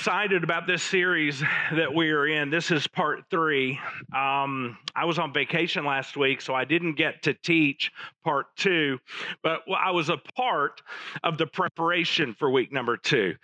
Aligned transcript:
excited 0.00 0.42
about 0.42 0.66
this 0.66 0.82
series 0.82 1.40
that 1.72 1.94
we 1.94 2.08
are 2.10 2.26
in. 2.26 2.48
This 2.48 2.70
is 2.70 2.86
part 2.86 3.22
three. 3.30 3.78
Um, 4.16 4.78
I 4.96 5.04
was 5.04 5.18
on 5.18 5.30
vacation 5.34 5.84
last 5.84 6.16
week, 6.16 6.40
so 6.40 6.54
I 6.54 6.64
didn't 6.64 6.94
get 6.94 7.22
to 7.24 7.34
teach 7.34 7.92
part 8.24 8.46
two, 8.56 8.98
but 9.42 9.60
I 9.70 9.90
was 9.90 10.08
a 10.08 10.16
part 10.38 10.80
of 11.22 11.36
the 11.36 11.46
preparation 11.46 12.34
for 12.38 12.50
week 12.50 12.72
number 12.72 12.96
two. 12.96 13.34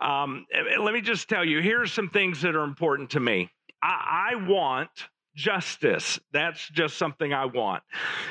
Um, 0.00 0.46
let 0.80 0.94
me 0.94 1.02
just 1.02 1.28
tell 1.28 1.44
you 1.44 1.60
here's 1.60 1.92
some 1.92 2.08
things 2.08 2.40
that 2.40 2.56
are 2.56 2.64
important 2.64 3.10
to 3.10 3.20
me. 3.20 3.50
I, 3.82 4.30
I 4.32 4.48
want 4.48 4.88
justice. 5.34 6.18
That's 6.32 6.66
just 6.70 6.96
something 6.96 7.34
I 7.34 7.44
want. 7.44 7.82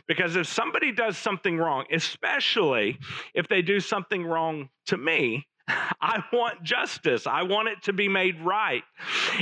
Because 0.08 0.36
if 0.36 0.48
somebody 0.48 0.92
does 0.92 1.20
something 1.20 1.60
wrong, 1.60 1.86
especially 1.92 2.98
if 3.36 3.48
they 3.48 3.62
do 3.62 3.80
something 3.80 4.26
wrong 4.26 4.70
to 4.88 4.98
me, 4.98 5.46
I 6.02 6.24
want 6.32 6.64
justice. 6.64 7.28
I 7.28 7.44
want 7.44 7.70
it 7.70 7.84
to 7.84 7.94
be 7.94 8.08
made 8.08 8.40
right. 8.42 8.84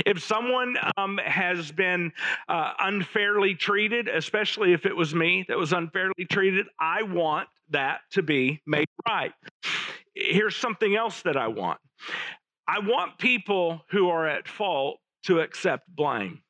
If 0.06 0.22
someone 0.22 0.76
um, 0.96 1.18
has 1.24 1.70
been 1.72 2.12
uh, 2.48 2.72
unfairly 2.80 3.54
treated, 3.54 4.08
especially 4.08 4.72
if 4.72 4.86
it 4.86 4.96
was 4.96 5.14
me 5.14 5.44
that 5.48 5.58
was 5.58 5.72
unfairly 5.72 6.24
treated, 6.30 6.66
I 6.80 7.02
want 7.02 7.48
that 7.70 8.00
to 8.12 8.22
be 8.22 8.62
made 8.66 8.88
right. 9.08 9.32
Here's 10.14 10.56
something 10.56 10.94
else 10.94 11.22
that 11.22 11.36
I 11.36 11.48
want 11.48 11.80
I 12.66 12.78
want 12.78 13.18
people 13.18 13.82
who 13.90 14.08
are 14.08 14.26
at 14.26 14.48
fault 14.48 14.98
to 15.24 15.40
accept 15.40 15.84
blame. 15.94 16.40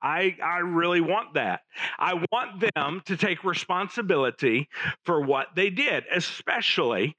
I, 0.00 0.36
I 0.42 0.58
really 0.58 1.00
want 1.00 1.34
that. 1.34 1.62
I 1.98 2.14
want 2.32 2.64
them 2.74 3.02
to 3.06 3.16
take 3.16 3.42
responsibility 3.44 4.68
for 5.04 5.20
what 5.20 5.48
they 5.56 5.70
did, 5.70 6.04
especially 6.14 7.16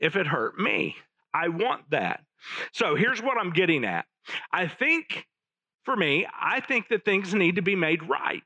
if 0.00 0.16
it 0.16 0.26
hurt 0.26 0.58
me. 0.58 0.96
I 1.36 1.48
want 1.48 1.90
that. 1.90 2.24
So 2.72 2.94
here's 2.94 3.20
what 3.20 3.38
I'm 3.38 3.50
getting 3.50 3.84
at. 3.84 4.06
I 4.52 4.68
think, 4.68 5.26
for 5.84 5.94
me, 5.94 6.26
I 6.32 6.60
think 6.60 6.88
that 6.88 7.04
things 7.04 7.34
need 7.34 7.56
to 7.56 7.62
be 7.62 7.76
made 7.76 8.08
right. 8.08 8.42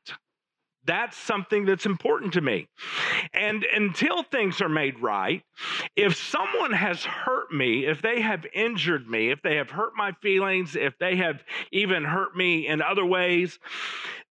That's 0.87 1.17
something 1.17 1.67
that's 1.67 1.87
important 1.87 2.33
to 2.33 2.41
me. 2.41 2.69
And 3.33 3.65
until 3.65 4.23
things 4.23 4.61
are 4.61 4.69
made 4.69 4.99
right, 5.01 5.43
if 5.95 6.17
someone 6.17 6.73
has 6.73 7.05
hurt 7.05 7.53
me, 7.53 7.87
if 7.87 8.03
they 8.03 8.23
have 8.23 8.47
injured 8.55 9.09
me, 9.09 9.31
if 9.31 9.41
they 9.43 9.57
have 9.57 9.71
hurt 9.71 9.93
my 9.95 10.13
feelings, 10.23 10.75
if 10.75 10.99
they 10.99 11.17
have 11.17 11.45
even 11.71 12.05
hurt 12.05 12.35
me 12.35 12.67
in 12.67 12.83
other 12.83 13.05
ways, 13.05 13.59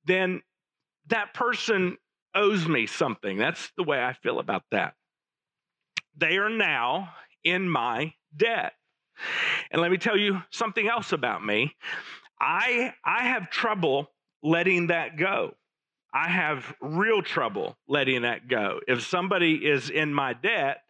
then 0.05 0.41
that 1.07 1.33
person 1.33 1.97
owes 2.35 2.67
me 2.67 2.88
something. 2.88 3.38
That's 3.38 3.71
the 3.77 3.83
way 3.83 4.03
I 4.03 4.13
feel 4.13 4.39
about 4.39 4.63
that. 4.71 4.95
They 6.17 6.38
are 6.38 6.49
now 6.49 7.13
in 7.44 7.69
my 7.69 8.13
debt. 8.35 8.73
And 9.72 9.81
let 9.81 9.91
me 9.91 9.97
tell 9.97 10.17
you 10.17 10.41
something 10.52 10.88
else 10.88 11.11
about 11.11 11.45
me. 11.45 11.75
I 12.39 12.94
I 13.03 13.25
have 13.25 13.49
trouble 13.49 14.09
letting 14.41 14.88
that 14.88 15.17
go. 15.17 15.55
I 16.13 16.28
have 16.29 16.73
real 16.81 17.22
trouble 17.22 17.78
letting 17.88 18.23
that 18.23 18.47
go. 18.47 18.79
If 18.88 19.06
somebody 19.06 19.56
is 19.56 19.90
in 19.90 20.13
my 20.13 20.34
debt, 20.34 20.81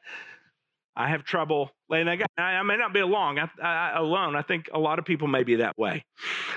I 0.95 1.09
have 1.09 1.23
trouble 1.23 1.71
letting 1.89 2.05
that 2.07 2.19
go. 2.19 2.25
I, 2.37 2.53
I 2.53 2.63
may 2.63 2.77
not 2.77 2.93
be 2.93 2.99
alone. 2.99 3.39
I, 3.39 3.49
I, 3.61 3.97
alone. 3.97 4.35
I 4.35 4.41
think 4.41 4.69
a 4.73 4.79
lot 4.79 4.99
of 4.99 5.05
people 5.05 5.27
may 5.27 5.43
be 5.43 5.55
that 5.57 5.77
way. 5.77 6.03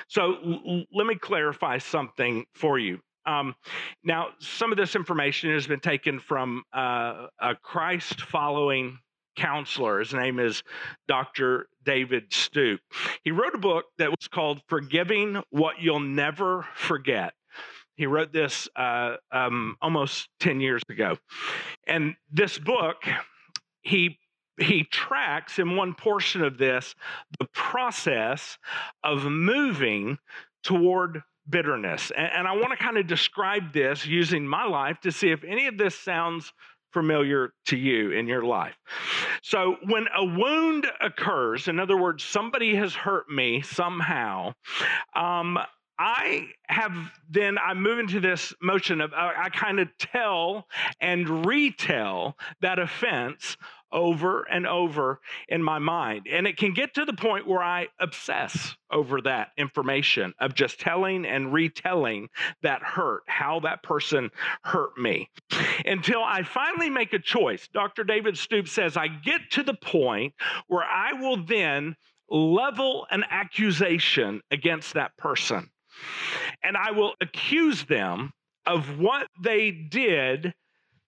So 0.09 0.37
l- 0.45 0.85
let 0.93 1.07
me 1.07 1.15
clarify 1.17 1.79
something 1.79 2.45
for 2.55 2.79
you. 2.79 3.01
Um, 3.25 3.55
now, 4.05 4.29
some 4.41 4.73
of 4.73 4.79
this 4.79 4.97
information 4.97 5.53
has 5.53 5.67
been 5.67 5.81
taken 5.81 6.19
from 6.19 6.65
uh, 6.73 7.29
a 7.41 7.55
Christ 7.63 8.23
following 8.23 8.99
counselor. 9.37 9.99
His 9.99 10.15
name 10.15 10.39
is 10.39 10.63
Dr. 11.09 11.69
David 11.85 12.33
Stoop. 12.33 12.81
He 13.25 13.31
wrote 13.31 13.55
a 13.55 13.59
book 13.59 13.87
that 13.99 14.11
was 14.11 14.29
called 14.29 14.61
Forgiving 14.69 15.43
What 15.51 15.81
You'll 15.81 16.01
Never 16.01 16.67
Forget. 16.75 17.35
He 17.97 18.07
wrote 18.07 18.33
this 18.33 18.69
uh, 18.75 19.17
um, 19.31 19.77
almost 19.81 20.29
10 20.41 20.61
years 20.61 20.83
ago. 20.89 21.17
And 21.87 22.17
this 22.31 22.59
book, 22.59 23.05
he 23.83 24.19
he 24.61 24.85
tracks 24.85 25.59
in 25.59 25.77
one 25.77 25.95
portion 25.95 26.43
of 26.43 26.59
this 26.59 26.95
the 27.39 27.47
process 27.53 28.59
of 29.03 29.25
moving 29.25 30.19
toward 30.63 31.23
bitterness. 31.49 32.13
And, 32.17 32.31
and 32.33 32.49
I 32.49 32.53
want 32.53 32.71
to 32.71 32.77
kind 32.77 32.99
of 32.99 33.07
describe 33.07 33.73
this 33.73 34.07
using 34.07 34.47
my 34.47 34.67
life 34.67 35.01
to 35.01 35.13
see 35.13 35.31
if 35.31 35.43
any 35.45 35.67
of 35.67 35.79
this 35.79 35.99
sounds 35.99 36.53
familiar 36.93 37.53
to 37.67 37.77
you 37.77 38.11
in 38.13 38.27
your 38.27 38.45
life. 38.45 38.77
So, 39.43 39.77
when 39.85 40.07
a 40.15 40.25
wound 40.25 40.87
occurs, 41.01 41.69
in 41.69 41.81
other 41.81 41.97
words, 41.97 42.25
somebody 42.25 42.75
has 42.77 42.95
hurt 42.95 43.29
me 43.29 43.63
somehow, 43.63 44.55
um, 45.15 45.59
I 46.05 46.49
have 46.67 46.93
then 47.31 47.59
I 47.59 47.75
move 47.75 48.01
into 48.01 48.19
this 48.19 48.53
motion 48.61 49.01
of 49.01 49.13
I 49.15 49.51
kind 49.51 49.79
of 49.79 49.89
tell 49.99 50.67
and 51.01 51.47
retell 51.47 52.37
that 52.61 52.81
offense 52.81 53.57
over 53.93 54.43
and 54.51 54.67
over 54.67 55.21
in 55.49 55.63
my 55.63 55.79
mind. 55.79 56.27
And 56.29 56.49
it 56.49 56.57
can 56.57 56.75
get 56.75 56.95
to 56.95 57.05
the 57.05 57.13
point 57.13 57.47
where 57.47 57.63
I 57.63 57.87
obsess 58.01 58.75
over 58.91 59.21
that 59.21 59.51
information 59.57 60.35
of 60.41 60.55
just 60.55 60.81
telling 60.81 61.25
and 61.25 61.53
retelling 61.53 62.31
that 62.63 62.83
hurt, 62.83 63.23
how 63.29 63.61
that 63.61 63.85
person 63.85 64.31
hurt 64.65 64.99
me, 64.99 65.31
until 65.87 66.25
I 66.25 66.43
finally 66.43 66.91
make 66.91 67.13
a 67.13 67.21
choice. 67.21 67.69
Dr. 67.73 68.03
David 68.03 68.37
Stoops 68.37 68.73
says, 68.73 68.97
I 68.97 69.07
get 69.07 69.53
to 69.53 69.63
the 69.63 69.75
point 69.75 70.35
where 70.67 70.85
I 70.85 71.13
will 71.13 71.45
then 71.45 71.95
level 72.29 73.07
an 73.11 73.25
accusation 73.31 74.41
against 74.51 74.95
that 74.95 75.17
person. 75.17 75.71
And 76.63 76.77
I 76.77 76.91
will 76.93 77.15
accuse 77.21 77.85
them 77.85 78.33
of 78.67 78.99
what 78.99 79.29
they 79.43 79.71
did 79.71 80.55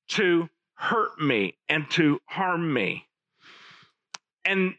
to 0.09 0.49
hurt 0.75 1.21
me 1.21 1.57
and 1.69 1.89
to 1.93 2.21
harm 2.27 2.73
me. 2.73 3.07
And 4.45 4.75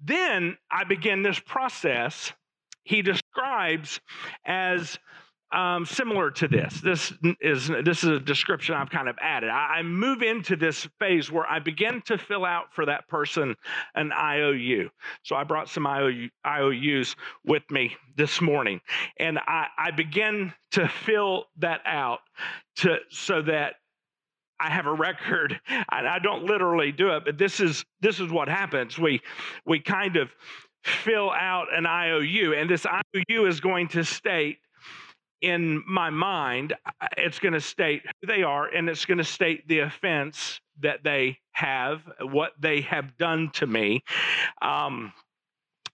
then 0.00 0.56
I 0.70 0.84
begin 0.84 1.22
this 1.22 1.38
process 1.38 2.32
he 2.84 3.02
describes 3.02 4.00
as 4.44 4.98
um, 5.54 5.86
similar 5.86 6.30
to 6.32 6.48
this. 6.48 6.80
This 6.80 7.12
is 7.40 7.68
this 7.84 8.02
is 8.02 8.10
a 8.10 8.18
description 8.18 8.74
I've 8.74 8.90
kind 8.90 9.08
of 9.08 9.16
added. 9.20 9.50
I, 9.50 9.76
I, 9.78 9.82
move 9.82 10.20
into 10.20 10.56
this 10.56 10.88
phase 10.98 11.30
where 11.30 11.46
I 11.48 11.60
begin 11.60 12.02
to 12.06 12.18
fill 12.18 12.44
out 12.44 12.74
for 12.74 12.84
that 12.86 13.06
person 13.08 13.54
an 13.94 14.12
IOU. 14.12 14.90
So 15.22 15.36
I 15.36 15.44
brought 15.44 15.68
some 15.68 15.86
IOU, 15.86 16.28
IOUs 16.44 17.14
with 17.44 17.62
me 17.70 17.96
this 18.16 18.40
morning, 18.40 18.80
and 19.18 19.38
I, 19.38 19.66
I 19.78 19.90
begin 19.92 20.52
to 20.72 20.88
fill 20.88 21.44
that 21.58 21.82
out 21.86 22.20
to 22.76 22.96
so 23.10 23.40
that 23.42 23.74
I 24.58 24.70
have 24.70 24.86
a 24.86 24.92
record. 24.92 25.60
And 25.68 26.08
I 26.08 26.18
don't 26.18 26.44
literally 26.44 26.90
do 26.90 27.10
it, 27.10 27.24
but 27.24 27.38
this 27.38 27.60
is 27.60 27.84
this 28.00 28.18
is 28.18 28.30
what 28.30 28.48
happens. 28.48 28.98
We 28.98 29.20
we 29.64 29.78
kind 29.78 30.16
of 30.16 30.30
fill 30.82 31.30
out 31.30 31.66
an 31.72 31.86
IOU, 31.86 32.54
and 32.54 32.68
this 32.68 32.84
IOU 32.86 33.46
is 33.46 33.60
going 33.60 33.88
to 33.88 34.04
state 34.04 34.58
in 35.44 35.82
my 35.86 36.08
mind, 36.08 36.72
it's 37.18 37.38
going 37.38 37.52
to 37.52 37.60
state 37.60 38.02
who 38.20 38.26
they 38.26 38.42
are, 38.42 38.66
and 38.66 38.88
it's 38.88 39.04
going 39.04 39.18
to 39.18 39.24
state 39.24 39.68
the 39.68 39.80
offense 39.80 40.58
that 40.80 41.04
they 41.04 41.38
have, 41.52 42.00
what 42.20 42.52
they 42.58 42.80
have 42.80 43.16
done 43.18 43.50
to 43.52 43.66
me, 43.66 44.02
um, 44.62 45.12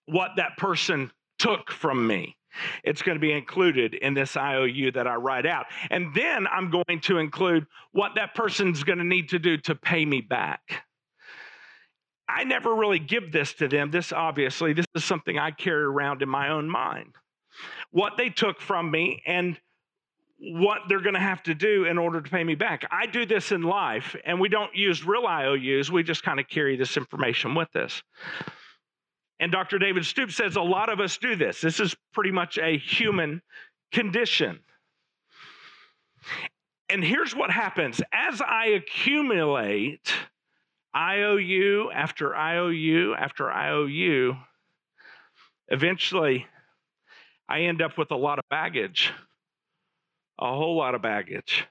what 0.06 0.30
that 0.36 0.56
person 0.56 1.10
took 1.38 1.72
from 1.72 2.06
me. 2.06 2.36
It's 2.84 3.02
going 3.02 3.16
to 3.16 3.20
be 3.20 3.32
included 3.32 3.94
in 3.94 4.14
this 4.14 4.36
IOU 4.36 4.92
that 4.92 5.06
I 5.06 5.16
write 5.16 5.46
out. 5.46 5.66
And 5.90 6.14
then 6.14 6.46
I'm 6.46 6.70
going 6.70 7.00
to 7.02 7.18
include 7.18 7.66
what 7.92 8.12
that 8.14 8.34
person's 8.34 8.84
going 8.84 8.98
to 8.98 9.04
need 9.04 9.30
to 9.30 9.38
do 9.38 9.56
to 9.58 9.74
pay 9.74 10.04
me 10.04 10.20
back. 10.20 10.84
I 12.28 12.44
never 12.44 12.74
really 12.74 13.00
give 13.00 13.32
this 13.32 13.52
to 13.54 13.66
them. 13.66 13.90
This 13.90 14.12
obviously, 14.12 14.72
this 14.72 14.86
is 14.94 15.04
something 15.04 15.38
I 15.38 15.50
carry 15.50 15.82
around 15.82 16.22
in 16.22 16.28
my 16.28 16.50
own 16.50 16.68
mind. 16.70 17.14
What 17.90 18.16
they 18.16 18.30
took 18.30 18.60
from 18.60 18.90
me 18.90 19.22
and 19.26 19.58
what 20.38 20.80
they're 20.88 21.02
going 21.02 21.14
to 21.14 21.20
have 21.20 21.42
to 21.42 21.54
do 21.54 21.84
in 21.84 21.98
order 21.98 22.20
to 22.20 22.30
pay 22.30 22.42
me 22.42 22.54
back. 22.54 22.86
I 22.90 23.06
do 23.06 23.26
this 23.26 23.52
in 23.52 23.62
life, 23.62 24.16
and 24.24 24.40
we 24.40 24.48
don't 24.48 24.74
use 24.74 25.04
real 25.04 25.26
IOUs. 25.26 25.90
We 25.90 26.02
just 26.02 26.22
kind 26.22 26.40
of 26.40 26.48
carry 26.48 26.76
this 26.76 26.96
information 26.96 27.54
with 27.54 27.76
us. 27.76 28.02
And 29.38 29.52
Dr. 29.52 29.78
David 29.78 30.04
Stoop 30.06 30.32
says 30.32 30.56
a 30.56 30.62
lot 30.62 30.90
of 30.90 31.00
us 31.00 31.18
do 31.18 31.36
this. 31.36 31.60
This 31.60 31.80
is 31.80 31.94
pretty 32.12 32.30
much 32.30 32.58
a 32.58 32.78
human 32.78 33.42
condition. 33.92 34.60
And 36.88 37.04
here's 37.04 37.34
what 37.34 37.50
happens 37.50 38.00
as 38.12 38.40
I 38.40 38.66
accumulate 38.66 40.12
IOU 40.94 41.90
after 41.94 42.34
IOU 42.34 43.14
after 43.14 43.50
IOU, 43.50 44.36
eventually 45.68 46.46
I 47.50 47.62
end 47.62 47.82
up 47.82 47.98
with 47.98 48.12
a 48.12 48.16
lot 48.16 48.38
of 48.38 48.44
baggage, 48.48 49.12
a 50.38 50.54
whole 50.54 50.76
lot 50.76 50.94
of 50.94 51.02
baggage. 51.02 51.66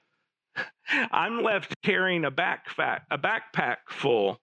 I'm 1.10 1.42
left 1.42 1.74
carrying 1.82 2.26
a 2.26 2.30
backpack, 2.30 3.00
a 3.10 3.16
backpack 3.16 3.76
full 3.88 4.38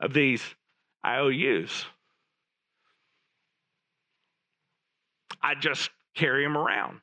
of 0.00 0.14
these 0.14 0.42
IOUs. 1.04 1.86
I 5.42 5.56
just 5.56 5.90
carry 6.14 6.44
them 6.44 6.56
around. 6.56 7.00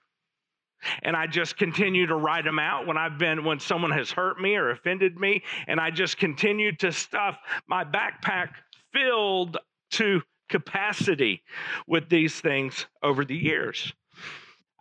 And 1.02 1.18
I 1.18 1.28
just 1.28 1.58
continue 1.58 2.06
to 2.06 2.16
write 2.16 2.46
them 2.46 2.60
out 2.60 2.88
when 2.88 2.98
I've 2.98 3.18
been, 3.18 3.44
when 3.44 3.60
someone 3.60 3.92
has 3.92 4.12
hurt 4.12 4.40
me 4.40 4.56
or 4.56 4.70
offended 4.70 5.20
me. 5.20 5.44
And 5.68 5.80
I 5.80 5.92
just 5.92 6.18
continue 6.18 6.74
to 6.78 6.94
stuff 6.94 7.38
my 7.68 7.84
backpack 7.84 8.50
filled 8.94 9.58
to 9.92 10.22
capacity 10.50 11.44
with 11.88 12.10
these 12.10 12.40
things 12.40 12.86
over 13.04 13.26
the 13.26 13.36
years. 13.36 13.94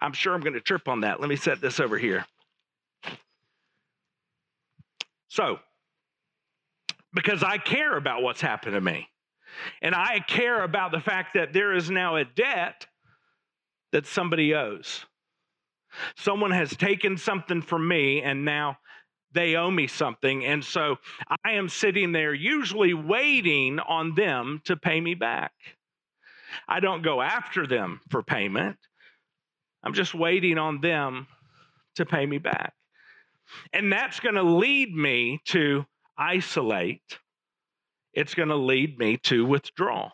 I'm 0.01 0.13
sure 0.13 0.35
I'm 0.35 0.41
going 0.41 0.55
to 0.55 0.61
trip 0.61 0.89
on 0.89 1.01
that. 1.01 1.21
Let 1.21 1.29
me 1.29 1.37
set 1.37 1.61
this 1.61 1.81
over 1.81 1.99
here. 1.99 2.27
So, 5.29 5.59
because 7.13 7.43
I 7.43 7.59
care 7.59 7.97
about 7.97 8.23
what's 8.23 8.41
happened 8.41 8.75
to 8.75 8.81
me, 8.81 9.09
and 9.83 9.95
I 9.95 10.21
care 10.21 10.63
about 10.63 10.93
the 10.93 11.01
fact 11.01 11.35
that 11.35 11.53
there 11.53 11.75
is 11.75 11.91
now 11.91 12.17
a 12.17 12.25
debt 12.25 12.87
that 13.93 14.07
somebody 14.07 14.55
owes. 14.55 15.07
Someone 16.17 16.51
has 16.51 16.77
taken 16.77 17.17
something 17.17 17.62
from 17.62 17.89
me, 17.89 18.23
and 18.23 18.45
now 18.45 18.79
they 19.37 19.55
owe 19.56 19.71
me 19.71 19.87
something. 19.87 20.44
And 20.44 20.65
so 20.65 20.97
I 21.44 21.53
am 21.53 21.69
sitting 21.69 22.12
there, 22.12 22.35
usually 22.35 22.94
waiting 22.94 23.79
on 23.79 24.15
them 24.15 24.62
to 24.65 24.77
pay 24.77 25.00
me 25.00 25.15
back. 25.15 25.53
I 26.69 26.81
don't 26.81 27.03
go 27.03 27.21
after 27.21 27.67
them 27.67 28.00
for 28.11 28.23
payment, 28.23 28.79
I'm 29.83 29.94
just 29.94 30.15
waiting 30.15 30.59
on 30.59 30.81
them 30.81 31.27
to 31.97 32.06
pay 32.06 32.27
me 32.27 32.38
back. 32.38 32.73
And 33.73 33.93
that's 33.93 34.19
going 34.21 34.35
to 34.35 34.43
lead 34.43 34.94
me 34.94 35.41
to 35.47 35.87
isolate, 36.19 37.19
it's 38.12 38.35
going 38.35 38.49
to 38.49 38.56
lead 38.56 38.99
me 38.99 39.19
to 39.25 39.44
withdraw. 39.44 40.11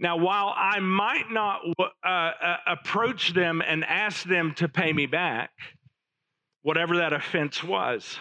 Now, 0.00 0.16
while 0.16 0.54
I 0.56 0.80
might 0.80 1.30
not 1.30 1.60
uh, 1.78 2.08
uh, 2.08 2.56
approach 2.66 3.34
them 3.34 3.60
and 3.60 3.84
ask 3.84 4.24
them 4.24 4.54
to 4.54 4.68
pay 4.68 4.92
me 4.92 5.06
back, 5.06 5.50
whatever 6.66 6.96
that 6.96 7.12
offense 7.12 7.62
was, 7.62 8.18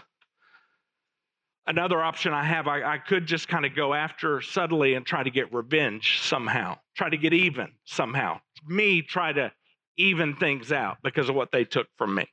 another 1.65 1.99
option 1.99 2.31
I 2.31 2.43
have, 2.43 2.67
I, 2.67 2.83
I 2.83 2.97
could 2.99 3.25
just 3.25 3.47
kind 3.47 3.65
of 3.65 3.75
go 3.75 3.95
after 3.95 4.39
subtly 4.39 4.93
and 4.93 5.03
try 5.03 5.23
to 5.23 5.31
get 5.31 5.51
revenge 5.51 6.19
somehow, 6.21 6.77
try 6.95 7.09
to 7.09 7.17
get 7.17 7.33
even 7.33 7.69
somehow. 7.85 8.39
Me 8.67 9.01
try 9.01 9.33
to 9.33 9.51
even 9.97 10.35
things 10.35 10.71
out 10.71 10.97
because 11.03 11.27
of 11.27 11.33
what 11.33 11.51
they 11.51 11.63
took 11.63 11.87
from 11.97 12.13
me. 12.13 12.27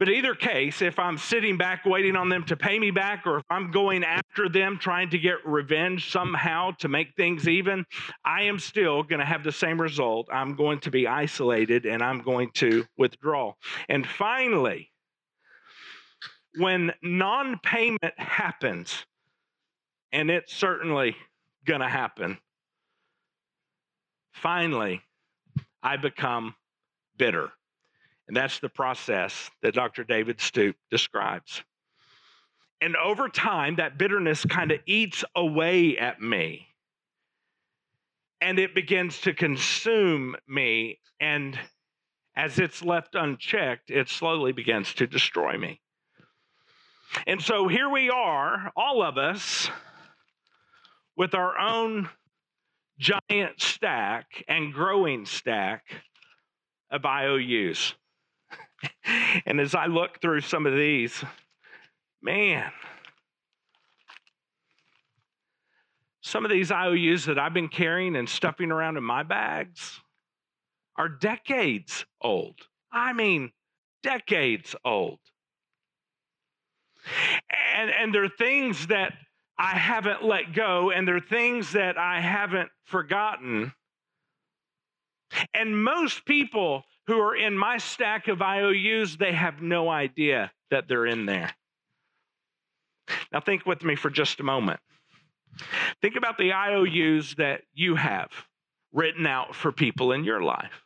But 0.00 0.08
either 0.08 0.34
case, 0.34 0.82
if 0.82 0.98
I'm 0.98 1.16
sitting 1.16 1.56
back 1.56 1.84
waiting 1.84 2.16
on 2.16 2.28
them 2.28 2.44
to 2.44 2.56
pay 2.56 2.78
me 2.78 2.90
back, 2.90 3.26
or 3.26 3.38
if 3.38 3.44
I'm 3.48 3.70
going 3.70 4.02
after 4.02 4.48
them 4.48 4.76
trying 4.78 5.10
to 5.10 5.18
get 5.18 5.46
revenge 5.46 6.10
somehow 6.10 6.72
to 6.80 6.88
make 6.88 7.14
things 7.14 7.46
even, 7.46 7.84
I 8.24 8.42
am 8.42 8.58
still 8.58 9.04
going 9.04 9.20
to 9.20 9.24
have 9.24 9.44
the 9.44 9.52
same 9.52 9.80
result. 9.80 10.28
I'm 10.32 10.56
going 10.56 10.80
to 10.80 10.90
be 10.90 11.06
isolated 11.06 11.86
and 11.86 12.02
I'm 12.02 12.22
going 12.22 12.50
to 12.54 12.84
withdraw. 12.98 13.54
And 13.88 14.04
finally, 14.04 14.90
when 16.58 16.92
non 17.00 17.60
payment 17.60 18.18
happens, 18.18 19.06
and 20.12 20.28
it's 20.30 20.54
certainly 20.54 21.16
going 21.64 21.80
to 21.80 21.88
happen, 21.88 22.38
finally, 24.32 25.02
I 25.84 25.96
become 25.98 26.56
bitter. 27.16 27.52
And 28.26 28.36
that's 28.36 28.58
the 28.58 28.68
process 28.68 29.50
that 29.62 29.74
Dr. 29.74 30.04
David 30.04 30.40
Stoop 30.40 30.76
describes. 30.90 31.62
And 32.80 32.96
over 32.96 33.28
time, 33.28 33.76
that 33.76 33.98
bitterness 33.98 34.44
kind 34.44 34.72
of 34.72 34.80
eats 34.86 35.24
away 35.34 35.98
at 35.98 36.20
me. 36.20 36.68
And 38.40 38.58
it 38.58 38.74
begins 38.74 39.20
to 39.22 39.32
consume 39.32 40.36
me. 40.46 41.00
And 41.20 41.58
as 42.36 42.58
it's 42.58 42.82
left 42.82 43.14
unchecked, 43.14 43.90
it 43.90 44.08
slowly 44.08 44.52
begins 44.52 44.92
to 44.94 45.06
destroy 45.06 45.56
me. 45.56 45.80
And 47.26 47.40
so 47.40 47.68
here 47.68 47.88
we 47.88 48.10
are, 48.10 48.72
all 48.76 49.02
of 49.02 49.18
us, 49.18 49.70
with 51.16 51.34
our 51.34 51.56
own 51.58 52.08
giant 52.98 53.60
stack 53.60 54.44
and 54.48 54.72
growing 54.72 55.26
stack 55.26 55.84
of 56.90 57.04
IOUs. 57.04 57.94
and 59.46 59.60
as 59.60 59.74
I 59.74 59.86
look 59.86 60.20
through 60.20 60.40
some 60.42 60.66
of 60.66 60.74
these, 60.74 61.24
man, 62.22 62.70
some 66.22 66.44
of 66.44 66.50
these 66.50 66.70
IOUs 66.70 67.26
that 67.26 67.38
I've 67.38 67.54
been 67.54 67.68
carrying 67.68 68.16
and 68.16 68.28
stuffing 68.28 68.70
around 68.70 68.96
in 68.96 69.04
my 69.04 69.22
bags 69.22 70.00
are 70.96 71.08
decades 71.08 72.06
old. 72.20 72.56
I 72.90 73.12
mean, 73.12 73.52
decades 74.02 74.74
old. 74.84 75.18
And, 77.76 77.90
and 77.90 78.14
they're 78.14 78.28
things 78.28 78.86
that 78.86 79.12
I 79.58 79.76
haven't 79.76 80.24
let 80.24 80.52
go, 80.52 80.90
and 80.90 81.06
they're 81.06 81.20
things 81.20 81.72
that 81.72 81.98
I 81.98 82.20
haven't 82.20 82.70
forgotten. 82.84 83.72
And 85.52 85.84
most 85.84 86.24
people 86.24 86.84
who 87.06 87.18
are 87.18 87.36
in 87.36 87.56
my 87.56 87.78
stack 87.78 88.28
of 88.28 88.40
IOUs, 88.40 89.16
they 89.16 89.32
have 89.32 89.60
no 89.60 89.88
idea 89.88 90.52
that 90.70 90.88
they're 90.88 91.06
in 91.06 91.26
there. 91.26 91.50
Now, 93.32 93.40
think 93.40 93.66
with 93.66 93.82
me 93.82 93.96
for 93.96 94.10
just 94.10 94.40
a 94.40 94.42
moment. 94.42 94.80
Think 96.00 96.16
about 96.16 96.38
the 96.38 96.52
IOUs 96.52 97.34
that 97.36 97.62
you 97.74 97.94
have 97.96 98.30
written 98.92 99.26
out 99.26 99.54
for 99.54 99.72
people 99.72 100.12
in 100.12 100.24
your 100.24 100.40
life. 100.40 100.82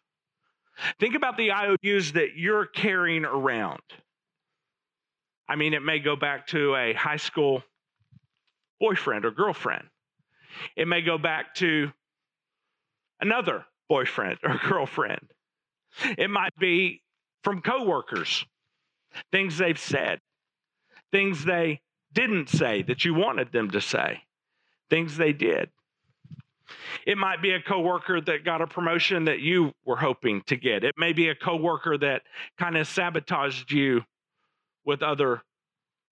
Think 0.99 1.15
about 1.15 1.37
the 1.37 1.53
IOUs 1.53 2.13
that 2.13 2.37
you're 2.37 2.67
carrying 2.67 3.25
around. 3.25 3.81
I 5.49 5.57
mean, 5.57 5.75
it 5.75 5.83
may 5.83 5.99
go 5.99 6.17
back 6.17 6.49
to 6.49 6.75
a 6.75 6.93
high 6.93 7.17
school 7.17 7.63
boyfriend 8.81 9.25
or 9.25 9.31
girlfriend. 9.31 9.85
It 10.77 10.87
may 10.87 11.03
go 11.03 11.19
back 11.19 11.55
to 11.57 11.93
another 13.21 13.65
boyfriend 13.89 14.39
or 14.43 14.61
girlfriend. 14.69 15.27
It 16.17 16.31
might 16.31 16.57
be 16.59 17.03
from 17.43 17.63
coworkers, 17.63 18.45
things 19.33 19.59
they've 19.59 19.79
said, 19.79 20.21
things 21.13 21.45
they 21.45 21.81
didn't 22.13 22.49
say 22.49 22.83
that 22.83 23.05
you 23.05 23.15
wanted 23.15 23.53
them 23.53 23.71
to 23.71 23.81
say, 23.81 24.23
things 24.91 25.17
they 25.17 25.33
did. 25.33 25.71
It 27.07 27.17
might 27.17 27.41
be 27.41 27.53
a 27.53 27.63
coworker 27.63 28.21
that 28.21 28.45
got 28.45 28.61
a 28.61 28.67
promotion 28.67 29.25
that 29.25 29.41
you 29.41 29.73
were 29.85 29.97
hoping 29.97 30.43
to 30.43 30.57
get. 30.57 30.85
It 30.85 30.95
may 30.99 31.13
be 31.13 31.29
a 31.29 31.35
coworker 31.35 31.97
that 31.99 32.23
kind 32.59 32.77
of 32.77 32.87
sabotaged 32.87 33.73
you 33.73 34.05
with 34.85 35.03
other 35.03 35.43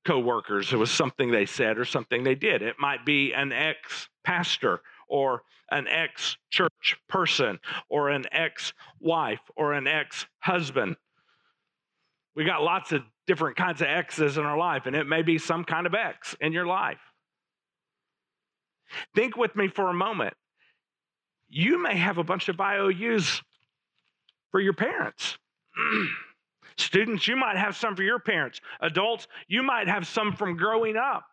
coworkers. 0.06 0.72
It 0.72 0.76
was 0.76 0.90
something 0.90 1.30
they 1.30 1.46
said 1.46 1.78
or 1.78 1.84
something 1.84 2.24
they 2.24 2.34
did. 2.34 2.62
It 2.62 2.76
might 2.78 3.04
be 3.04 3.32
an 3.34 3.52
ex 3.52 4.08
pastor 4.24 4.80
or 5.08 5.42
an 5.70 5.86
ex 5.88 6.36
church 6.50 6.96
person 7.08 7.58
or 7.88 8.08
an 8.10 8.24
ex 8.32 8.72
wife 9.00 9.40
or 9.56 9.72
an 9.72 9.86
ex 9.86 10.26
husband. 10.38 10.96
We 12.34 12.44
got 12.44 12.62
lots 12.62 12.92
of 12.92 13.02
different 13.26 13.56
kinds 13.56 13.80
of 13.80 13.88
exes 13.88 14.36
in 14.36 14.44
our 14.44 14.58
life, 14.58 14.86
and 14.86 14.94
it 14.94 15.06
may 15.06 15.22
be 15.22 15.38
some 15.38 15.64
kind 15.64 15.86
of 15.86 15.94
ex 15.94 16.36
in 16.40 16.52
your 16.52 16.66
life. 16.66 17.00
Think 19.14 19.36
with 19.36 19.56
me 19.56 19.68
for 19.68 19.88
a 19.88 19.94
moment. 19.94 20.34
You 21.48 21.82
may 21.82 21.96
have 21.96 22.18
a 22.18 22.24
bunch 22.24 22.48
of 22.48 22.60
IOUs 22.60 23.42
for 24.50 24.60
your 24.60 24.74
parents. 24.74 25.38
Students, 26.78 27.26
you 27.26 27.36
might 27.36 27.56
have 27.56 27.76
some 27.76 27.96
for 27.96 28.02
your 28.02 28.18
parents. 28.18 28.60
Adults, 28.80 29.28
you 29.48 29.62
might 29.62 29.88
have 29.88 30.06
some 30.06 30.34
from 30.34 30.56
growing 30.56 30.96
up. 30.96 31.24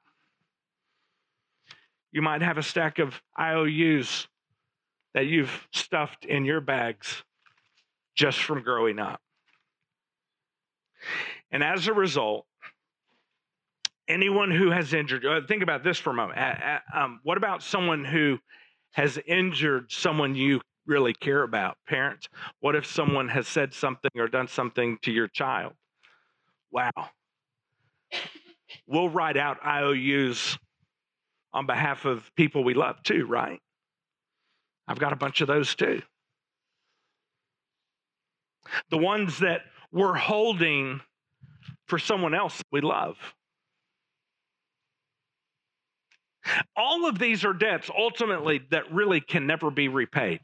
You 2.13 2.21
might 2.21 2.41
have 2.41 2.57
a 2.57 2.63
stack 2.63 2.99
of 2.99 3.21
IOUs 3.37 4.27
that 5.13 5.25
you've 5.25 5.67
stuffed 5.73 6.23
in 6.23 6.45
your 6.45 6.61
bags 6.61 7.23
just 8.15 8.39
from 8.39 8.63
growing 8.63 8.99
up. 8.99 9.19
And 11.51 11.61
as 11.61 11.87
a 11.87 11.93
result, 11.93 12.45
anyone 14.07 14.51
who 14.51 14.71
has 14.71 14.93
injured, 14.93 15.25
uh, 15.25 15.41
think 15.47 15.63
about 15.63 15.83
this 15.83 15.97
for 15.97 16.11
a 16.11 16.13
moment. 16.13 16.39
Um, 16.95 17.19
what 17.23 17.37
about 17.37 17.61
someone 17.61 18.05
who 18.05 18.39
has 18.93 19.19
injured 19.27 19.91
someone 19.91 20.35
you 20.35 20.61
really 20.85 21.13
care 21.13 21.43
about. 21.43 21.77
Parents, 21.87 22.27
what 22.59 22.75
if 22.75 22.85
someone 22.85 23.29
has 23.29 23.47
said 23.47 23.73
something 23.73 24.11
or 24.15 24.27
done 24.27 24.47
something 24.47 24.97
to 25.01 25.11
your 25.11 25.27
child? 25.27 25.73
Wow. 26.71 26.91
We'll 28.87 29.09
write 29.09 29.37
out 29.37 29.57
IOUs 29.65 30.57
on 31.53 31.65
behalf 31.65 32.05
of 32.05 32.29
people 32.35 32.63
we 32.63 32.73
love 32.73 33.01
too, 33.03 33.25
right? 33.25 33.59
I've 34.87 34.99
got 34.99 35.13
a 35.13 35.17
bunch 35.17 35.41
of 35.41 35.47
those 35.47 35.75
too. 35.75 36.01
The 38.89 38.97
ones 38.97 39.39
that 39.39 39.61
we're 39.91 40.15
holding 40.15 41.01
for 41.87 41.99
someone 41.99 42.33
else 42.33 42.61
we 42.71 42.81
love. 42.81 43.17
All 46.75 47.07
of 47.07 47.19
these 47.19 47.45
are 47.45 47.53
debts 47.53 47.89
ultimately 47.95 48.61
that 48.71 48.91
really 48.91 49.21
can 49.21 49.47
never 49.47 49.71
be 49.71 49.87
repaid. 49.87 50.39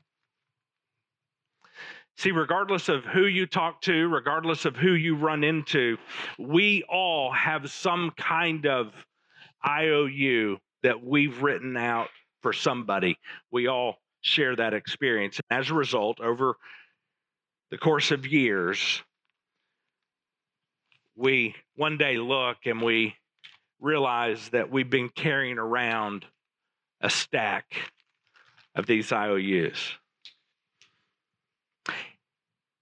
See, 2.17 2.31
regardless 2.31 2.89
of 2.89 3.05
who 3.05 3.25
you 3.25 3.45
talk 3.45 3.81
to, 3.83 4.07
regardless 4.07 4.65
of 4.65 4.75
who 4.75 4.91
you 4.91 5.15
run 5.15 5.43
into, 5.43 5.97
we 6.37 6.83
all 6.89 7.31
have 7.31 7.71
some 7.71 8.11
kind 8.17 8.65
of 8.65 8.93
IOU 9.65 10.57
that 10.83 11.03
we've 11.03 11.41
written 11.41 11.77
out 11.77 12.09
for 12.41 12.53
somebody. 12.53 13.17
We 13.51 13.67
all 13.67 13.97
share 14.21 14.55
that 14.55 14.73
experience. 14.73 15.39
As 15.49 15.69
a 15.69 15.73
result, 15.73 16.19
over 16.19 16.55
the 17.71 17.77
course 17.77 18.11
of 18.11 18.25
years, 18.25 19.01
we 21.15 21.55
one 21.75 21.97
day 21.97 22.17
look 22.17 22.57
and 22.65 22.81
we 22.81 23.15
realize 23.79 24.49
that 24.49 24.71
we've 24.71 24.89
been 24.89 25.09
carrying 25.09 25.57
around 25.57 26.25
a 27.01 27.09
stack 27.09 27.65
of 28.75 28.85
these 28.85 29.11
IOUs. 29.11 29.93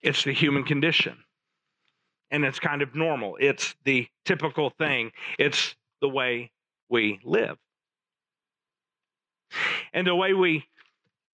It's 0.02 0.24
the 0.24 0.34
human 0.34 0.64
condition. 0.64 1.18
And 2.30 2.44
it's 2.44 2.60
kind 2.60 2.82
of 2.82 2.94
normal. 2.94 3.38
It's 3.40 3.76
the 3.86 4.08
typical 4.26 4.70
thing. 4.70 5.12
It's 5.40 5.76
the 6.02 6.10
way 6.10 6.52
we 6.90 7.20
live. 7.24 7.58
And 9.94 10.06
the 10.06 10.16
way 10.16 10.34
we 10.34 10.66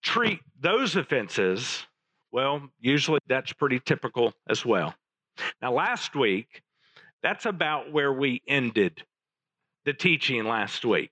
treat 0.01 0.39
those 0.59 0.95
offenses, 0.95 1.85
well, 2.31 2.69
usually 2.79 3.19
that's 3.27 3.53
pretty 3.53 3.79
typical 3.79 4.33
as 4.49 4.65
well. 4.65 4.95
Now, 5.61 5.73
last 5.73 6.15
week, 6.15 6.61
that's 7.21 7.45
about 7.45 7.91
where 7.91 8.13
we 8.13 8.41
ended 8.47 9.03
the 9.85 9.93
teaching 9.93 10.43
last 10.45 10.85
week. 10.85 11.11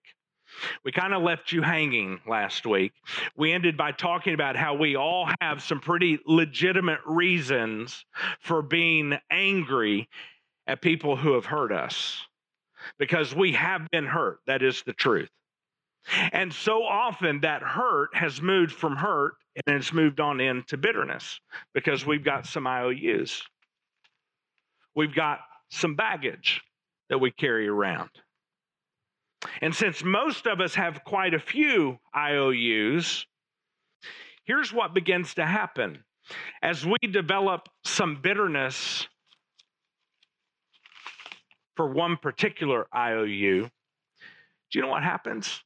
We 0.83 0.91
kind 0.91 1.13
of 1.13 1.23
left 1.23 1.51
you 1.51 1.61
hanging 1.61 2.19
last 2.27 2.65
week. 2.65 2.91
We 3.37 3.53
ended 3.53 3.77
by 3.77 3.93
talking 3.93 4.33
about 4.33 4.57
how 4.57 4.75
we 4.75 4.97
all 4.97 5.29
have 5.39 5.63
some 5.63 5.79
pretty 5.79 6.19
legitimate 6.25 6.99
reasons 7.05 8.05
for 8.41 8.61
being 8.61 9.17
angry 9.31 10.09
at 10.67 10.81
people 10.81 11.15
who 11.15 11.33
have 11.33 11.45
hurt 11.45 11.71
us 11.71 12.21
because 12.97 13.33
we 13.33 13.53
have 13.53 13.89
been 13.91 14.05
hurt. 14.05 14.39
That 14.45 14.61
is 14.61 14.83
the 14.83 14.93
truth. 14.93 15.29
And 16.31 16.51
so 16.51 16.83
often 16.83 17.41
that 17.41 17.61
hurt 17.61 18.15
has 18.15 18.41
moved 18.41 18.73
from 18.73 18.95
hurt 18.95 19.33
and 19.65 19.75
it's 19.75 19.93
moved 19.93 20.19
on 20.19 20.39
into 20.39 20.77
bitterness 20.77 21.39
because 21.73 22.05
we've 22.05 22.23
got 22.23 22.45
some 22.45 22.65
IOUs. 22.65 23.43
We've 24.95 25.13
got 25.13 25.39
some 25.69 25.95
baggage 25.95 26.61
that 27.09 27.19
we 27.19 27.31
carry 27.31 27.67
around. 27.67 28.09
And 29.61 29.75
since 29.75 30.03
most 30.03 30.47
of 30.47 30.61
us 30.61 30.75
have 30.75 31.03
quite 31.03 31.33
a 31.33 31.39
few 31.39 31.99
IOUs, 32.15 33.25
here's 34.43 34.71
what 34.71 34.93
begins 34.93 35.33
to 35.35 35.45
happen. 35.45 36.03
As 36.61 36.85
we 36.85 36.97
develop 37.11 37.67
some 37.83 38.21
bitterness 38.21 39.07
for 41.75 41.91
one 41.91 42.17
particular 42.17 42.85
IOU, 42.95 43.63
do 43.63 44.79
you 44.79 44.81
know 44.81 44.87
what 44.87 45.03
happens? 45.03 45.61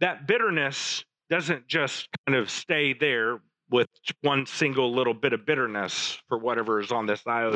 That 0.00 0.26
bitterness 0.26 1.04
doesn't 1.30 1.66
just 1.66 2.08
kind 2.26 2.36
of 2.36 2.50
stay 2.50 2.92
there 2.92 3.40
with 3.70 3.88
one 4.20 4.44
single 4.46 4.94
little 4.94 5.14
bit 5.14 5.32
of 5.32 5.46
bitterness 5.46 6.20
for 6.28 6.38
whatever 6.38 6.80
is 6.80 6.92
on 6.92 7.06
this 7.06 7.22
IOU. 7.26 7.54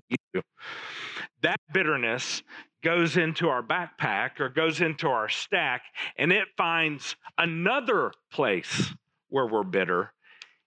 That 1.43 1.61
bitterness 1.73 2.43
goes 2.83 3.17
into 3.17 3.49
our 3.49 3.63
backpack 3.63 4.41
or 4.41 4.49
goes 4.49 4.81
into 4.81 5.09
our 5.09 5.29
stack 5.29 5.83
and 6.17 6.33
it 6.33 6.49
finds 6.57 7.17
another 7.37 8.13
place 8.33 8.95
where 9.29 9.47
we're 9.47 9.63
bitter. 9.65 10.13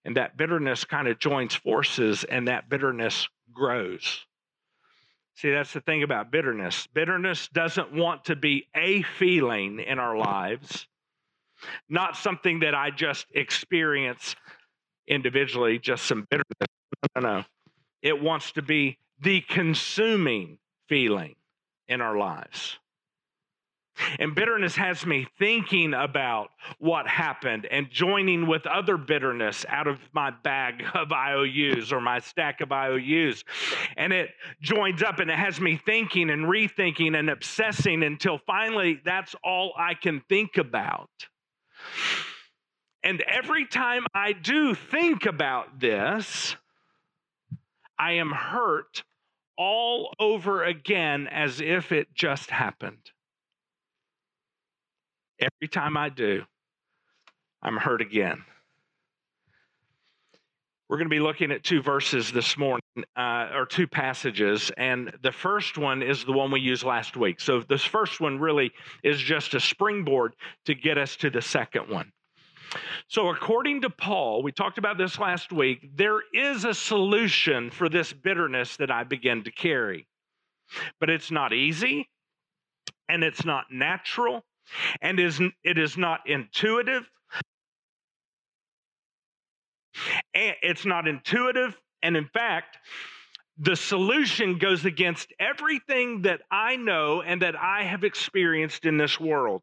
And 0.06 0.16
that 0.18 0.38
bitterness 0.38 0.86
kind 0.86 1.08
of 1.08 1.20
joins 1.20 1.56
forces 1.56 2.24
and 2.24 2.48
that 2.48 2.70
bitterness 2.70 3.28
grows. 3.54 4.26
See, 5.36 5.52
that's 5.52 5.74
the 5.74 5.82
thing 5.82 6.04
about 6.04 6.32
bitterness. 6.32 6.88
Bitterness 6.94 7.48
doesn't 7.48 7.94
want 7.94 8.26
to 8.26 8.36
be 8.36 8.68
a 8.76 9.02
feeling 9.02 9.80
in 9.80 9.98
our 9.98 10.18
lives, 10.18 10.86
not 11.90 12.16
something 12.16 12.60
that 12.60 12.76
I 12.76 12.92
just 12.92 13.26
experience 13.34 14.36
individually, 15.08 15.80
just 15.80 16.06
some 16.06 16.28
bitterness. 16.30 16.68
No, 17.16 17.22
no. 17.22 17.44
It 18.02 18.22
wants 18.22 18.52
to 18.54 18.62
be 18.62 18.98
the 19.22 19.42
consuming 19.42 20.60
feeling 20.88 21.36
in 21.88 22.02
our 22.02 22.18
lives. 22.18 22.78
And 24.18 24.34
bitterness 24.34 24.76
has 24.76 25.06
me 25.06 25.28
thinking 25.38 25.94
about 25.94 26.50
what 26.78 27.08
happened 27.08 27.68
and 27.70 27.90
joining 27.90 28.48
with 28.48 28.66
other 28.66 28.98
bitterness 28.98 29.66
out 29.68 29.88
of 29.88 30.00
my 30.14 30.32
bag 30.32 30.86
of 30.94 31.12
IOUs 31.12 31.92
or 31.92 32.00
my 32.00 32.20
stack 32.20 32.62
of 32.62 32.72
IOUs. 32.72 33.44
And 33.98 34.14
it 34.14 34.30
joins 34.62 35.04
up 35.04 35.20
and 35.20 35.30
it 35.30 35.38
has 35.38 35.60
me 35.60 35.80
thinking 35.86 36.30
and 36.30 36.46
rethinking 36.46 37.18
and 37.18 37.30
obsessing 37.30 38.04
until 38.04 38.38
finally 38.38 39.02
that's 39.04 39.36
all 39.44 39.74
I 39.78 39.96
can 39.96 40.22
think 40.30 40.58
about. 40.58 41.10
And 43.04 43.22
every 43.22 43.66
time 43.66 44.06
I 44.14 44.34
do 44.34 44.76
think 44.76 45.26
about 45.26 45.80
this, 45.80 46.56
I 47.98 48.14
am 48.14 48.32
hurt 48.32 49.04
all 49.58 50.14
over 50.20 50.64
again 50.64 51.28
as 51.28 51.60
if 51.60 51.92
it 51.92 52.14
just 52.14 52.50
happened. 52.50 53.12
Every 55.40 55.68
time 55.70 55.98
I 55.98 56.10
do, 56.10 56.44
I'm 57.62 57.78
hurt 57.78 58.02
again. 58.02 58.44
We're 60.90 60.98
going 60.98 61.06
to 61.06 61.16
be 61.16 61.20
looking 61.20 61.52
at 61.52 61.64
two 61.64 61.84
verses 61.84 62.32
this 62.32 62.58
morning, 62.58 62.82
uh, 63.16 63.50
or 63.54 63.68
two 63.68 63.86
passages, 63.86 64.72
and 64.76 65.16
the 65.22 65.32
first 65.32 65.78
one 65.78 66.02
is 66.02 66.26
the 66.26 66.32
one 66.32 66.50
we 66.50 66.62
used 66.62 66.84
last 66.84 67.16
week. 67.16 67.40
So, 67.40 67.62
this 67.62 67.84
first 67.84 68.20
one 68.20 68.40
really 68.40 68.72
is 69.04 69.20
just 69.20 69.54
a 69.54 69.60
springboard 69.60 70.34
to 70.66 70.74
get 70.74 70.98
us 70.98 71.16
to 71.18 71.30
the 71.30 71.44
second 71.44 71.90
one. 71.90 72.12
So, 73.08 73.30
according 73.30 73.82
to 73.82 73.92
Paul, 73.92 74.42
we 74.42 74.52
talked 74.52 74.80
about 74.80 74.98
this 74.98 75.20
last 75.20 75.54
week, 75.54 75.88
there 75.96 76.22
is 76.34 76.66
a 76.66 76.74
solution 76.74 77.70
for 77.70 77.88
this 77.88 78.12
bitterness 78.12 78.76
that 78.78 78.90
I 78.90 79.04
begin 79.04 79.44
to 79.44 79.52
carry. 79.52 80.08
But 81.00 81.12
it's 81.12 81.30
not 81.30 81.54
easy, 81.54 82.10
and 83.08 83.24
it's 83.24 83.46
not 83.46 83.66
natural, 83.72 84.44
and 85.04 85.20
it 85.20 85.78
is 85.78 85.98
not 85.98 86.22
intuitive. 86.28 87.08
It's 90.34 90.86
not 90.86 91.08
intuitive, 91.08 91.78
and 92.02 92.16
in 92.16 92.28
fact, 92.28 92.78
the 93.58 93.76
solution 93.76 94.58
goes 94.58 94.86
against 94.86 95.34
everything 95.40 96.22
that 96.22 96.42
I 96.50 96.78
know 96.78 97.22
and 97.22 97.42
that 97.42 97.56
I 97.56 97.84
have 97.84 98.04
experienced 98.04 98.86
in 98.86 98.98
this 98.98 99.20
world. 99.20 99.62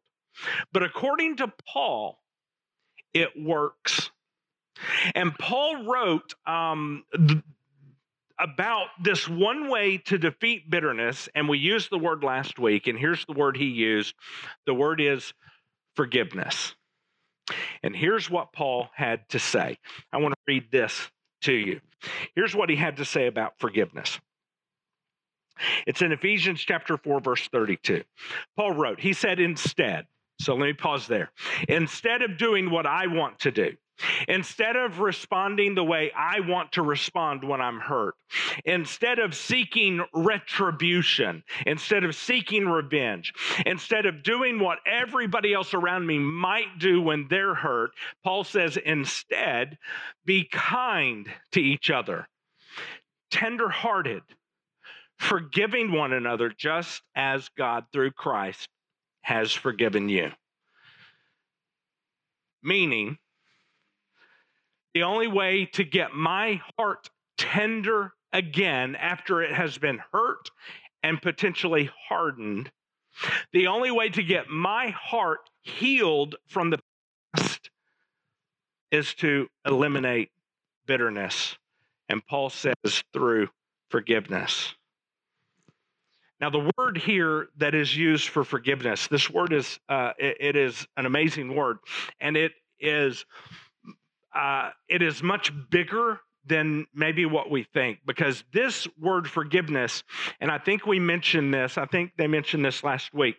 But 0.71 0.83
according 0.83 1.37
to 1.37 1.51
Paul, 1.67 2.19
it 3.13 3.29
works. 3.35 4.11
And 5.15 5.33
Paul 5.39 5.85
wrote 5.85 6.35
um, 6.45 7.03
th- 7.15 7.41
about 8.39 8.87
this 9.01 9.27
one 9.27 9.69
way 9.69 9.97
to 9.97 10.19
defeat 10.19 10.69
bitterness, 10.69 11.27
and 11.33 11.49
we 11.49 11.57
used 11.57 11.89
the 11.89 11.97
word 11.97 12.23
last 12.23 12.59
week, 12.59 12.85
and 12.85 12.99
here's 12.99 13.25
the 13.25 13.33
word 13.33 13.57
he 13.57 13.65
used 13.65 14.13
the 14.67 14.75
word 14.75 15.01
is 15.01 15.33
forgiveness. 15.95 16.75
And 17.83 17.95
here's 17.95 18.29
what 18.29 18.53
Paul 18.53 18.89
had 18.93 19.27
to 19.29 19.39
say. 19.39 19.77
I 20.11 20.17
want 20.17 20.33
to 20.33 20.39
read 20.47 20.71
this 20.71 21.09
to 21.41 21.53
you. 21.53 21.79
Here's 22.35 22.55
what 22.55 22.69
he 22.69 22.75
had 22.75 22.97
to 22.97 23.05
say 23.05 23.27
about 23.27 23.59
forgiveness. 23.59 24.19
It's 25.87 26.01
in 26.01 26.11
Ephesians 26.11 26.61
chapter 26.61 26.97
4, 26.97 27.19
verse 27.19 27.47
32. 27.51 28.03
Paul 28.55 28.73
wrote, 28.73 28.99
He 28.99 29.13
said, 29.13 29.39
Instead, 29.39 30.05
so 30.39 30.53
let 30.55 30.65
me 30.65 30.73
pause 30.73 31.07
there. 31.07 31.31
Instead 31.67 32.21
of 32.21 32.37
doing 32.37 32.69
what 32.69 32.85
I 32.85 33.07
want 33.07 33.39
to 33.39 33.51
do, 33.51 33.75
instead 34.27 34.75
of 34.75 34.99
responding 34.99 35.75
the 35.75 35.83
way 35.83 36.11
I 36.15 36.39
want 36.41 36.73
to 36.73 36.81
respond 36.81 37.43
when 37.43 37.61
I'm 37.61 37.79
hurt, 37.79 38.15
instead 38.65 39.19
of 39.19 39.35
seeking 39.35 40.03
retribution, 40.13 41.43
instead 41.65 42.03
of 42.03 42.15
seeking 42.15 42.67
revenge, 42.67 43.33
instead 43.65 44.05
of 44.05 44.23
doing 44.23 44.59
what 44.59 44.79
everybody 44.85 45.53
else 45.53 45.73
around 45.73 46.05
me 46.05 46.19
might 46.19 46.79
do 46.79 47.01
when 47.01 47.27
they're 47.29 47.55
hurt, 47.55 47.91
Paul 48.23 48.43
says, 48.43 48.77
instead, 48.77 49.77
be 50.25 50.47
kind 50.51 51.27
to 51.53 51.61
each 51.61 51.89
other, 51.89 52.27
tenderhearted, 53.31 54.23
forgiving 55.17 55.91
one 55.91 56.13
another, 56.13 56.49
just 56.49 57.01
as 57.15 57.49
God 57.57 57.85
through 57.91 58.11
Christ 58.11 58.67
has 59.21 59.51
forgiven 59.51 60.09
you. 60.09 60.31
Meaning, 62.63 63.17
the 64.97 65.03
only 65.03 65.27
way 65.27 65.63
to 65.63 65.83
get 65.83 66.15
my 66.15 66.59
heart 66.75 67.11
tender 67.37 68.13
again 68.33 68.95
after 68.95 69.43
it 69.43 69.53
has 69.53 69.77
been 69.77 69.99
hurt 70.11 70.49
and 71.03 71.21
potentially 71.21 71.91
hardened, 72.09 72.71
the 73.53 73.67
only 73.67 73.91
way 73.91 74.09
to 74.09 74.23
get 74.23 74.49
my 74.49 74.89
heart 74.89 75.51
healed 75.61 76.35
from 76.47 76.71
the 76.71 76.79
past 77.35 77.69
is 78.89 79.13
to 79.13 79.47
eliminate 79.67 80.31
bitterness 80.87 81.55
And 82.09 82.25
Paul 82.25 82.49
says 82.49 83.03
through 83.13 83.49
forgiveness. 83.91 84.73
Now, 86.41 86.49
the 86.49 86.71
word 86.75 86.97
here 86.97 87.49
that 87.57 87.75
is 87.75 87.95
used 87.95 88.29
for 88.29 88.43
forgiveness, 88.43 89.05
this 89.05 89.29
word 89.29 89.53
is 89.53 89.79
uh, 89.89 90.13
it, 90.17 90.37
it 90.39 90.55
is 90.55 90.87
an 90.97 91.05
amazing 91.05 91.55
word, 91.55 91.77
and 92.19 92.35
it 92.35 92.53
is 92.79 93.25
uh, 94.35 94.71
it 94.89 95.01
is 95.01 95.23
much 95.23 95.51
bigger 95.69 96.19
than 96.45 96.85
maybe 96.93 97.25
what 97.25 97.51
we 97.51 97.63
think 97.63 97.99
because 98.05 98.43
this 98.53 98.87
word 98.99 99.29
forgiveness, 99.29 100.03
and 100.39 100.49
I 100.49 100.57
think 100.57 100.85
we 100.85 100.99
mentioned 100.99 101.53
this, 101.53 101.77
I 101.77 101.85
think 101.85 102.11
they 102.17 102.27
mentioned 102.27 102.63
this 102.63 102.83
last 102.83 103.13
week. 103.13 103.35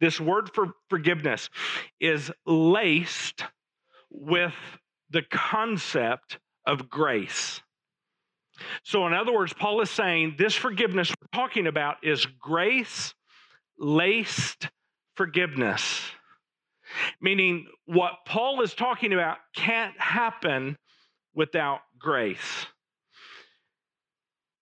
This 0.00 0.20
word 0.20 0.50
for 0.52 0.72
forgiveness 0.90 1.50
is 2.00 2.32
laced 2.46 3.44
with 4.10 4.54
the 5.10 5.22
concept 5.22 6.38
of 6.66 6.90
grace. 6.90 7.60
So, 8.82 9.06
in 9.06 9.14
other 9.14 9.32
words, 9.32 9.52
Paul 9.52 9.80
is 9.80 9.90
saying 9.90 10.34
this 10.36 10.54
forgiveness 10.54 11.10
we're 11.10 11.38
talking 11.38 11.68
about 11.68 11.98
is 12.02 12.26
grace 12.26 13.14
laced 13.78 14.68
forgiveness. 15.14 16.02
Meaning, 17.20 17.66
what 17.86 18.12
Paul 18.26 18.62
is 18.62 18.74
talking 18.74 19.12
about 19.12 19.38
can't 19.54 19.98
happen 20.00 20.76
without 21.34 21.80
grace. 21.98 22.66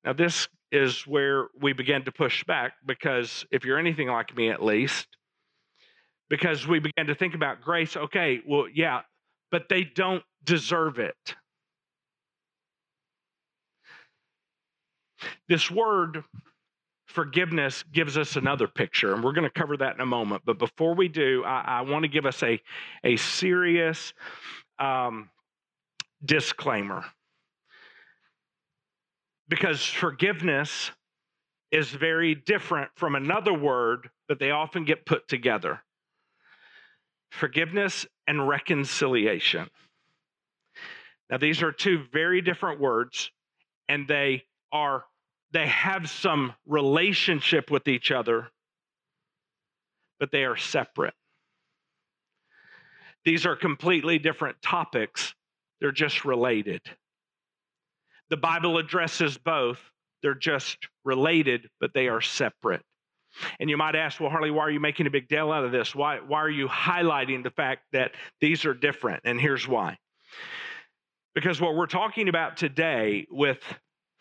Now, 0.05 0.13
this 0.13 0.49
is 0.73 1.07
where 1.07 1.49
we 1.61 1.73
begin 1.73 2.05
to 2.05 2.13
push 2.13 2.45
back 2.45 2.75
because 2.85 3.45
if 3.51 3.65
you're 3.65 3.79
anything 3.79 4.09
like 4.09 4.37
me, 4.37 4.51
at 4.51 4.63
least, 4.63 5.07
because 6.29 6.67
we 6.67 6.79
begin 6.79 7.07
to 7.07 7.15
think 7.15 7.35
about 7.35 7.61
grace, 7.61 7.97
okay, 7.97 8.41
well, 8.47 8.67
yeah, 8.73 9.01
but 9.51 9.69
they 9.69 9.85
don't 9.85 10.23
deserve 10.45 10.99
it. 10.99 11.37
This 15.49 15.71
word 15.71 16.25
forgiveness 17.17 17.83
gives 17.95 18.19
us 18.19 18.37
another 18.37 18.69
picture, 18.69 19.15
and 19.15 19.25
we're 19.25 19.33
going 19.33 19.51
to 19.51 19.59
cover 19.59 19.75
that 19.79 19.95
in 19.95 20.03
a 20.03 20.07
moment. 20.07 20.43
But 20.45 20.59
before 20.59 20.95
we 20.95 21.09
do, 21.09 21.43
I, 21.47 21.79
I 21.79 21.81
want 21.81 22.03
to 22.03 22.09
give 22.09 22.27
us 22.27 22.43
a, 22.43 22.61
a 23.05 23.17
serious 23.17 24.13
um, 24.79 25.31
disclaimer. 26.23 27.07
Because 29.49 29.83
forgiveness 29.83 30.91
is 31.73 31.89
very 31.89 32.35
different 32.35 32.91
from 32.97 33.15
another 33.15 33.55
word 33.55 34.11
that 34.29 34.39
they 34.39 34.51
often 34.51 34.85
get 34.85 35.07
put 35.07 35.27
together 35.27 35.81
forgiveness 37.31 38.07
and 38.27 38.47
reconciliation. 38.47 39.69
Now, 41.31 41.39
these 41.39 41.63
are 41.63 41.73
two 41.73 42.05
very 42.13 42.43
different 42.43 42.79
words, 42.79 43.31
and 43.89 44.07
they 44.07 44.45
are 44.71 45.05
they 45.57 45.67
have 45.69 46.11
some 46.11 46.53
relationship 46.67 47.71
with 47.71 47.89
each 47.89 48.11
other, 48.11 48.49
but 50.21 50.31
they 50.31 50.45
are 50.45 50.59
separate. 50.59 51.15
These 53.25 53.47
are 53.47 53.57
completely 53.57 54.19
different 54.19 54.61
topics, 54.61 55.35
they're 55.81 55.93
just 55.93 56.27
related. 56.27 56.83
The 58.29 58.37
Bible 58.37 58.77
addresses 58.77 59.39
both, 59.39 59.81
they're 60.23 60.35
just 60.35 60.77
related, 61.07 61.71
but 61.81 61.95
they 61.95 62.09
are 62.09 62.21
separate. 62.21 62.83
And 63.59 63.71
you 63.71 63.79
might 63.79 63.97
ask, 63.97 64.21
well, 64.21 64.29
Harley, 64.29 64.51
why 64.51 64.65
are 64.65 64.71
you 64.71 64.81
making 64.81 65.07
a 65.07 65.11
big 65.11 65.27
deal 65.27 65.53
out 65.53 65.65
of 65.65 65.73
this? 65.73 65.95
Why, 65.95 66.19
why 66.19 66.41
are 66.41 66.51
you 66.51 66.69
highlighting 66.69 67.43
the 67.43 67.51
fact 67.51 67.85
that 67.93 68.13
these 68.43 68.67
are 68.67 68.75
different? 68.75 69.23
And 69.25 69.41
here's 69.41 69.67
why. 69.67 69.97
Because 71.35 71.63
what 71.63 71.75
we're 71.75 71.87
talking 71.87 72.29
about 72.29 72.59
today 72.59 73.27
with 73.31 73.63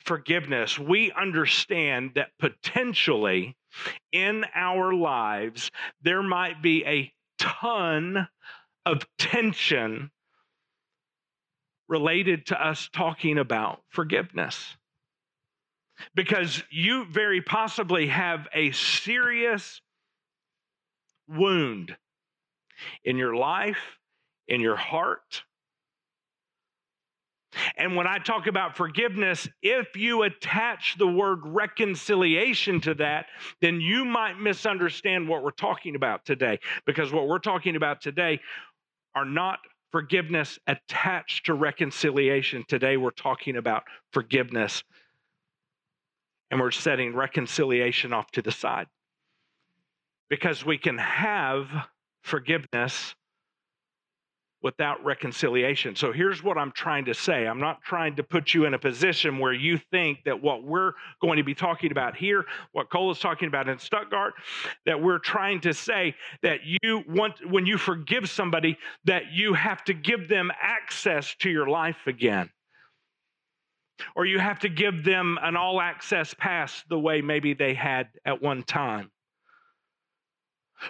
forgiveness, 0.05 0.79
we 0.79 1.11
understand 1.11 2.11
that 2.15 2.29
potentially 2.39 3.55
in 4.11 4.45
our 4.53 4.93
lives, 4.93 5.71
there 6.01 6.23
might 6.23 6.61
be 6.61 6.85
a 6.85 7.11
ton 7.37 8.27
of 8.85 9.05
tension 9.17 10.11
related 11.87 12.47
to 12.47 12.67
us 12.67 12.89
talking 12.93 13.37
about 13.37 13.81
forgiveness. 13.89 14.77
Because 16.13 16.63
you 16.69 17.05
very 17.05 17.41
possibly 17.41 18.07
have 18.07 18.47
a 18.53 18.71
serious 18.71 19.81
wound 21.27 21.95
in 23.03 23.17
your 23.17 23.35
life, 23.35 23.97
in 24.47 24.59
your 24.61 24.75
heart, 24.75 25.43
and 27.77 27.95
when 27.95 28.07
I 28.07 28.17
talk 28.17 28.47
about 28.47 28.75
forgiveness, 28.77 29.47
if 29.61 29.95
you 29.95 30.23
attach 30.23 30.95
the 30.97 31.07
word 31.07 31.39
reconciliation 31.43 32.81
to 32.81 32.93
that, 32.95 33.27
then 33.61 33.81
you 33.81 34.05
might 34.05 34.39
misunderstand 34.39 35.27
what 35.27 35.43
we're 35.43 35.51
talking 35.51 35.95
about 35.95 36.25
today. 36.25 36.59
Because 36.85 37.11
what 37.11 37.27
we're 37.27 37.39
talking 37.39 37.75
about 37.75 38.01
today 38.01 38.39
are 39.13 39.25
not 39.25 39.59
forgiveness 39.91 40.59
attached 40.67 41.45
to 41.45 41.53
reconciliation. 41.53 42.65
Today 42.67 42.97
we're 42.97 43.11
talking 43.11 43.55
about 43.55 43.83
forgiveness, 44.11 44.83
and 46.51 46.59
we're 46.59 46.71
setting 46.71 47.15
reconciliation 47.15 48.13
off 48.13 48.29
to 48.31 48.41
the 48.41 48.51
side. 48.51 48.87
Because 50.29 50.65
we 50.65 50.77
can 50.77 50.97
have 50.97 51.69
forgiveness 52.23 53.15
without 54.65 55.05
reconciliation. 55.05 55.95
So 55.95 56.11
here's 56.11 56.41
what 56.41 56.57
I'm 56.57 56.71
trying 56.71 57.05
to 57.05 57.13
say 57.13 57.45
I'm 57.45 57.59
not 57.59 57.83
trying 57.83 58.15
to 58.15 58.23
put 58.23 58.55
you 58.55 58.65
in 58.65 58.73
a 58.73 58.79
position 58.79 59.37
where 59.37 59.53
you 59.53 59.77
think 59.77 60.23
that 60.25 60.41
what 60.41 60.63
we're 60.63 60.93
going 61.21 61.37
to 61.37 61.43
be 61.43 61.53
talking 61.53 61.91
about 61.91 62.15
here, 62.15 62.45
what 62.71 62.89
Cole 62.89 63.11
is 63.11 63.19
talking 63.19 63.47
about 63.47 63.69
in 63.69 63.77
Stuttgart, 63.77 64.33
that 64.87 64.99
we're 64.99 65.19
trying 65.19 65.61
to 65.61 65.71
say 65.71 66.15
that 66.41 66.61
you 66.65 67.03
want, 67.07 67.47
when 67.47 67.67
you 67.67 67.77
forgive 67.77 68.27
somebody, 68.27 68.75
that 69.03 69.31
you 69.31 69.53
have 69.53 69.83
to 69.83 69.93
give 69.93 70.27
them 70.27 70.51
access 70.59 71.35
to 71.41 71.49
your 71.51 71.67
life 71.67 72.07
again. 72.07 72.49
Or 74.15 74.25
you 74.25 74.39
have 74.39 74.57
to 74.61 74.69
give 74.69 75.05
them 75.05 75.37
an 75.43 75.55
all 75.55 75.79
access 75.79 76.33
pass 76.33 76.83
the 76.89 76.97
way 76.97 77.21
maybe 77.21 77.53
they 77.53 77.75
had 77.75 78.07
at 78.25 78.41
one 78.41 78.63
time. 78.63 79.11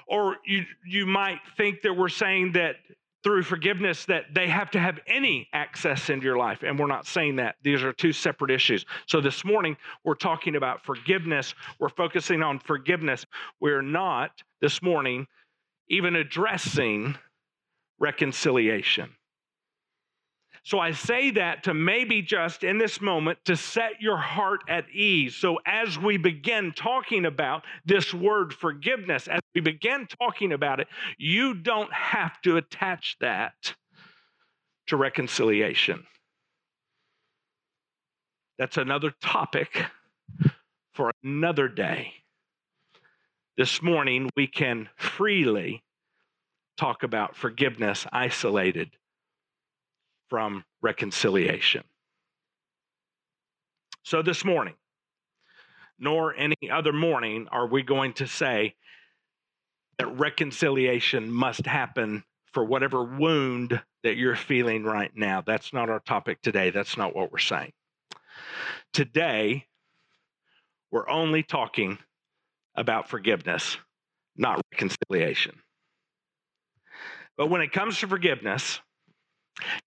Or 0.08 0.38
you, 0.46 0.64
you 0.88 1.06
might 1.06 1.40
think 1.58 1.82
that 1.82 1.94
we're 1.94 2.08
saying 2.08 2.54
that 2.54 2.78
through 3.26 3.42
forgiveness 3.42 4.06
that 4.06 4.26
they 4.36 4.48
have 4.48 4.70
to 4.70 4.80
have 4.80 5.00
any 5.08 5.50
access 5.52 6.12
into 6.12 6.24
your 6.24 6.38
life. 6.38 6.62
And 6.62 6.78
we're 6.78 6.86
not 6.86 7.08
saying 7.08 7.38
that. 7.38 7.56
These 7.64 7.82
are 7.82 7.92
two 7.92 8.14
separate 8.14 8.52
issues. 8.52 8.86
So 9.08 9.20
this 9.20 9.44
morning, 9.44 9.76
we're 10.04 10.14
talking 10.14 10.56
about 10.56 10.86
forgiveness. 10.86 11.56
We're 11.80 11.90
focusing 11.90 12.44
on 12.44 12.60
forgiveness. 12.60 13.26
We're 13.60 13.82
not 13.82 14.30
this 14.62 14.84
morning 14.84 15.26
even 15.90 16.16
addressing 16.16 17.18
reconciliation. 18.00 19.10
So 20.66 20.80
I 20.80 20.94
say 20.94 21.30
that 21.30 21.66
to 21.66 21.76
maybe 21.76 22.24
just 22.24 22.64
in 22.64 22.80
this 22.80 23.00
moment 23.00 23.38
to 23.46 23.56
set 23.56 24.02
your 24.02 24.18
heart 24.18 24.62
at 24.68 24.90
ease. 24.90 25.36
So 25.36 25.60
as 25.64 26.00
we 26.00 26.18
begin 26.18 26.74
talking 26.76 27.28
about 27.28 27.64
this 27.86 28.12
word 28.12 28.52
forgiveness, 28.52 29.28
as 29.28 29.42
we 29.54 29.62
begin 29.62 30.08
talking 30.20 30.52
about 30.52 30.80
it, 30.80 30.88
you 31.20 31.54
don't 31.54 31.94
have 31.94 32.42
to 32.42 32.58
attach 32.58 33.16
that 33.22 33.76
to 34.88 34.98
reconciliation. 34.98 36.08
That's 38.58 38.78
another 38.78 39.14
topic 39.22 39.86
for 40.96 41.12
another 41.24 41.68
day. 41.68 42.14
This 43.56 43.84
morning, 43.84 44.32
we 44.36 44.48
can 44.48 44.90
freely 44.96 45.84
talk 46.76 47.04
about 47.04 47.36
forgiveness 47.36 48.08
isolated 48.12 48.90
from 50.30 50.64
reconciliation. 50.82 51.84
So 54.04 54.22
this 54.22 54.46
morning, 54.46 54.76
nor 55.98 56.36
any 56.36 56.70
other 56.72 56.94
morning, 56.94 57.48
are 57.52 57.68
we 57.68 57.84
going 57.84 58.14
to 58.14 58.28
say 58.28 58.76
that 59.98 60.08
reconciliation 60.18 61.32
must 61.32 61.66
happen 61.66 62.24
for 62.56 62.64
whatever 62.64 63.04
wound 63.04 63.82
that 64.04 64.16
you're 64.16 64.36
feeling 64.36 64.84
right 64.84 65.12
now. 65.16 65.42
That's 65.42 65.74
not 65.74 65.90
our 65.90 66.00
topic 66.00 66.42
today. 66.42 66.70
That's 66.70 66.96
not 66.96 67.16
what 67.16 67.32
we're 67.32 67.38
saying. 67.40 67.74
Today, 68.94 69.66
we're 70.92 71.10
only 71.10 71.44
talking 71.44 71.98
about 72.76 73.10
forgiveness, 73.10 73.78
not 74.38 74.62
reconciliation. 74.72 75.56
But 77.38 77.48
when 77.48 77.62
it 77.62 77.74
comes 77.74 78.00
to 78.00 78.08
forgiveness, 78.08 78.80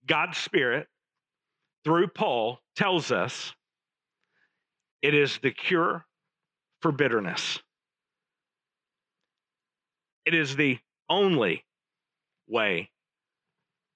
God's 0.07 0.39
Spirit, 0.39 0.89
through 1.85 2.09
Paul, 2.09 2.61
tells 2.77 3.13
us 3.13 3.53
it 5.03 5.15
is 5.15 5.39
the 5.43 5.51
cure 5.51 6.05
for 6.81 6.93
bitterness. 6.93 7.61
It 10.25 10.35
is 10.35 10.57
the 10.57 10.79
only 11.09 11.65
way 12.49 12.91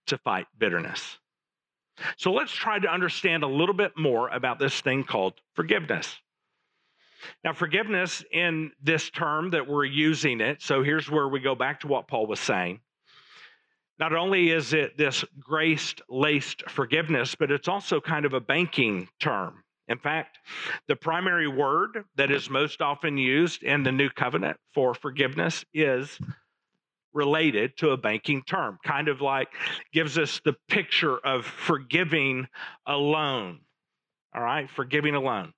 to 0.07 0.19
fight 0.19 0.47
bitterness. 0.59 1.19
So 2.17 2.33
let's 2.33 2.53
try 2.53 2.79
to 2.79 2.89
understand 2.89 3.43
a 3.43 3.49
little 3.49 3.75
bit 3.75 3.93
more 3.97 4.29
about 4.29 4.59
this 4.59 4.81
thing 4.81 5.05
called 5.05 5.35
forgiveness. 5.55 6.19
Now, 7.45 7.53
forgiveness 7.53 8.25
in 8.33 8.73
this 8.83 9.11
term 9.11 9.51
that 9.51 9.69
we're 9.69 9.85
using 9.85 10.41
it, 10.41 10.63
so 10.63 10.83
here's 10.83 11.11
where 11.11 11.29
we 11.29 11.39
go 11.41 11.55
back 11.55 11.81
to 11.81 11.87
what 11.87 12.09
Paul 12.09 12.27
was 12.27 12.41
saying. 12.41 12.81
Not 14.03 14.15
only 14.15 14.51
is 14.51 14.73
it 14.73 14.99
this 14.99 15.25
grace 15.39 15.95
laced 16.09 16.69
forgiveness, 16.69 17.37
but 17.37 17.53
it's 17.53 17.69
also 17.69 18.01
kind 18.01 18.25
of 18.25 18.33
a 18.35 18.41
banking 18.41 19.09
term. 19.21 19.63
In 19.87 19.97
fact, 19.97 20.39
the 20.89 20.97
primary 20.97 21.47
word 21.47 22.03
that 22.17 22.33
is 22.33 22.51
most 22.51 22.83
often 22.83 23.17
used 23.17 23.63
in 23.63 23.85
the 23.85 23.93
new 23.93 24.11
covenant 24.11 24.57
for 24.75 24.93
forgiveness 24.93 25.65
is 25.73 26.19
related 27.13 27.77
to 27.77 27.91
a 27.91 27.97
banking 27.97 28.43
term, 28.43 28.77
kind 28.85 29.07
of 29.07 29.21
like 29.21 29.51
gives 29.93 30.19
us 30.19 30.41
the 30.45 30.57
picture 30.69 31.19
of 31.19 31.47
forgiving 31.47 32.49
a 32.85 32.97
loan. 32.97 33.61
All 34.35 34.43
right, 34.43 34.69
forgiving 34.69 35.15
a 35.15 35.21
loan. 35.21 35.53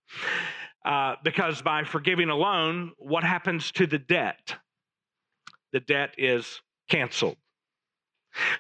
Uh, 0.85 1.15
because 1.25 1.63
by 1.63 1.85
forgiving 1.85 2.29
a 2.29 2.37
loan, 2.37 2.93
what 2.99 3.25
happens 3.25 3.73
to 3.73 3.87
the 3.87 3.99
debt? 3.99 4.57
The 5.73 5.81
debt 5.81 6.17
is 6.19 6.61
canceled. 6.91 7.39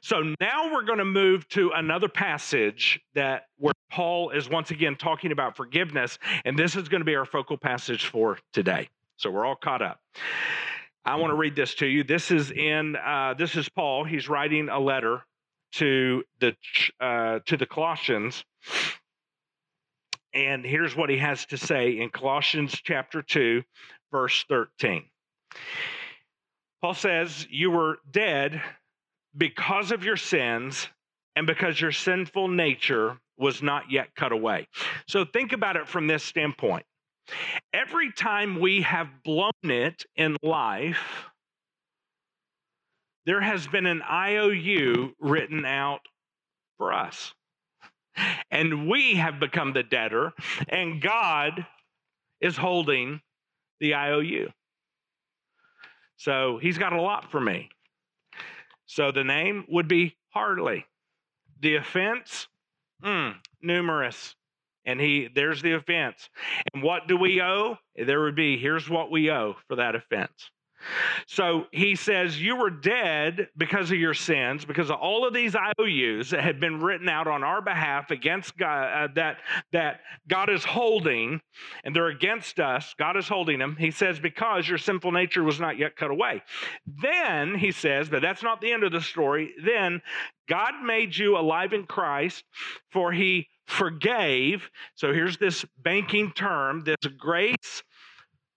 So 0.02 0.34
now 0.40 0.72
we're 0.72 0.84
going 0.84 0.98
to 0.98 1.04
move 1.04 1.48
to 1.50 1.70
another 1.74 2.08
passage 2.08 3.00
that 3.14 3.46
where 3.58 3.74
Paul 3.90 4.30
is 4.30 4.48
once 4.48 4.70
again 4.70 4.96
talking 4.96 5.32
about 5.32 5.56
forgiveness, 5.56 6.18
and 6.44 6.58
this 6.58 6.76
is 6.76 6.88
going 6.88 7.00
to 7.00 7.04
be 7.04 7.16
our 7.16 7.24
focal 7.24 7.56
passage 7.56 8.06
for 8.06 8.38
today. 8.52 8.88
So 9.16 9.30
we're 9.30 9.44
all 9.44 9.56
caught 9.56 9.82
up. 9.82 10.00
I 11.04 11.16
want 11.16 11.30
to 11.30 11.36
read 11.36 11.54
this 11.54 11.74
to 11.76 11.86
you. 11.86 12.02
This 12.02 12.30
is 12.30 12.50
in 12.50 12.96
uh, 12.96 13.34
this 13.36 13.56
is 13.56 13.68
Paul. 13.68 14.04
He's 14.04 14.28
writing 14.28 14.68
a 14.68 14.78
letter 14.78 15.22
to 15.72 16.24
the 16.40 16.56
uh, 17.00 17.40
to 17.46 17.56
the 17.56 17.66
Colossians, 17.66 18.44
and 20.32 20.64
here's 20.64 20.96
what 20.96 21.10
he 21.10 21.18
has 21.18 21.44
to 21.46 21.58
say 21.58 21.98
in 21.98 22.10
Colossians 22.10 22.72
chapter 22.82 23.20
two, 23.22 23.62
verse 24.10 24.44
thirteen. 24.48 25.04
Paul 26.80 26.94
says, 26.94 27.46
"You 27.50 27.70
were 27.70 27.98
dead 28.10 28.62
because 29.36 29.90
of 29.90 30.04
your 30.04 30.16
sins, 30.16 30.88
and 31.36 31.46
because 31.46 31.80
your 31.80 31.92
sinful 31.92 32.48
nature 32.48 33.18
was 33.36 33.62
not 33.62 33.90
yet 33.90 34.14
cut 34.14 34.32
away." 34.32 34.68
So 35.08 35.24
think 35.24 35.52
about 35.52 35.76
it 35.76 35.88
from 35.88 36.06
this 36.06 36.22
standpoint. 36.22 36.86
Every 37.72 38.12
time 38.12 38.60
we 38.60 38.82
have 38.82 39.22
blown 39.22 39.50
it 39.64 40.04
in 40.14 40.36
life, 40.42 41.28
there 43.26 43.40
has 43.40 43.66
been 43.66 43.86
an 43.86 44.02
IOU 44.02 45.16
written 45.18 45.64
out 45.64 46.06
for 46.76 46.92
us. 46.92 47.34
And 48.50 48.88
we 48.88 49.16
have 49.16 49.40
become 49.40 49.72
the 49.72 49.82
debtor, 49.82 50.34
and 50.68 51.02
God 51.02 51.66
is 52.40 52.56
holding 52.56 53.20
the 53.80 53.94
IOU. 53.94 54.52
So 56.16 56.58
he's 56.58 56.78
got 56.78 56.92
a 56.92 57.00
lot 57.00 57.30
for 57.30 57.40
me. 57.40 57.70
So 58.86 59.12
the 59.12 59.24
name 59.24 59.64
would 59.68 59.88
be 59.88 60.16
Harley. 60.30 60.86
The 61.60 61.76
offense, 61.76 62.48
mm, 63.02 63.34
numerous. 63.62 64.34
And 64.86 65.00
he 65.00 65.28
there's 65.34 65.62
the 65.62 65.72
offense. 65.72 66.28
And 66.72 66.82
what 66.82 67.08
do 67.08 67.16
we 67.16 67.40
owe? 67.40 67.78
There 67.96 68.22
would 68.22 68.36
be 68.36 68.58
here's 68.58 68.88
what 68.88 69.10
we 69.10 69.30
owe 69.30 69.56
for 69.66 69.76
that 69.76 69.94
offense 69.94 70.50
so 71.26 71.66
he 71.72 71.94
says 71.94 72.40
you 72.40 72.56
were 72.56 72.70
dead 72.70 73.48
because 73.56 73.90
of 73.90 73.98
your 73.98 74.14
sins 74.14 74.64
because 74.64 74.90
of 74.90 74.96
all 74.96 75.26
of 75.26 75.34
these 75.34 75.54
ious 75.54 76.30
that 76.30 76.42
had 76.42 76.60
been 76.60 76.80
written 76.80 77.08
out 77.08 77.26
on 77.26 77.42
our 77.42 77.62
behalf 77.62 78.10
against 78.10 78.56
god 78.56 79.10
uh, 79.10 79.12
that 79.14 79.38
that 79.72 80.00
god 80.28 80.50
is 80.50 80.64
holding 80.64 81.40
and 81.84 81.94
they're 81.94 82.08
against 82.08 82.58
us. 82.60 82.94
God 82.98 83.16
is 83.16 83.28
holding 83.28 83.58
them. 83.58 83.76
He 83.78 83.90
says 83.90 84.18
because 84.18 84.68
your 84.68 84.78
sinful 84.78 85.12
nature 85.12 85.42
was 85.42 85.60
not 85.60 85.78
yet 85.78 85.96
cut 85.96 86.10
away. 86.10 86.42
Then 86.86 87.54
he 87.54 87.72
says 87.72 88.08
but 88.08 88.22
that's 88.22 88.42
not 88.42 88.60
the 88.60 88.72
end 88.72 88.84
of 88.84 88.92
the 88.92 89.00
story. 89.00 89.52
Then 89.64 90.02
god 90.48 90.74
made 90.82 91.16
you 91.16 91.38
alive 91.38 91.72
in 91.72 91.84
christ 91.84 92.44
for 92.90 93.12
he 93.12 93.48
forgave. 93.66 94.68
So 94.94 95.12
here's 95.12 95.38
this 95.38 95.64
banking 95.82 96.32
term, 96.32 96.84
this 96.84 96.96
grace 97.18 97.82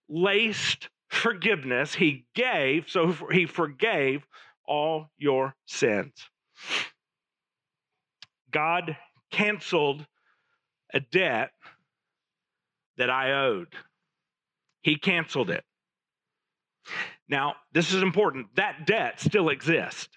laced 0.08 0.88
forgiveness. 1.08 1.94
He 1.94 2.26
gave, 2.34 2.88
so 2.88 3.12
he 3.30 3.46
forgave 3.46 4.26
all 4.66 5.10
your 5.16 5.54
sins. 5.66 6.12
God 8.50 8.96
canceled 9.30 10.06
a 10.92 11.00
debt 11.00 11.50
that 12.96 13.10
I 13.10 13.32
owed. 13.32 13.74
He 14.82 14.96
canceled 14.96 15.50
it. 15.50 15.64
Now, 17.28 17.56
this 17.72 17.92
is 17.92 18.02
important. 18.02 18.46
That 18.56 18.86
debt 18.86 19.20
still 19.20 19.50
exists. 19.50 20.08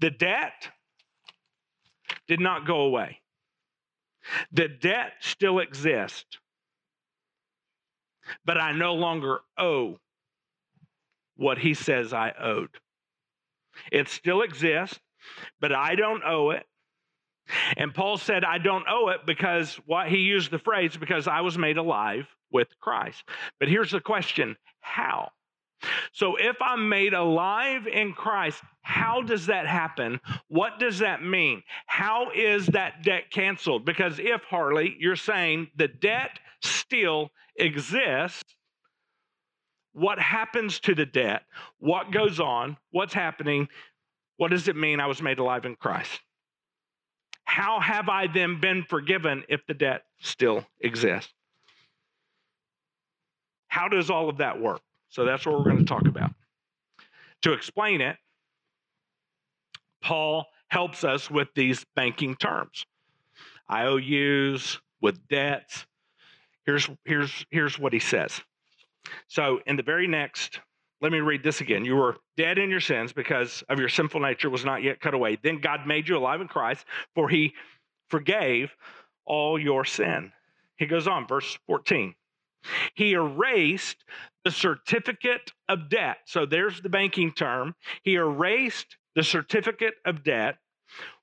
The 0.00 0.10
debt 0.10 0.70
did 2.26 2.40
not 2.40 2.66
go 2.66 2.80
away. 2.80 3.20
The 4.52 4.68
debt 4.68 5.12
still 5.20 5.58
exists, 5.58 6.38
but 8.44 8.60
I 8.60 8.72
no 8.72 8.94
longer 8.94 9.40
owe 9.58 9.98
what 11.36 11.58
he 11.58 11.74
says 11.74 12.12
I 12.12 12.32
owed. 12.38 12.70
It 13.90 14.08
still 14.08 14.42
exists, 14.42 15.00
but 15.60 15.72
I 15.72 15.94
don't 15.94 16.22
owe 16.24 16.50
it. 16.50 16.66
And 17.76 17.94
Paul 17.94 18.16
said, 18.16 18.44
I 18.44 18.58
don't 18.58 18.84
owe 18.88 19.08
it 19.08 19.26
because 19.26 19.74
what 19.86 20.08
he 20.08 20.18
used 20.18 20.50
the 20.50 20.58
phrase, 20.58 20.96
because 20.96 21.26
I 21.26 21.40
was 21.40 21.58
made 21.58 21.78
alive 21.78 22.26
with 22.52 22.68
Christ. 22.80 23.24
But 23.58 23.68
here's 23.68 23.90
the 23.90 24.00
question 24.00 24.56
how? 24.80 25.30
So 26.12 26.36
if 26.36 26.56
I'm 26.60 26.88
made 26.88 27.14
alive 27.14 27.86
in 27.86 28.12
Christ, 28.12 28.62
how 28.82 29.22
does 29.22 29.46
that 29.46 29.66
happen? 29.66 30.20
What 30.48 30.78
does 30.78 30.98
that 30.98 31.22
mean? 31.22 31.62
How 31.86 32.30
is 32.34 32.66
that 32.68 33.02
debt 33.02 33.30
canceled? 33.30 33.84
Because 33.84 34.18
if, 34.18 34.42
Harley, 34.44 34.96
you're 34.98 35.16
saying 35.16 35.68
the 35.76 35.88
debt 35.88 36.38
still 36.62 37.30
exists, 37.60 38.54
what 39.92 40.18
happens 40.18 40.80
to 40.80 40.94
the 40.94 41.06
debt? 41.06 41.42
What 41.78 42.12
goes 42.12 42.40
on? 42.40 42.76
What's 42.90 43.14
happening? 43.14 43.68
What 44.36 44.50
does 44.50 44.68
it 44.68 44.76
mean 44.76 45.00
I 45.00 45.06
was 45.06 45.20
made 45.20 45.38
alive 45.38 45.64
in 45.64 45.76
Christ? 45.76 46.20
How 47.44 47.80
have 47.80 48.08
I 48.08 48.26
then 48.28 48.60
been 48.60 48.84
forgiven 48.84 49.44
if 49.48 49.66
the 49.66 49.74
debt 49.74 50.02
still 50.20 50.64
exists? 50.80 51.32
How 53.68 53.88
does 53.88 54.10
all 54.10 54.28
of 54.28 54.38
that 54.38 54.60
work? 54.60 54.80
So 55.08 55.24
that's 55.24 55.44
what 55.44 55.58
we're 55.58 55.64
going 55.64 55.78
to 55.78 55.84
talk 55.84 56.06
about. 56.06 56.30
To 57.42 57.52
explain 57.52 58.00
it, 58.00 58.16
Paul 60.00 60.46
helps 60.68 61.04
us 61.04 61.30
with 61.30 61.48
these 61.54 61.84
banking 61.96 62.36
terms 62.36 62.86
IOUs, 63.70 64.80
with 65.00 65.26
debts. 65.28 65.86
Here's, 66.70 66.88
here's, 67.04 67.46
here's 67.50 67.78
what 67.80 67.92
he 67.92 67.98
says. 67.98 68.40
So, 69.26 69.58
in 69.66 69.74
the 69.74 69.82
very 69.82 70.06
next, 70.06 70.60
let 71.00 71.10
me 71.10 71.18
read 71.18 71.42
this 71.42 71.60
again. 71.60 71.84
You 71.84 71.96
were 71.96 72.16
dead 72.36 72.58
in 72.58 72.70
your 72.70 72.78
sins 72.78 73.12
because 73.12 73.64
of 73.68 73.80
your 73.80 73.88
sinful 73.88 74.20
nature 74.20 74.48
was 74.48 74.64
not 74.64 74.80
yet 74.80 75.00
cut 75.00 75.12
away. 75.12 75.36
Then 75.42 75.60
God 75.60 75.80
made 75.84 76.08
you 76.08 76.16
alive 76.16 76.40
in 76.40 76.46
Christ, 76.46 76.86
for 77.16 77.28
he 77.28 77.54
forgave 78.08 78.70
all 79.26 79.58
your 79.58 79.84
sin. 79.84 80.30
He 80.76 80.86
goes 80.86 81.08
on, 81.08 81.26
verse 81.26 81.58
14. 81.66 82.14
He 82.94 83.14
erased 83.14 84.04
the 84.44 84.52
certificate 84.52 85.50
of 85.68 85.88
debt. 85.88 86.18
So 86.26 86.46
there's 86.46 86.80
the 86.80 86.88
banking 86.88 87.32
term. 87.32 87.74
He 88.04 88.14
erased 88.14 88.96
the 89.16 89.24
certificate 89.24 89.94
of 90.04 90.22
debt 90.22 90.58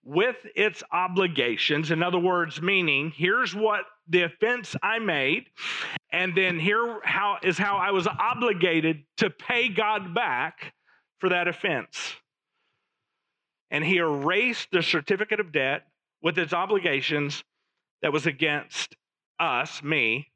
with 0.04 0.36
its 0.58 0.84
obligations. 0.92 1.90
In 1.90 2.04
other 2.04 2.20
words, 2.20 2.62
meaning 2.62 3.14
here's 3.16 3.56
what 3.56 3.86
the 4.10 4.24
offense 4.24 4.76
I 4.82 5.00
made, 5.00 5.46
and 6.12 6.36
then 6.36 6.60
here 6.60 7.00
how 7.04 7.38
is 7.44 7.58
how 7.58 7.78
I 7.78 7.92
was 7.92 8.08
obligated 8.08 9.04
to 9.18 9.30
pay 9.30 9.70
God 9.70 10.14
back 10.14 10.74
for 11.20 11.30
that 11.30 11.48
offense. 11.48 12.14
And 13.70 13.84
he 13.84 13.98
erased 13.98 14.70
the 14.72 14.82
certificate 14.82 15.40
of 15.40 15.52
debt 15.52 15.84
with 16.22 16.38
its 16.38 16.54
obligations 16.54 17.44
that 18.02 18.14
was 18.14 18.26
against 18.26 18.96
us, 19.40 19.84
me, 19.84 20.28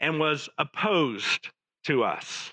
and 0.00 0.18
was 0.18 0.48
opposed 0.58 1.48
to 1.84 2.02
us. 2.02 2.52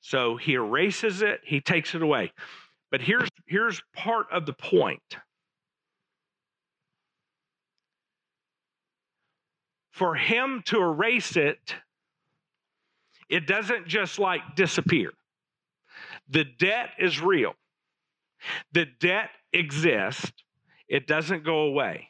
So 0.00 0.36
he 0.36 0.54
erases 0.54 1.22
it, 1.22 1.40
he 1.44 1.60
takes 1.60 1.94
it 1.94 2.02
away. 2.02 2.32
But 2.90 3.00
here's, 3.00 3.28
here's 3.46 3.80
part 3.94 4.26
of 4.32 4.46
the 4.46 4.52
point. 4.52 5.16
For 9.92 10.14
him 10.14 10.62
to 10.66 10.80
erase 10.80 11.36
it, 11.36 11.76
it 13.28 13.46
doesn't 13.46 13.86
just 13.86 14.18
like 14.18 14.56
disappear. 14.56 15.10
The 16.28 16.44
debt 16.44 16.90
is 16.98 17.20
real. 17.20 17.54
The 18.72 18.86
debt 19.00 19.30
exists. 19.52 20.32
it 20.88 21.06
doesn't 21.06 21.44
go 21.44 21.60
away. 21.60 22.08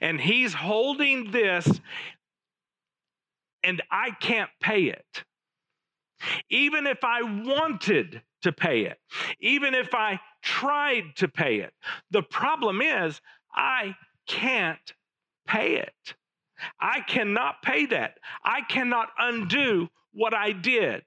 And 0.00 0.20
he's 0.20 0.54
holding 0.54 1.30
this, 1.32 1.68
and 3.62 3.82
I 3.90 4.10
can't 4.12 4.50
pay 4.60 4.84
it. 4.84 5.24
Even 6.48 6.86
if 6.86 7.02
I 7.02 7.22
wanted 7.22 8.22
to 8.42 8.52
pay 8.52 8.86
it, 8.86 8.98
even 9.40 9.74
if 9.74 9.94
I 9.94 10.20
tried 10.42 11.16
to 11.16 11.28
pay 11.28 11.56
it, 11.56 11.74
the 12.10 12.22
problem 12.22 12.80
is 12.80 13.20
I 13.54 13.96
can't 14.26 14.94
pay 15.46 15.76
it. 15.76 16.14
I 16.80 17.00
cannot 17.00 17.62
pay 17.62 17.86
that. 17.86 18.18
I 18.44 18.60
cannot 18.62 19.08
undo 19.18 19.88
what 20.12 20.34
I 20.34 20.52
did. 20.52 21.02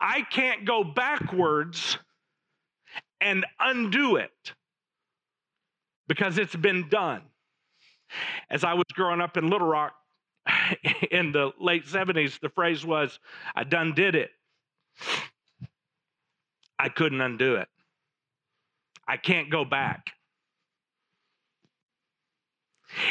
I 0.00 0.22
can't 0.22 0.64
go 0.64 0.84
backwards 0.84 1.98
and 3.20 3.46
undo 3.60 4.16
it 4.16 4.54
because 6.08 6.38
it's 6.38 6.56
been 6.56 6.88
done. 6.88 7.22
As 8.50 8.64
I 8.64 8.74
was 8.74 8.84
growing 8.92 9.20
up 9.20 9.36
in 9.36 9.48
Little 9.48 9.68
Rock 9.68 9.94
in 11.10 11.32
the 11.32 11.52
late 11.60 11.86
70s, 11.86 12.40
the 12.40 12.50
phrase 12.50 12.84
was, 12.84 13.18
I 13.54 13.64
done 13.64 13.94
did 13.94 14.14
it. 14.14 14.30
I 16.78 16.88
couldn't 16.88 17.20
undo 17.20 17.54
it. 17.54 17.68
I 19.06 19.16
can't 19.16 19.50
go 19.50 19.64
back. 19.64 20.10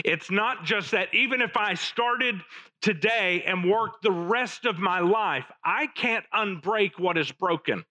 It's 0.03 0.31
not 0.31 0.63
just 0.63 0.91
that 0.91 1.13
even 1.13 1.41
if 1.41 1.57
I 1.57 1.73
started 1.73 2.41
today 2.81 3.43
and 3.45 3.69
worked 3.69 4.01
the 4.01 4.11
rest 4.11 4.65
of 4.65 4.79
my 4.79 4.99
life, 4.99 5.45
I 5.63 5.87
can't 5.87 6.25
unbreak 6.33 6.99
what 6.99 7.17
is 7.17 7.31
broken. 7.31 7.83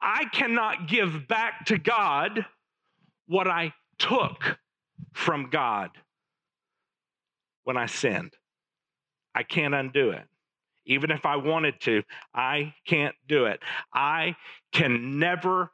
I 0.00 0.24
cannot 0.26 0.88
give 0.88 1.28
back 1.28 1.66
to 1.66 1.78
God 1.78 2.44
what 3.26 3.48
I 3.48 3.72
took 3.98 4.58
from 5.12 5.50
God 5.50 5.90
when 7.64 7.76
I 7.76 7.86
sinned. 7.86 8.34
I 9.34 9.42
can't 9.42 9.74
undo 9.74 10.10
it. 10.10 10.24
Even 10.86 11.10
if 11.10 11.24
I 11.24 11.36
wanted 11.36 11.80
to, 11.82 12.02
I 12.34 12.74
can't 12.86 13.14
do 13.26 13.46
it. 13.46 13.60
I 13.92 14.36
can 14.72 15.18
never 15.18 15.70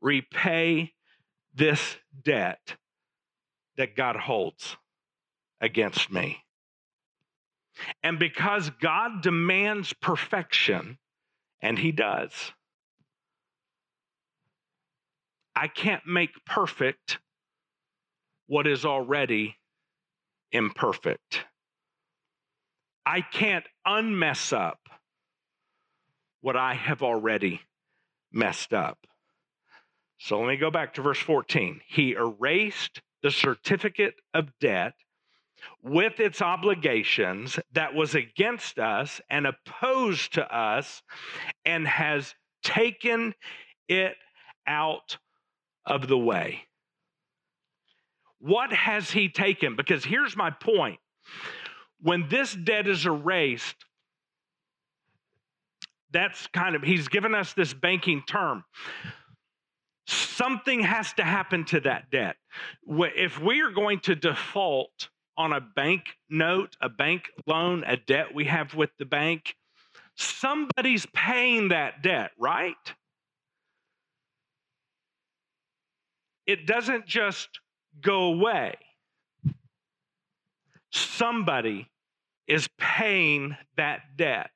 repay 0.00 0.92
this 1.54 1.96
debt 2.24 2.76
that 3.76 3.94
God 3.94 4.16
holds 4.16 4.76
against 5.60 6.10
me. 6.12 6.38
And 8.02 8.18
because 8.18 8.70
God 8.80 9.22
demands 9.22 9.92
perfection, 9.92 10.98
and 11.60 11.78
He 11.78 11.92
does, 11.92 12.52
I 15.54 15.68
can't 15.68 16.06
make 16.06 16.44
perfect 16.44 17.18
what 18.46 18.66
is 18.66 18.84
already 18.84 19.56
imperfect. 20.52 21.44
I 23.04 23.20
can't 23.20 23.64
unmess 23.84 24.52
up 24.52 24.78
what 26.40 26.56
I 26.56 26.74
have 26.74 27.02
already 27.02 27.60
messed 28.32 28.72
up. 28.72 28.98
So 30.18 30.40
let 30.40 30.48
me 30.48 30.56
go 30.56 30.70
back 30.70 30.94
to 30.94 31.02
verse 31.02 31.18
14. 31.18 31.80
He 31.86 32.12
erased 32.12 33.00
the 33.22 33.30
certificate 33.30 34.14
of 34.34 34.50
debt 34.60 34.94
with 35.82 36.20
its 36.20 36.42
obligations 36.42 37.58
that 37.72 37.94
was 37.94 38.14
against 38.14 38.78
us 38.78 39.20
and 39.30 39.46
opposed 39.46 40.34
to 40.34 40.56
us 40.56 41.02
and 41.64 41.86
has 41.86 42.34
taken 42.62 43.34
it 43.88 44.14
out 44.66 45.18
of 45.86 46.08
the 46.08 46.18
way. 46.18 46.62
What 48.40 48.72
has 48.72 49.10
he 49.10 49.28
taken? 49.28 49.74
Because 49.76 50.04
here's 50.04 50.36
my 50.36 50.50
point 50.50 50.98
when 52.00 52.28
this 52.28 52.54
debt 52.54 52.86
is 52.86 53.06
erased, 53.06 53.74
that's 56.12 56.46
kind 56.48 56.76
of, 56.76 56.82
he's 56.82 57.08
given 57.08 57.34
us 57.34 57.52
this 57.52 57.74
banking 57.74 58.22
term. 58.26 58.64
Something 60.06 60.80
has 60.80 61.12
to 61.14 61.24
happen 61.24 61.64
to 61.66 61.80
that 61.80 62.10
debt. 62.10 62.36
If 62.86 63.40
we 63.40 63.60
are 63.60 63.70
going 63.70 64.00
to 64.00 64.14
default 64.14 65.10
on 65.38 65.52
a 65.52 65.60
bank 65.60 66.16
note, 66.28 66.76
a 66.82 66.88
bank 66.88 67.30
loan, 67.46 67.84
a 67.86 67.96
debt 67.96 68.34
we 68.34 68.44
have 68.44 68.74
with 68.74 68.90
the 68.98 69.04
bank, 69.06 69.54
somebody's 70.16 71.06
paying 71.14 71.68
that 71.68 72.02
debt, 72.02 72.32
right? 72.38 72.74
It 76.44 76.66
doesn't 76.66 77.06
just 77.06 77.48
go 78.00 78.24
away. 78.24 78.74
Somebody 80.90 81.88
is 82.48 82.68
paying 82.78 83.56
that 83.76 84.00
debt. 84.16 84.50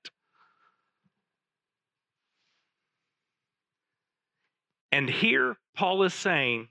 And 4.91 5.09
here 5.09 5.57
Paul 5.77 6.03
is 6.03 6.13
saying 6.13 6.69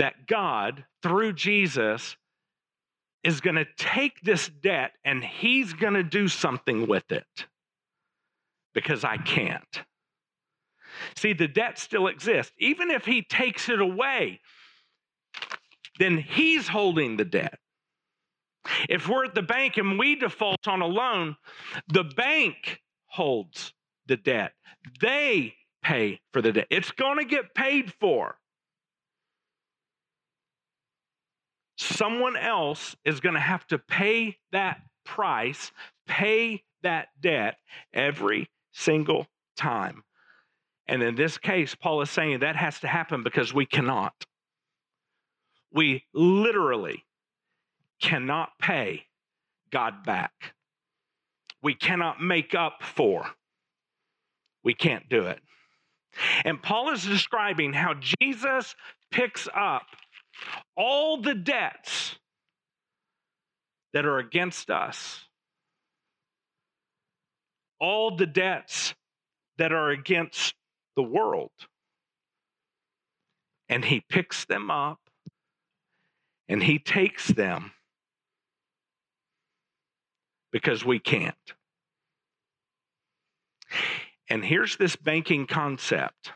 that 0.00 0.26
God, 0.26 0.86
through 1.02 1.34
Jesus, 1.34 2.16
is 3.22 3.42
going 3.42 3.56
to 3.56 3.66
take 3.76 4.22
this 4.22 4.48
debt 4.48 4.92
and 5.04 5.22
he's 5.22 5.74
going 5.74 5.92
to 5.92 6.02
do 6.02 6.26
something 6.26 6.88
with 6.88 7.12
it 7.12 7.46
because 8.72 9.04
I 9.04 9.18
can't. 9.18 9.82
See, 11.16 11.34
the 11.34 11.48
debt 11.48 11.78
still 11.78 12.06
exists. 12.06 12.54
Even 12.58 12.90
if 12.90 13.04
he 13.04 13.20
takes 13.20 13.68
it 13.68 13.78
away, 13.78 14.40
then 15.98 16.16
he's 16.16 16.66
holding 16.66 17.18
the 17.18 17.26
debt. 17.26 17.58
If 18.88 19.06
we're 19.06 19.26
at 19.26 19.34
the 19.34 19.42
bank 19.42 19.76
and 19.76 19.98
we 19.98 20.16
default 20.16 20.66
on 20.66 20.80
a 20.80 20.86
loan, 20.86 21.36
the 21.88 22.04
bank 22.04 22.80
holds 23.04 23.74
the 24.06 24.16
debt. 24.16 24.52
They 25.02 25.56
pay 25.82 26.20
for 26.32 26.40
the 26.40 26.52
debt. 26.52 26.68
It's 26.70 26.90
going 26.90 27.18
to 27.18 27.26
get 27.26 27.54
paid 27.54 27.92
for. 28.00 28.39
Someone 31.80 32.36
else 32.36 32.94
is 33.06 33.20
going 33.20 33.36
to 33.36 33.40
have 33.40 33.66
to 33.68 33.78
pay 33.78 34.36
that 34.52 34.82
price, 35.06 35.72
pay 36.06 36.62
that 36.82 37.08
debt 37.18 37.56
every 37.94 38.50
single 38.70 39.26
time. 39.56 40.04
And 40.86 41.02
in 41.02 41.14
this 41.14 41.38
case, 41.38 41.74
Paul 41.74 42.02
is 42.02 42.10
saying 42.10 42.40
that 42.40 42.54
has 42.54 42.80
to 42.80 42.86
happen 42.86 43.22
because 43.22 43.54
we 43.54 43.64
cannot. 43.64 44.12
We 45.72 46.04
literally 46.12 47.06
cannot 48.02 48.50
pay 48.60 49.06
God 49.72 50.04
back. 50.04 50.52
We 51.62 51.72
cannot 51.72 52.20
make 52.20 52.54
up 52.54 52.82
for. 52.82 53.24
We 54.62 54.74
can't 54.74 55.08
do 55.08 55.22
it. 55.22 55.40
And 56.44 56.62
Paul 56.62 56.90
is 56.90 57.06
describing 57.06 57.72
how 57.72 57.94
Jesus 58.20 58.74
picks 59.10 59.48
up 59.54 59.86
all 60.76 61.20
the 61.20 61.34
debts 61.34 62.16
that 63.92 64.04
are 64.06 64.18
against 64.18 64.70
us, 64.70 65.24
all 67.80 68.16
the 68.16 68.26
debts 68.26 68.94
that 69.58 69.72
are 69.72 69.90
against 69.90 70.54
the 70.96 71.02
world. 71.02 71.50
And 73.68 73.84
he 73.84 74.02
picks 74.08 74.44
them 74.46 74.70
up 74.70 74.98
and 76.48 76.62
he 76.62 76.78
takes 76.78 77.28
them 77.28 77.72
because 80.52 80.84
we 80.84 80.98
can't. 80.98 81.34
And 84.28 84.44
here's 84.44 84.76
this 84.76 84.96
banking 84.96 85.46
concept 85.46 86.32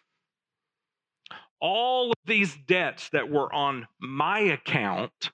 all 1.65 2.11
of 2.11 2.17
these 2.27 2.55
debts 2.67 3.09
that 3.15 3.31
were 3.31 3.51
on 3.51 3.89
my 3.99 4.39
account, 4.39 5.31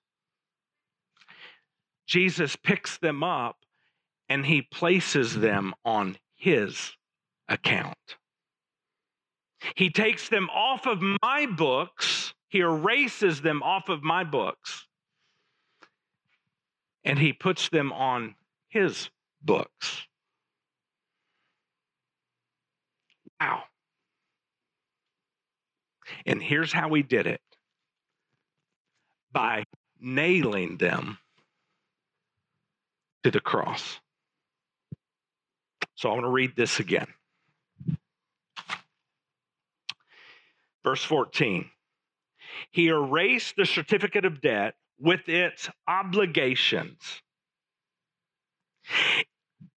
Jesus 2.07 2.55
picks 2.55 2.99
them 2.99 3.25
up 3.25 3.57
and 4.29 4.47
he 4.47 4.63
places 4.63 5.35
them 5.35 5.75
on 5.85 6.17
his 6.37 6.93
account. 7.49 7.97
He 9.75 9.91
takes 9.91 10.29
them 10.29 10.49
off 10.51 10.87
of 10.87 11.03
my 11.21 11.47
books, 11.47 12.33
he 12.49 12.61
erases 12.61 13.43
them 13.43 13.61
off 13.65 13.89
of 13.89 14.05
my 14.05 14.23
books, 14.23 14.87
and 17.03 17.19
he 17.19 17.33
puts 17.33 17.69
them 17.71 17.93
on 17.93 18.37
his 18.69 19.11
books. 19.43 20.07
Wow. 23.41 23.65
And 26.27 26.43
here's 26.43 26.73
how 26.73 26.93
he 26.93 27.03
did 27.03 27.27
it 27.27 27.41
by 29.33 29.65
nailing 30.01 30.77
them 30.79 31.19
to 33.23 33.31
the 33.31 33.41
cross. 33.41 34.01
So 35.95 36.09
I 36.09 36.13
want 36.15 36.25
to 36.25 36.31
read 36.31 36.57
this 36.57 36.81
again. 36.81 37.07
Verse 40.83 41.05
14. 41.05 41.71
He 42.71 42.89
erased 42.89 43.57
the 43.57 43.67
certificate 43.67 44.25
of 44.25 44.41
debt 44.41 44.75
with 44.99 45.29
its 45.29 45.69
obligations. 45.87 47.23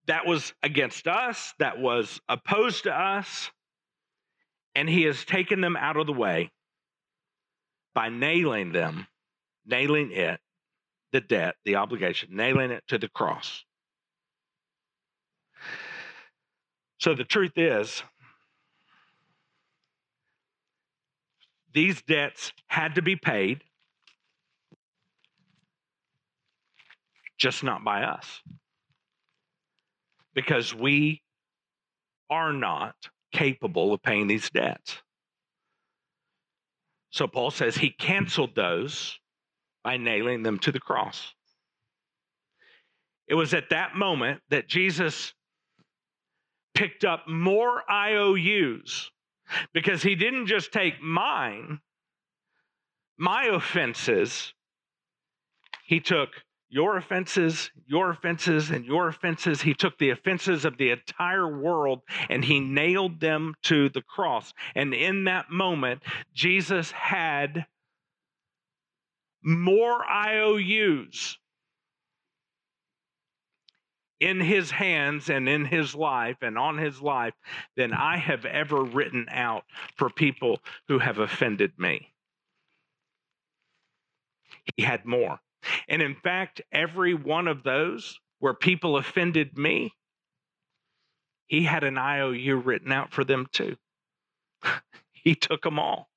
That 0.07 0.25
was 0.25 0.53
against 0.63 1.07
us, 1.07 1.53
that 1.59 1.79
was 1.79 2.19
opposed 2.27 2.83
to 2.83 2.93
us, 2.93 3.51
and 4.75 4.89
he 4.89 5.03
has 5.03 5.23
taken 5.25 5.61
them 5.61 5.75
out 5.75 5.97
of 5.97 6.07
the 6.07 6.13
way 6.13 6.51
by 7.93 8.09
nailing 8.09 8.71
them, 8.71 9.07
nailing 9.65 10.11
it, 10.11 10.39
the 11.11 11.21
debt, 11.21 11.55
the 11.63 11.75
obligation, 11.75 12.29
nailing 12.31 12.71
it 12.71 12.83
to 12.87 12.97
the 12.97 13.07
cross. 13.07 13.63
So 16.99 17.13
the 17.13 17.23
truth 17.23 17.51
is, 17.55 18.01
these 21.73 22.01
debts 22.01 22.53
had 22.67 22.95
to 22.95 23.01
be 23.01 23.15
paid, 23.15 23.63
just 27.37 27.63
not 27.63 27.83
by 27.83 28.03
us. 28.03 28.41
Because 30.33 30.73
we 30.73 31.21
are 32.29 32.53
not 32.53 32.95
capable 33.33 33.93
of 33.93 34.01
paying 34.01 34.27
these 34.27 34.49
debts. 34.49 35.01
So 37.09 37.27
Paul 37.27 37.51
says 37.51 37.75
he 37.75 37.89
canceled 37.89 38.55
those 38.55 39.19
by 39.83 39.97
nailing 39.97 40.43
them 40.43 40.57
to 40.59 40.71
the 40.71 40.79
cross. 40.79 41.33
It 43.27 43.35
was 43.35 43.53
at 43.53 43.69
that 43.69 43.95
moment 43.95 44.41
that 44.49 44.67
Jesus 44.67 45.33
picked 46.73 47.05
up 47.05 47.27
more 47.27 47.83
IOUs 47.89 49.11
because 49.73 50.01
he 50.01 50.15
didn't 50.15 50.47
just 50.47 50.71
take 50.71 51.01
mine, 51.01 51.79
my 53.17 53.45
offenses, 53.45 54.53
he 55.85 55.99
took 55.99 56.29
your 56.73 56.97
offenses, 56.97 57.69
your 57.85 58.09
offenses, 58.09 58.71
and 58.71 58.83
your 58.83 59.07
offenses. 59.07 59.61
He 59.61 59.75
took 59.75 59.95
the 59.99 60.09
offenses 60.09 60.65
of 60.65 60.75
the 60.77 60.89
entire 60.89 61.47
world 61.47 62.01
and 62.31 62.43
he 62.43 62.59
nailed 62.59 63.19
them 63.19 63.53
to 63.65 63.89
the 63.89 64.01
cross. 64.01 64.51
And 64.73 64.91
in 64.91 65.25
that 65.25 65.51
moment, 65.51 66.01
Jesus 66.33 66.89
had 66.89 67.67
more 69.43 70.03
IOUs 70.03 71.37
in 74.19 74.39
his 74.39 74.71
hands 74.71 75.29
and 75.29 75.47
in 75.47 75.65
his 75.65 75.93
life 75.93 76.37
and 76.41 76.57
on 76.57 76.79
his 76.79 76.99
life 76.99 77.35
than 77.77 77.93
I 77.93 78.17
have 78.17 78.45
ever 78.45 78.83
written 78.83 79.27
out 79.29 79.65
for 79.95 80.09
people 80.09 80.59
who 80.87 80.97
have 80.97 81.19
offended 81.19 81.73
me. 81.77 82.15
He 84.75 84.81
had 84.81 85.05
more. 85.05 85.39
And 85.87 86.01
in 86.01 86.15
fact, 86.15 86.61
every 86.71 87.13
one 87.13 87.47
of 87.47 87.63
those 87.63 88.19
where 88.39 88.53
people 88.53 88.97
offended 88.97 89.57
me, 89.57 89.93
he 91.47 91.63
had 91.63 91.83
an 91.83 91.97
IOU 91.97 92.57
written 92.57 92.91
out 92.91 93.13
for 93.13 93.23
them 93.23 93.47
too. 93.51 93.75
he 95.11 95.35
took 95.35 95.61
them 95.63 95.79
all. 95.79 96.09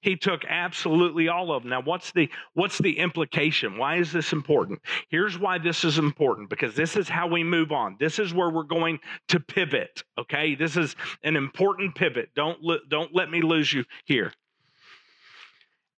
He 0.00 0.16
took 0.16 0.44
absolutely 0.44 1.28
all 1.28 1.52
of 1.52 1.62
them. 1.62 1.70
Now, 1.70 1.82
what's 1.82 2.10
the 2.10 2.28
what's 2.54 2.78
the 2.78 2.98
implication? 2.98 3.78
Why 3.78 3.96
is 3.96 4.10
this 4.10 4.32
important? 4.32 4.80
Here's 5.10 5.38
why 5.38 5.58
this 5.58 5.84
is 5.84 5.96
important 5.96 6.50
because 6.50 6.74
this 6.74 6.96
is 6.96 7.08
how 7.08 7.28
we 7.28 7.44
move 7.44 7.70
on. 7.70 7.96
This 8.00 8.18
is 8.18 8.34
where 8.34 8.50
we're 8.50 8.64
going 8.64 8.98
to 9.28 9.38
pivot, 9.38 10.02
okay? 10.18 10.56
This 10.56 10.76
is 10.76 10.96
an 11.22 11.36
important 11.36 11.94
pivot. 11.94 12.30
Don't 12.34 12.58
don't 12.88 13.14
let 13.14 13.30
me 13.30 13.42
lose 13.42 13.72
you 13.72 13.84
here 14.04 14.32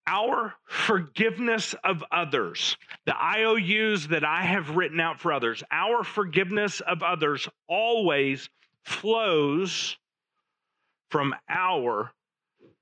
our 0.07 0.55
forgiveness 0.67 1.75
of 1.85 2.03
others, 2.11 2.77
the 3.07 3.17
IOUs 3.17 4.09
that 4.09 4.25
I 4.25 4.43
have 4.43 4.77
written 4.77 5.01
out 5.01 5.21
for 5.21 5.33
others, 5.33 5.63
our 5.71 6.05
forgiveness 6.05 6.81
of 6.81 7.03
others 7.03 7.49
always 7.69 8.49
flows 8.85 9.97
from 11.11 11.35
our 11.49 12.13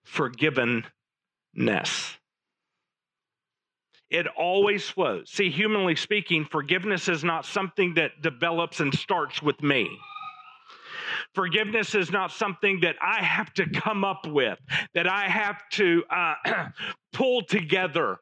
forgivenness. 0.07 0.85
It 4.11 4.27
always 4.37 4.89
flows. 4.89 5.31
See, 5.31 5.51
humanly 5.51 5.95
speaking, 5.95 6.45
forgiveness 6.45 7.09
is 7.09 7.23
not 7.23 7.47
something 7.47 7.95
that 7.95 8.23
develops 8.23 8.81
and 8.81 8.93
starts 8.93 9.41
with 9.41 9.63
me. 9.63 9.89
Forgiveness 11.35 11.95
is 11.95 12.11
not 12.11 12.33
something 12.33 12.81
that 12.81 12.97
I 13.01 13.23
have 13.23 13.53
to 13.55 13.69
come 13.69 14.05
up 14.05 14.27
with, 14.27 14.59
that 14.95 15.07
I 15.07 15.29
have 15.29 15.63
to 15.73 16.03
uh, 16.11 16.35
pull 17.13 17.43
together. 17.43 18.19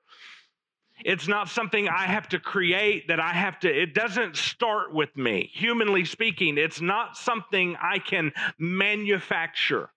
It's 1.05 1.29
not 1.29 1.49
something 1.49 1.89
I 1.89 2.05
have 2.05 2.29
to 2.31 2.41
create, 2.41 3.09
that 3.09 3.21
I 3.21 3.33
have 3.33 3.61
to, 3.61 3.69
it 3.69 3.95
doesn't 3.95 4.37
start 4.37 4.93
with 4.93 5.17
me. 5.17 5.51
Humanly 5.55 6.05
speaking, 6.05 6.59
it's 6.59 6.81
not 6.81 7.17
something 7.17 7.77
I 7.81 7.99
can 7.99 8.33
manufacture 8.59 9.91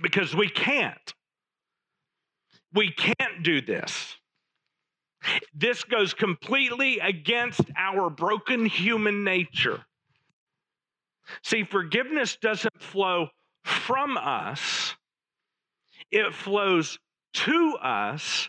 because 0.00 0.34
we 0.34 0.48
can't. 0.48 1.14
We 2.72 2.92
can't 2.92 3.42
do 3.42 3.60
this. 3.60 4.16
This 5.54 5.82
goes 5.84 6.14
completely 6.14 7.00
against 7.00 7.62
our 7.76 8.10
broken 8.10 8.66
human 8.66 9.24
nature. 9.24 9.84
See, 11.42 11.64
forgiveness 11.64 12.36
doesn't 12.36 12.80
flow 12.80 13.28
from 13.64 14.16
us, 14.16 14.94
it 16.10 16.34
flows 16.34 16.98
to 17.34 17.76
us 17.82 18.48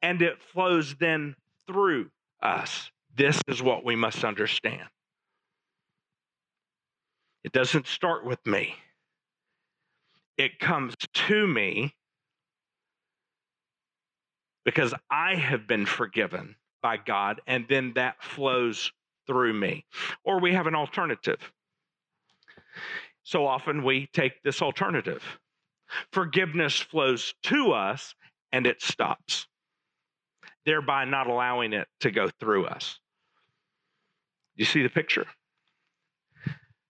and 0.00 0.22
it 0.22 0.40
flows 0.40 0.96
then 0.98 1.34
through 1.66 2.10
us. 2.42 2.90
This 3.14 3.40
is 3.46 3.62
what 3.62 3.84
we 3.84 3.96
must 3.96 4.24
understand. 4.24 4.88
It 7.44 7.52
doesn't 7.52 7.86
start 7.86 8.24
with 8.24 8.44
me, 8.46 8.74
it 10.38 10.58
comes 10.58 10.94
to 11.12 11.46
me 11.46 11.94
because 14.64 14.94
I 15.10 15.34
have 15.34 15.66
been 15.66 15.86
forgiven 15.86 16.56
by 16.82 16.96
God, 16.96 17.40
and 17.46 17.66
then 17.68 17.92
that 17.94 18.22
flows 18.22 18.92
through 19.26 19.54
me. 19.54 19.84
Or 20.24 20.40
we 20.40 20.52
have 20.52 20.66
an 20.66 20.74
alternative. 20.74 21.52
So 23.22 23.46
often 23.46 23.84
we 23.84 24.08
take 24.12 24.42
this 24.42 24.62
alternative. 24.62 25.22
Forgiveness 26.12 26.78
flows 26.78 27.34
to 27.44 27.72
us 27.72 28.14
and 28.50 28.66
it 28.66 28.82
stops, 28.82 29.46
thereby 30.64 31.04
not 31.04 31.26
allowing 31.26 31.72
it 31.72 31.88
to 32.00 32.10
go 32.10 32.28
through 32.40 32.66
us. 32.66 32.98
You 34.56 34.64
see 34.64 34.82
the 34.82 34.88
picture? 34.88 35.26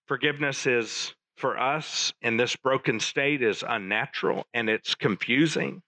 Forgiveness 0.07 0.67
is, 0.67 1.13
for 1.37 1.57
us 1.57 2.13
in 2.21 2.37
this 2.37 2.55
broken 2.55 2.99
state, 2.99 3.41
is 3.41 3.63
unnatural 3.67 4.45
and 4.53 4.69
it's 4.69 4.95
confusing. 4.95 5.81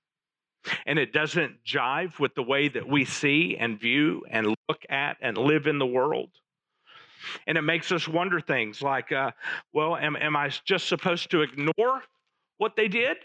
And 0.85 0.97
it 0.97 1.13
doesn't 1.13 1.63
jive 1.63 2.19
with 2.19 2.33
the 2.33 2.41
way 2.41 2.69
that 2.69 2.87
we 2.87 3.05
see 3.05 3.55
and 3.59 3.79
view 3.79 4.23
and 4.29 4.55
look 4.67 4.81
at 4.89 5.17
and 5.21 5.37
live 5.37 5.67
in 5.67 5.77
the 5.77 5.85
world. 5.85 6.31
And 7.47 7.57
it 7.57 7.61
makes 7.61 7.91
us 7.91 8.07
wonder 8.07 8.39
things 8.39 8.81
like, 8.81 9.11
uh, 9.11 9.31
well, 9.73 9.95
am, 9.95 10.15
am 10.15 10.35
I 10.35 10.51
just 10.65 10.87
supposed 10.87 11.31
to 11.31 11.41
ignore 11.41 12.01
what 12.57 12.75
they 12.75 12.87
did? 12.87 13.17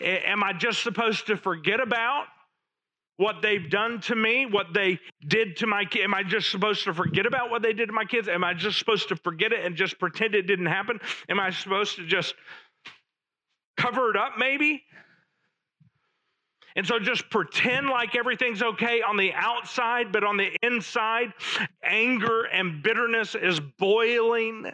Am 0.00 0.44
I 0.44 0.52
just 0.52 0.82
supposed 0.82 1.26
to 1.26 1.36
forget 1.36 1.80
about 1.80 2.26
what 3.16 3.42
they've 3.42 3.70
done 3.70 4.00
to 4.00 4.16
me, 4.16 4.46
what 4.46 4.72
they 4.74 4.98
did 5.28 5.56
to 5.58 5.66
my 5.66 5.84
kids? 5.84 6.04
Am 6.04 6.14
I 6.14 6.22
just 6.22 6.50
supposed 6.50 6.84
to 6.84 6.94
forget 6.94 7.26
about 7.26 7.50
what 7.50 7.62
they 7.62 7.72
did 7.72 7.86
to 7.86 7.92
my 7.92 8.04
kids? 8.04 8.28
Am 8.28 8.42
I 8.42 8.54
just 8.54 8.78
supposed 8.78 9.08
to 9.08 9.16
forget 9.16 9.52
it 9.52 9.64
and 9.64 9.76
just 9.76 9.98
pretend 9.98 10.34
it 10.34 10.46
didn't 10.46 10.66
happen? 10.66 10.98
Am 11.28 11.38
I 11.38 11.50
supposed 11.50 11.96
to 11.96 12.06
just 12.06 12.34
cover 13.76 14.10
it 14.10 14.16
up, 14.16 14.32
maybe? 14.38 14.82
And 16.76 16.86
so 16.86 16.98
just 16.98 17.30
pretend 17.30 17.88
like 17.88 18.16
everything's 18.16 18.62
okay 18.62 19.00
on 19.00 19.16
the 19.16 19.32
outside, 19.32 20.10
but 20.10 20.24
on 20.24 20.36
the 20.36 20.50
inside, 20.62 21.32
anger 21.84 22.42
and 22.44 22.82
bitterness 22.82 23.36
is 23.36 23.60
boiling 23.60 24.72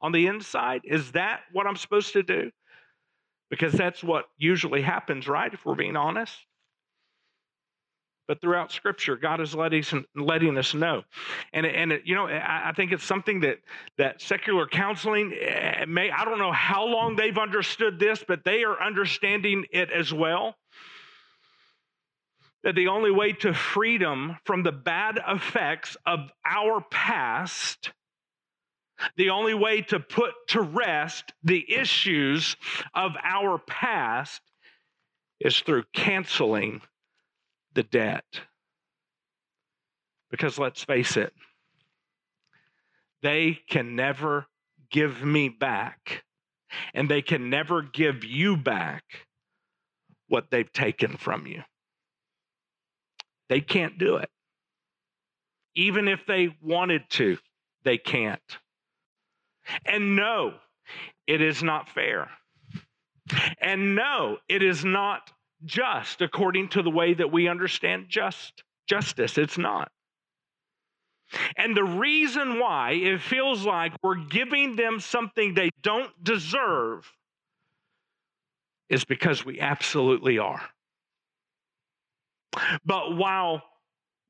on 0.00 0.12
the 0.12 0.26
inside. 0.26 0.82
Is 0.84 1.12
that 1.12 1.40
what 1.52 1.66
I'm 1.66 1.76
supposed 1.76 2.12
to 2.12 2.22
do? 2.22 2.50
Because 3.50 3.72
that's 3.72 4.02
what 4.02 4.26
usually 4.38 4.80
happens, 4.80 5.26
right? 5.26 5.52
If 5.52 5.66
we're 5.66 5.74
being 5.74 5.96
honest. 5.96 6.36
But 8.28 8.40
throughout 8.40 8.70
Scripture, 8.70 9.16
God 9.16 9.40
is 9.40 9.56
letting, 9.56 9.82
us 10.56 10.72
know, 10.72 11.02
and 11.52 11.66
and 11.66 12.00
you 12.04 12.14
know 12.14 12.28
I, 12.28 12.68
I, 12.68 12.72
think 12.72 12.92
it's 12.92 13.02
something 13.02 13.40
that 13.40 13.58
that 13.98 14.22
secular 14.22 14.68
counseling 14.68 15.32
eh, 15.32 15.84
may 15.88 16.12
I 16.12 16.24
don't 16.24 16.38
know 16.38 16.52
how 16.52 16.86
long 16.86 17.16
they've 17.16 17.36
understood 17.36 17.98
this, 17.98 18.22
but 18.22 18.44
they 18.44 18.62
are 18.62 18.80
understanding 18.80 19.64
it 19.72 19.90
as 19.90 20.14
well 20.14 20.54
that 22.62 22.74
the 22.74 22.88
only 22.88 23.10
way 23.10 23.32
to 23.32 23.54
freedom 23.54 24.36
from 24.44 24.62
the 24.62 24.72
bad 24.72 25.18
effects 25.26 25.96
of 26.06 26.30
our 26.44 26.80
past 26.90 27.92
the 29.16 29.30
only 29.30 29.54
way 29.54 29.82
to 29.82 30.00
put 30.00 30.32
to 30.48 30.60
rest 30.60 31.32
the 31.42 31.64
issues 31.72 32.56
of 32.94 33.12
our 33.22 33.58
past 33.58 34.42
is 35.40 35.60
through 35.60 35.84
canceling 35.94 36.82
the 37.74 37.82
debt. 37.82 38.24
Because 40.30 40.58
let's 40.58 40.84
face 40.84 41.16
it, 41.16 41.32
they 43.22 43.58
can 43.68 43.96
never 43.96 44.46
give 44.90 45.24
me 45.24 45.48
back, 45.48 46.24
and 46.94 47.08
they 47.08 47.22
can 47.22 47.50
never 47.50 47.82
give 47.82 48.24
you 48.24 48.56
back 48.56 49.04
what 50.28 50.50
they've 50.50 50.72
taken 50.72 51.16
from 51.16 51.46
you. 51.46 51.62
They 53.50 53.60
can't 53.60 53.98
do 53.98 54.16
it. 54.16 54.30
Even 55.74 56.06
if 56.08 56.24
they 56.26 56.56
wanted 56.62 57.02
to, 57.10 57.36
they 57.84 57.98
can't. 57.98 58.40
And 59.84 60.14
no, 60.16 60.54
it 61.26 61.42
is 61.42 61.62
not 61.62 61.88
fair. 61.88 62.30
And 63.60 63.96
no, 63.96 64.38
it 64.48 64.62
is 64.62 64.84
not 64.84 65.30
just 65.64 66.22
according 66.22 66.68
to 66.70 66.82
the 66.82 66.90
way 66.90 67.12
that 67.12 67.32
we 67.32 67.48
understand 67.48 68.06
just 68.08 68.62
justice. 68.88 69.36
It's 69.36 69.58
not. 69.58 69.90
And 71.56 71.76
the 71.76 71.84
reason 71.84 72.60
why 72.60 72.92
it 72.92 73.20
feels 73.20 73.64
like 73.64 73.92
we're 74.02 74.16
giving 74.16 74.76
them 74.76 75.00
something 75.00 75.54
they 75.54 75.70
don't 75.82 76.12
deserve 76.22 77.12
is 78.88 79.04
because 79.04 79.44
we 79.44 79.60
absolutely 79.60 80.38
are. 80.38 80.62
But 82.84 83.16
while 83.16 83.62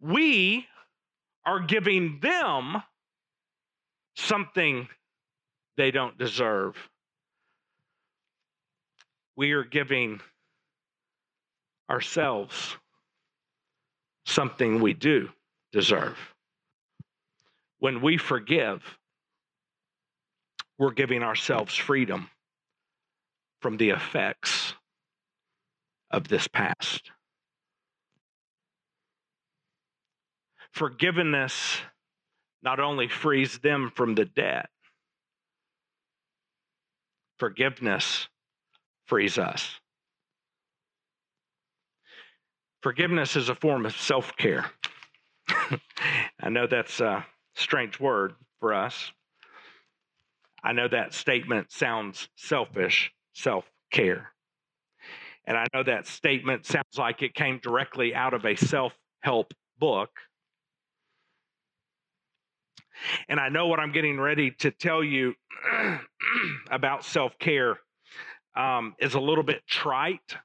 we 0.00 0.66
are 1.44 1.60
giving 1.60 2.20
them 2.20 2.82
something 4.16 4.88
they 5.76 5.90
don't 5.90 6.18
deserve, 6.18 6.76
we 9.36 9.52
are 9.52 9.64
giving 9.64 10.20
ourselves 11.88 12.76
something 14.26 14.80
we 14.80 14.94
do 14.94 15.30
deserve. 15.72 16.18
When 17.78 18.02
we 18.02 18.18
forgive, 18.18 18.82
we're 20.78 20.92
giving 20.92 21.22
ourselves 21.22 21.74
freedom 21.74 22.30
from 23.60 23.76
the 23.76 23.90
effects 23.90 24.74
of 26.10 26.28
this 26.28 26.46
past. 26.48 27.10
Forgiveness 30.72 31.78
not 32.62 32.80
only 32.80 33.08
frees 33.08 33.58
them 33.58 33.90
from 33.94 34.14
the 34.14 34.24
debt, 34.24 34.68
forgiveness 37.38 38.28
frees 39.06 39.38
us. 39.38 39.80
Forgiveness 42.82 43.36
is 43.36 43.48
a 43.48 43.54
form 43.54 43.84
of 43.84 43.96
self 43.96 44.36
care. 44.36 44.70
I 46.40 46.48
know 46.48 46.66
that's 46.66 47.00
a 47.00 47.26
strange 47.54 48.00
word 48.00 48.34
for 48.60 48.72
us. 48.72 49.12
I 50.62 50.72
know 50.72 50.88
that 50.88 51.14
statement 51.14 51.72
sounds 51.72 52.28
selfish, 52.36 53.12
self 53.34 53.64
care. 53.90 54.32
And 55.46 55.56
I 55.56 55.66
know 55.74 55.82
that 55.82 56.06
statement 56.06 56.66
sounds 56.66 56.96
like 56.96 57.22
it 57.22 57.34
came 57.34 57.58
directly 57.62 58.14
out 58.14 58.34
of 58.34 58.44
a 58.44 58.54
self 58.54 58.92
help 59.20 59.52
book. 59.78 60.10
And 63.28 63.40
I 63.40 63.48
know 63.48 63.66
what 63.66 63.80
I'm 63.80 63.92
getting 63.92 64.18
ready 64.18 64.50
to 64.60 64.70
tell 64.70 65.02
you 65.02 65.34
about 66.70 67.04
self 67.04 67.38
care 67.38 67.78
um, 68.56 68.94
is 68.98 69.14
a 69.14 69.20
little 69.20 69.44
bit 69.44 69.62
trite 69.66 70.36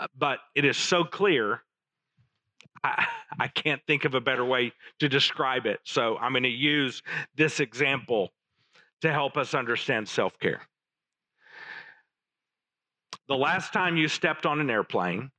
uh, 0.00 0.06
but 0.18 0.38
it 0.54 0.64
is 0.64 0.78
so 0.78 1.04
clear. 1.04 1.62
I, 2.82 3.06
I 3.38 3.48
can't 3.48 3.82
think 3.86 4.06
of 4.06 4.14
a 4.14 4.20
better 4.20 4.44
way 4.44 4.72
to 5.00 5.08
describe 5.08 5.66
it. 5.66 5.78
So 5.84 6.16
I'm 6.16 6.32
going 6.32 6.44
to 6.44 6.48
use 6.48 7.02
this 7.36 7.60
example 7.60 8.30
to 9.02 9.12
help 9.12 9.36
us 9.36 9.52
understand 9.54 10.08
self 10.08 10.38
care. 10.38 10.62
The 13.28 13.36
last 13.36 13.72
time 13.74 13.98
you 13.98 14.08
stepped 14.08 14.46
on 14.46 14.58
an 14.58 14.70
airplane 14.70 15.30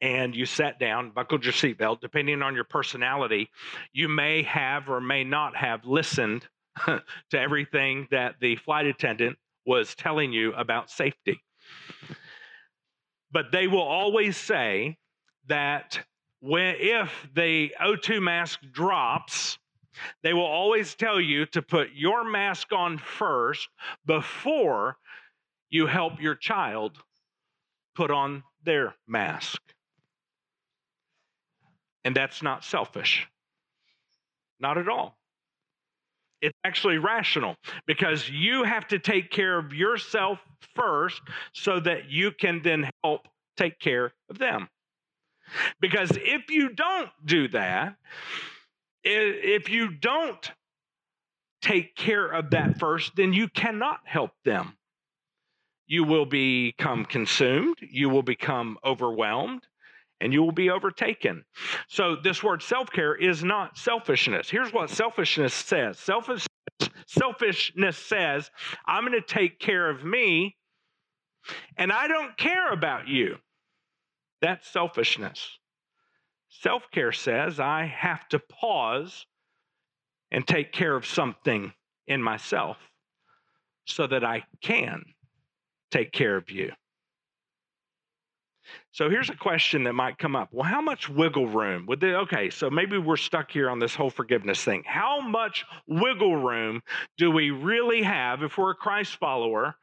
and 0.00 0.34
you 0.34 0.46
sat 0.46 0.78
down, 0.78 1.10
buckled 1.10 1.44
your 1.44 1.52
seatbelt, 1.52 2.00
depending 2.00 2.42
on 2.42 2.54
your 2.54 2.64
personality, 2.64 3.50
you 3.92 4.08
may 4.08 4.42
have 4.42 4.88
or 4.88 5.00
may 5.00 5.24
not 5.24 5.56
have 5.56 5.84
listened 5.84 6.46
to 6.86 7.00
everything 7.32 8.06
that 8.10 8.36
the 8.40 8.56
flight 8.56 8.86
attendant 8.86 9.36
was 9.66 9.94
telling 9.94 10.32
you 10.32 10.52
about 10.54 10.90
safety. 10.90 11.40
But 13.30 13.52
they 13.52 13.66
will 13.66 13.82
always 13.82 14.36
say 14.36 14.96
that 15.48 16.00
when, 16.40 16.76
if 16.78 17.10
the 17.34 17.74
O2 17.80 18.22
mask 18.22 18.60
drops, 18.72 19.58
they 20.22 20.32
will 20.32 20.46
always 20.46 20.94
tell 20.94 21.20
you 21.20 21.44
to 21.46 21.60
put 21.60 21.88
your 21.92 22.24
mask 22.24 22.72
on 22.72 22.98
first 22.98 23.68
before 24.06 24.96
you 25.70 25.86
help 25.86 26.20
your 26.20 26.36
child 26.36 26.98
put 27.94 28.10
on 28.10 28.44
their 28.64 28.94
mask. 29.06 29.60
And 32.08 32.16
that's 32.16 32.42
not 32.42 32.64
selfish. 32.64 33.28
Not 34.58 34.78
at 34.78 34.88
all. 34.88 35.18
It's 36.40 36.56
actually 36.64 36.96
rational 36.96 37.54
because 37.86 38.30
you 38.30 38.64
have 38.64 38.88
to 38.88 38.98
take 38.98 39.30
care 39.30 39.58
of 39.58 39.74
yourself 39.74 40.38
first 40.74 41.20
so 41.52 41.78
that 41.80 42.10
you 42.10 42.32
can 42.32 42.62
then 42.62 42.88
help 43.04 43.28
take 43.58 43.78
care 43.78 44.14
of 44.30 44.38
them. 44.38 44.70
Because 45.80 46.10
if 46.14 46.48
you 46.48 46.70
don't 46.70 47.10
do 47.26 47.46
that, 47.48 47.96
if 49.04 49.68
you 49.68 49.90
don't 49.90 50.50
take 51.60 51.94
care 51.94 52.26
of 52.26 52.52
that 52.52 52.78
first, 52.78 53.16
then 53.16 53.34
you 53.34 53.48
cannot 53.48 54.00
help 54.04 54.30
them. 54.46 54.78
You 55.86 56.04
will 56.04 56.24
become 56.24 57.04
consumed, 57.04 57.76
you 57.82 58.08
will 58.08 58.22
become 58.22 58.78
overwhelmed, 58.82 59.66
and 60.20 60.32
you 60.32 60.42
will 60.42 60.52
be 60.52 60.70
overtaken. 60.70 61.44
So, 61.88 62.16
this 62.16 62.42
word 62.42 62.62
self 62.62 62.90
care 62.90 63.14
is 63.14 63.44
not 63.44 63.78
selfishness. 63.78 64.50
Here's 64.50 64.72
what 64.72 64.90
selfishness 64.90 65.54
says 65.54 65.98
Selfish, 65.98 66.46
selfishness 67.06 67.96
says, 67.96 68.50
I'm 68.86 69.06
going 69.06 69.20
to 69.20 69.26
take 69.26 69.58
care 69.58 69.88
of 69.88 70.04
me, 70.04 70.56
and 71.76 71.92
I 71.92 72.08
don't 72.08 72.36
care 72.36 72.72
about 72.72 73.08
you. 73.08 73.36
That's 74.40 74.68
selfishness. 74.68 75.58
Self 76.48 76.90
care 76.90 77.12
says, 77.12 77.60
I 77.60 77.84
have 77.84 78.28
to 78.28 78.38
pause 78.38 79.26
and 80.30 80.46
take 80.46 80.72
care 80.72 80.94
of 80.94 81.06
something 81.06 81.72
in 82.06 82.22
myself 82.22 82.76
so 83.86 84.06
that 84.06 84.24
I 84.24 84.44
can 84.62 85.02
take 85.90 86.12
care 86.12 86.36
of 86.36 86.50
you. 86.50 86.72
So 88.98 89.08
here's 89.08 89.30
a 89.30 89.36
question 89.36 89.84
that 89.84 89.92
might 89.92 90.18
come 90.18 90.34
up. 90.34 90.48
Well, 90.50 90.68
how 90.68 90.80
much 90.80 91.08
wiggle 91.08 91.46
room 91.46 91.86
would 91.86 92.00
they? 92.00 92.14
Okay, 92.14 92.50
so 92.50 92.68
maybe 92.68 92.98
we're 92.98 93.16
stuck 93.16 93.48
here 93.48 93.70
on 93.70 93.78
this 93.78 93.94
whole 93.94 94.10
forgiveness 94.10 94.64
thing. 94.64 94.82
How 94.84 95.20
much 95.20 95.64
wiggle 95.86 96.34
room 96.34 96.82
do 97.16 97.30
we 97.30 97.52
really 97.52 98.02
have 98.02 98.42
if 98.42 98.58
we're 98.58 98.72
a 98.72 98.74
Christ 98.74 99.14
follower? 99.20 99.76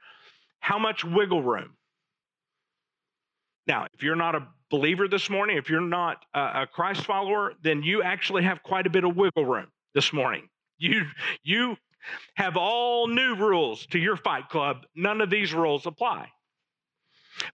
How 0.59 0.77
much 0.77 1.05
wiggle 1.05 1.41
room? 1.41 1.77
Now, 3.67 3.87
if 3.93 4.03
you're 4.03 4.17
not 4.17 4.35
a 4.35 4.49
believer 4.69 5.07
this 5.07 5.29
morning, 5.29 5.55
if 5.55 5.69
you're 5.69 5.79
not 5.79 6.25
a 6.33 6.67
Christ 6.69 7.05
follower, 7.05 7.53
then 7.63 7.83
you 7.83 8.03
actually 8.03 8.43
have 8.43 8.63
quite 8.63 8.85
a 8.85 8.89
bit 8.89 9.05
of 9.05 9.15
wiggle 9.15 9.45
room 9.45 9.67
this 9.93 10.11
morning. 10.11 10.49
You 10.77 11.05
you 11.41 11.77
have 12.33 12.57
all 12.57 13.07
new 13.07 13.35
rules 13.35 13.85
to 13.91 13.97
your 13.97 14.17
fight 14.17 14.49
club. 14.49 14.85
None 14.93 15.21
of 15.21 15.29
these 15.29 15.53
rules 15.53 15.85
apply. 15.85 16.27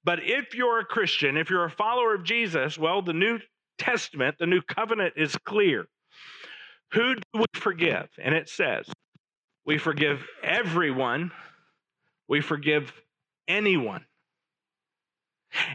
But 0.03 0.19
if 0.23 0.53
you're 0.55 0.79
a 0.79 0.85
Christian, 0.85 1.37
if 1.37 1.49
you're 1.49 1.65
a 1.65 1.71
follower 1.71 2.13
of 2.15 2.23
Jesus, 2.23 2.77
well, 2.77 3.01
the 3.01 3.13
New 3.13 3.39
Testament, 3.77 4.35
the 4.39 4.45
new 4.45 4.61
covenant 4.61 5.13
is 5.17 5.35
clear. 5.45 5.87
Who 6.93 7.15
do 7.15 7.21
we 7.33 7.45
forgive? 7.55 8.09
And 8.21 8.35
it 8.35 8.49
says, 8.49 8.85
we 9.65 9.77
forgive 9.77 10.25
everyone, 10.43 11.31
we 12.27 12.41
forgive 12.41 12.91
anyone. 13.47 14.05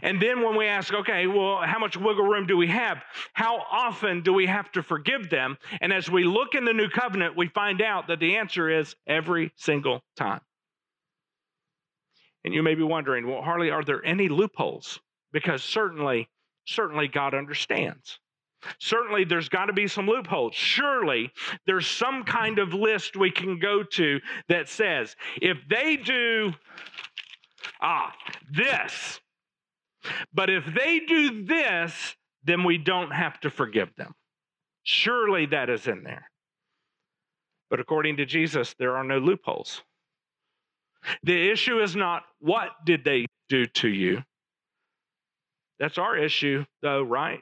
And 0.01 0.21
then 0.21 0.41
when 0.41 0.55
we 0.55 0.65
ask, 0.65 0.93
okay, 0.93 1.27
well, 1.27 1.61
how 1.63 1.77
much 1.79 1.95
wiggle 1.95 2.25
room 2.25 2.47
do 2.47 2.57
we 2.57 2.67
have? 2.67 3.03
How 3.33 3.57
often 3.71 4.21
do 4.21 4.33
we 4.33 4.47
have 4.47 4.71
to 4.71 4.81
forgive 4.81 5.29
them? 5.29 5.57
And 5.81 5.93
as 5.93 6.09
we 6.09 6.23
look 6.23 6.55
in 6.55 6.65
the 6.65 6.73
new 6.73 6.89
covenant, 6.89 7.37
we 7.37 7.47
find 7.49 7.81
out 7.81 8.07
that 8.07 8.19
the 8.19 8.37
answer 8.37 8.69
is 8.69 8.95
every 9.05 9.51
single 9.55 10.01
time. 10.15 10.41
And 12.47 12.53
you 12.53 12.63
may 12.63 12.75
be 12.75 12.83
wondering, 12.83 13.27
well, 13.27 13.41
Harley, 13.41 13.71
are 13.71 13.83
there 13.83 14.01
any 14.05 14.29
loopholes? 14.29 15.01
Because 15.33 15.61
certainly, 15.61 16.29
certainly 16.65 17.09
God 17.09 17.33
understands. 17.33 18.19
Certainly, 18.79 19.25
there's 19.25 19.49
got 19.49 19.65
to 19.65 19.73
be 19.73 19.85
some 19.85 20.07
loopholes. 20.07 20.55
Surely, 20.55 21.29
there's 21.65 21.85
some 21.85 22.23
kind 22.23 22.57
of 22.57 22.73
list 22.73 23.17
we 23.17 23.31
can 23.31 23.59
go 23.59 23.83
to 23.83 24.21
that 24.47 24.69
says 24.69 25.17
if 25.41 25.57
they 25.69 25.97
do, 25.97 26.53
ah, 27.81 28.13
this, 28.49 29.19
but 30.33 30.49
if 30.49 30.63
they 30.73 31.01
do 31.01 31.43
this, 31.43 32.15
then 32.45 32.63
we 32.63 32.77
don't 32.77 33.11
have 33.11 33.37
to 33.41 33.49
forgive 33.49 33.93
them. 33.97 34.15
Surely 34.83 35.47
that 35.47 35.69
is 35.69 35.85
in 35.85 36.03
there. 36.03 36.31
But 37.69 37.81
according 37.81 38.15
to 38.17 38.25
Jesus, 38.25 38.73
there 38.79 38.95
are 38.95 39.03
no 39.03 39.17
loopholes. 39.17 39.83
The 41.23 41.51
issue 41.51 41.79
is 41.79 41.95
not 41.95 42.23
what 42.39 42.69
did 42.85 43.03
they 43.03 43.25
do 43.49 43.65
to 43.65 43.87
you. 43.87 44.23
That's 45.79 45.97
our 45.97 46.17
issue, 46.17 46.65
though, 46.81 47.03
right? 47.03 47.41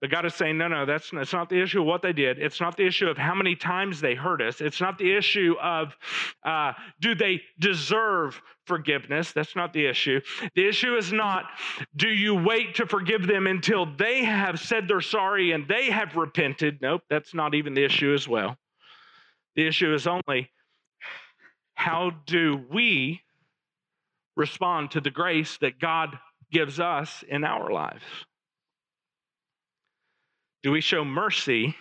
But 0.00 0.10
God 0.10 0.24
is 0.24 0.34
saying, 0.34 0.56
no, 0.56 0.66
no, 0.66 0.86
that's, 0.86 1.10
that's 1.10 1.32
not 1.34 1.50
the 1.50 1.60
issue 1.60 1.80
of 1.80 1.86
what 1.86 2.00
they 2.00 2.14
did. 2.14 2.38
It's 2.38 2.58
not 2.58 2.78
the 2.78 2.86
issue 2.86 3.08
of 3.08 3.18
how 3.18 3.34
many 3.34 3.54
times 3.54 4.00
they 4.00 4.14
hurt 4.14 4.40
us. 4.40 4.62
It's 4.62 4.80
not 4.80 4.96
the 4.96 5.14
issue 5.14 5.56
of 5.60 5.94
uh, 6.42 6.72
do 7.00 7.14
they 7.14 7.42
deserve 7.58 8.40
forgiveness. 8.64 9.32
That's 9.32 9.54
not 9.54 9.74
the 9.74 9.84
issue. 9.84 10.22
The 10.54 10.66
issue 10.66 10.96
is 10.96 11.12
not 11.12 11.44
do 11.94 12.08
you 12.08 12.34
wait 12.34 12.76
to 12.76 12.86
forgive 12.86 13.26
them 13.26 13.46
until 13.46 13.84
they 13.84 14.24
have 14.24 14.58
said 14.58 14.88
they're 14.88 15.02
sorry 15.02 15.52
and 15.52 15.68
they 15.68 15.90
have 15.90 16.16
repented. 16.16 16.78
Nope, 16.80 17.02
that's 17.10 17.34
not 17.34 17.54
even 17.54 17.74
the 17.74 17.84
issue 17.84 18.14
as 18.14 18.26
well. 18.26 18.56
The 19.54 19.66
issue 19.66 19.92
is 19.92 20.06
only 20.06 20.50
how 21.80 22.10
do 22.26 22.62
we 22.70 23.22
respond 24.36 24.90
to 24.90 25.00
the 25.00 25.10
grace 25.10 25.56
that 25.62 25.80
God 25.80 26.18
gives 26.52 26.78
us 26.78 27.24
in 27.26 27.42
our 27.42 27.72
lives? 27.72 28.04
Do 30.62 30.72
we 30.72 30.82
show 30.82 31.06
mercy 31.06 31.74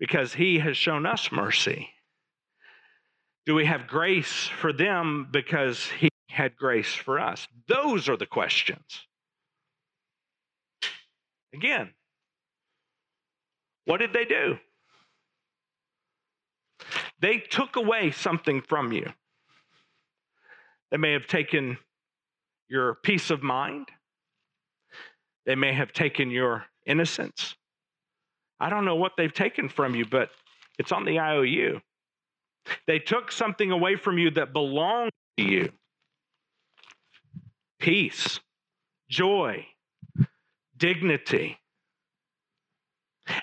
because 0.00 0.32
He 0.32 0.58
has 0.60 0.78
shown 0.78 1.04
us 1.04 1.30
mercy? 1.30 1.90
Do 3.44 3.54
we 3.54 3.66
have 3.66 3.86
grace 3.88 4.48
for 4.58 4.72
them 4.72 5.28
because 5.30 5.90
He 5.98 6.08
had 6.30 6.56
grace 6.56 6.94
for 6.94 7.20
us? 7.20 7.46
Those 7.68 8.08
are 8.08 8.16
the 8.16 8.24
questions. 8.24 9.06
Again, 11.52 11.90
what 13.84 13.98
did 13.98 14.14
they 14.14 14.24
do? 14.24 14.56
They 17.22 17.38
took 17.38 17.76
away 17.76 18.10
something 18.10 18.60
from 18.60 18.92
you. 18.92 19.12
They 20.90 20.96
may 20.96 21.12
have 21.12 21.28
taken 21.28 21.78
your 22.68 22.96
peace 22.96 23.30
of 23.30 23.42
mind. 23.42 23.86
They 25.46 25.54
may 25.54 25.72
have 25.72 25.92
taken 25.92 26.30
your 26.30 26.64
innocence. 26.84 27.54
I 28.58 28.68
don't 28.68 28.84
know 28.84 28.96
what 28.96 29.12
they've 29.16 29.32
taken 29.32 29.68
from 29.68 29.94
you, 29.94 30.04
but 30.04 30.30
it's 30.78 30.90
on 30.90 31.04
the 31.04 31.20
IOU. 31.20 31.80
They 32.86 32.98
took 32.98 33.30
something 33.30 33.70
away 33.70 33.94
from 33.96 34.18
you 34.18 34.30
that 34.32 34.52
belonged 34.52 35.12
to 35.36 35.44
you 35.44 35.72
peace, 37.78 38.40
joy, 39.08 39.66
dignity. 40.76 41.58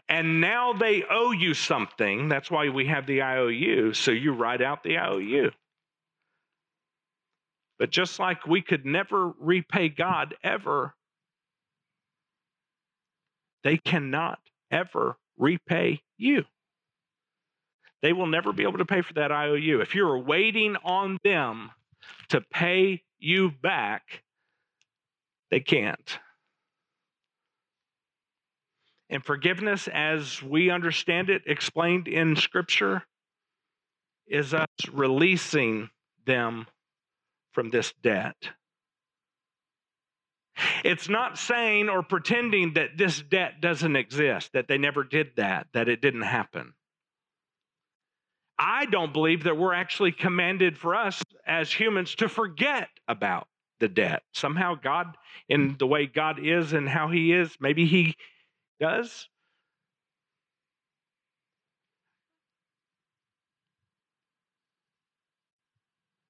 And 0.09 0.41
now 0.41 0.73
they 0.73 1.03
owe 1.07 1.31
you 1.31 1.53
something. 1.53 2.29
That's 2.29 2.49
why 2.49 2.69
we 2.69 2.87
have 2.87 3.05
the 3.05 3.21
IOU. 3.21 3.93
So 3.93 4.09
you 4.09 4.33
write 4.33 4.61
out 4.61 4.83
the 4.83 4.97
IOU. 4.97 5.51
But 7.77 7.91
just 7.91 8.19
like 8.19 8.45
we 8.47 8.61
could 8.61 8.85
never 8.85 9.31
repay 9.39 9.87
God 9.87 10.35
ever, 10.43 10.95
they 13.63 13.77
cannot 13.77 14.39
ever 14.71 15.15
repay 15.37 16.01
you. 16.17 16.43
They 18.01 18.11
will 18.11 18.27
never 18.27 18.51
be 18.51 18.63
able 18.63 18.79
to 18.79 18.85
pay 18.85 19.01
for 19.01 19.13
that 19.13 19.31
IOU. 19.31 19.79
If 19.81 19.93
you're 19.93 20.17
waiting 20.17 20.75
on 20.83 21.19
them 21.23 21.69
to 22.29 22.41
pay 22.41 23.03
you 23.19 23.51
back, 23.61 24.23
they 25.51 25.59
can't. 25.59 26.19
And 29.09 29.23
forgiveness, 29.25 29.87
as 29.91 30.41
we 30.43 30.69
understand 30.69 31.29
it, 31.29 31.43
explained 31.47 32.07
in 32.07 32.35
Scripture, 32.35 33.03
is 34.27 34.53
us 34.53 34.67
releasing 34.91 35.89
them 36.25 36.67
from 37.53 37.71
this 37.71 37.91
debt. 38.03 38.35
It's 40.83 41.09
not 41.09 41.37
saying 41.37 41.89
or 41.89 42.03
pretending 42.03 42.73
that 42.73 42.97
this 42.97 43.21
debt 43.21 43.61
doesn't 43.61 43.95
exist, 43.95 44.51
that 44.53 44.67
they 44.67 44.77
never 44.77 45.03
did 45.03 45.29
that, 45.37 45.67
that 45.73 45.89
it 45.89 46.01
didn't 46.01 46.21
happen. 46.21 46.73
I 48.59 48.85
don't 48.85 49.13
believe 49.13 49.45
that 49.45 49.57
we're 49.57 49.73
actually 49.73 50.11
commanded 50.11 50.77
for 50.77 50.93
us 50.93 51.23
as 51.47 51.71
humans 51.71 52.13
to 52.15 52.27
forget 52.27 52.89
about 53.07 53.47
the 53.79 53.87
debt. 53.87 54.23
Somehow, 54.33 54.75
God, 54.75 55.15
in 55.47 55.77
the 55.79 55.87
way 55.87 56.05
God 56.05 56.39
is 56.45 56.73
and 56.73 56.87
how 56.87 57.07
He 57.07 57.31
is, 57.31 57.55
maybe 57.61 57.85
He 57.85 58.15
does. 58.79 59.27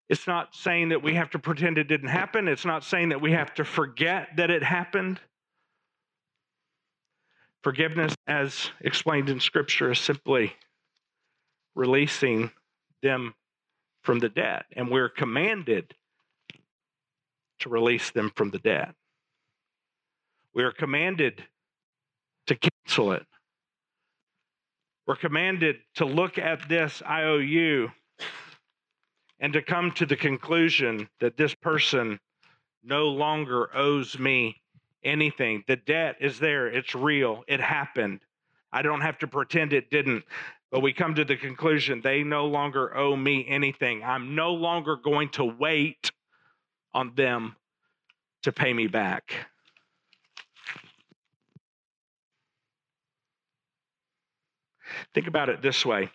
It's 0.09 0.25
not 0.25 0.55
saying 0.55 0.89
that 0.89 1.03
we 1.03 1.13
have 1.13 1.29
to 1.31 1.39
pretend 1.39 1.77
it 1.77 1.87
didn't 1.87 2.09
happen. 2.09 2.47
It's 2.47 2.65
not 2.65 2.83
saying 2.83 3.09
that 3.09 3.21
we 3.21 3.31
have 3.33 3.53
to 3.55 3.63
forget 3.63 4.29
that 4.37 4.49
it 4.49 4.63
happened. 4.63 5.19
Forgiveness, 7.61 8.15
as 8.25 8.71
explained 8.81 9.29
in 9.29 9.39
Scripture, 9.39 9.91
is 9.91 9.99
simply 9.99 10.53
releasing 11.75 12.51
them 13.03 13.35
from 14.01 14.17
the 14.17 14.29
debt. 14.29 14.65
And 14.75 14.89
we're 14.89 15.09
commanded 15.09 15.93
to 17.59 17.69
release 17.69 18.09
them 18.09 18.31
from 18.35 18.49
the 18.49 18.59
debt. 18.59 18.95
We 20.55 20.63
are 20.63 20.71
commanded 20.71 21.43
to 22.49 22.55
cancel 22.55 23.13
it. 23.13 23.25
We're 25.07 25.15
commanded 25.15 25.77
to 25.95 26.05
look 26.05 26.37
at 26.37 26.67
this 26.67 27.01
IOU 27.07 27.89
and 29.39 29.53
to 29.53 29.61
come 29.61 29.91
to 29.93 30.05
the 30.05 30.15
conclusion 30.15 31.07
that 31.19 31.37
this 31.37 31.53
person 31.55 32.19
no 32.83 33.05
longer 33.05 33.75
owes 33.75 34.17
me 34.17 34.61
anything. 35.03 35.63
The 35.67 35.75
debt 35.77 36.17
is 36.19 36.39
there, 36.39 36.67
it's 36.67 36.95
real, 36.95 37.43
it 37.47 37.61
happened. 37.61 38.21
I 38.71 38.81
don't 38.81 39.01
have 39.01 39.19
to 39.19 39.27
pretend 39.27 39.73
it 39.73 39.89
didn't. 39.89 40.23
But 40.71 40.81
we 40.81 40.93
come 40.93 41.15
to 41.15 41.25
the 41.25 41.37
conclusion 41.37 42.01
they 42.01 42.23
no 42.23 42.45
longer 42.45 42.95
owe 42.95 43.15
me 43.15 43.45
anything. 43.47 44.03
I'm 44.03 44.35
no 44.35 44.53
longer 44.53 44.95
going 44.95 45.29
to 45.29 45.45
wait 45.45 46.11
on 46.93 47.13
them 47.15 47.55
to 48.43 48.51
pay 48.51 48.73
me 48.73 48.87
back. 48.87 49.33
Think 55.13 55.27
about 55.27 55.49
it 55.49 55.61
this 55.61 55.85
way 55.85 56.09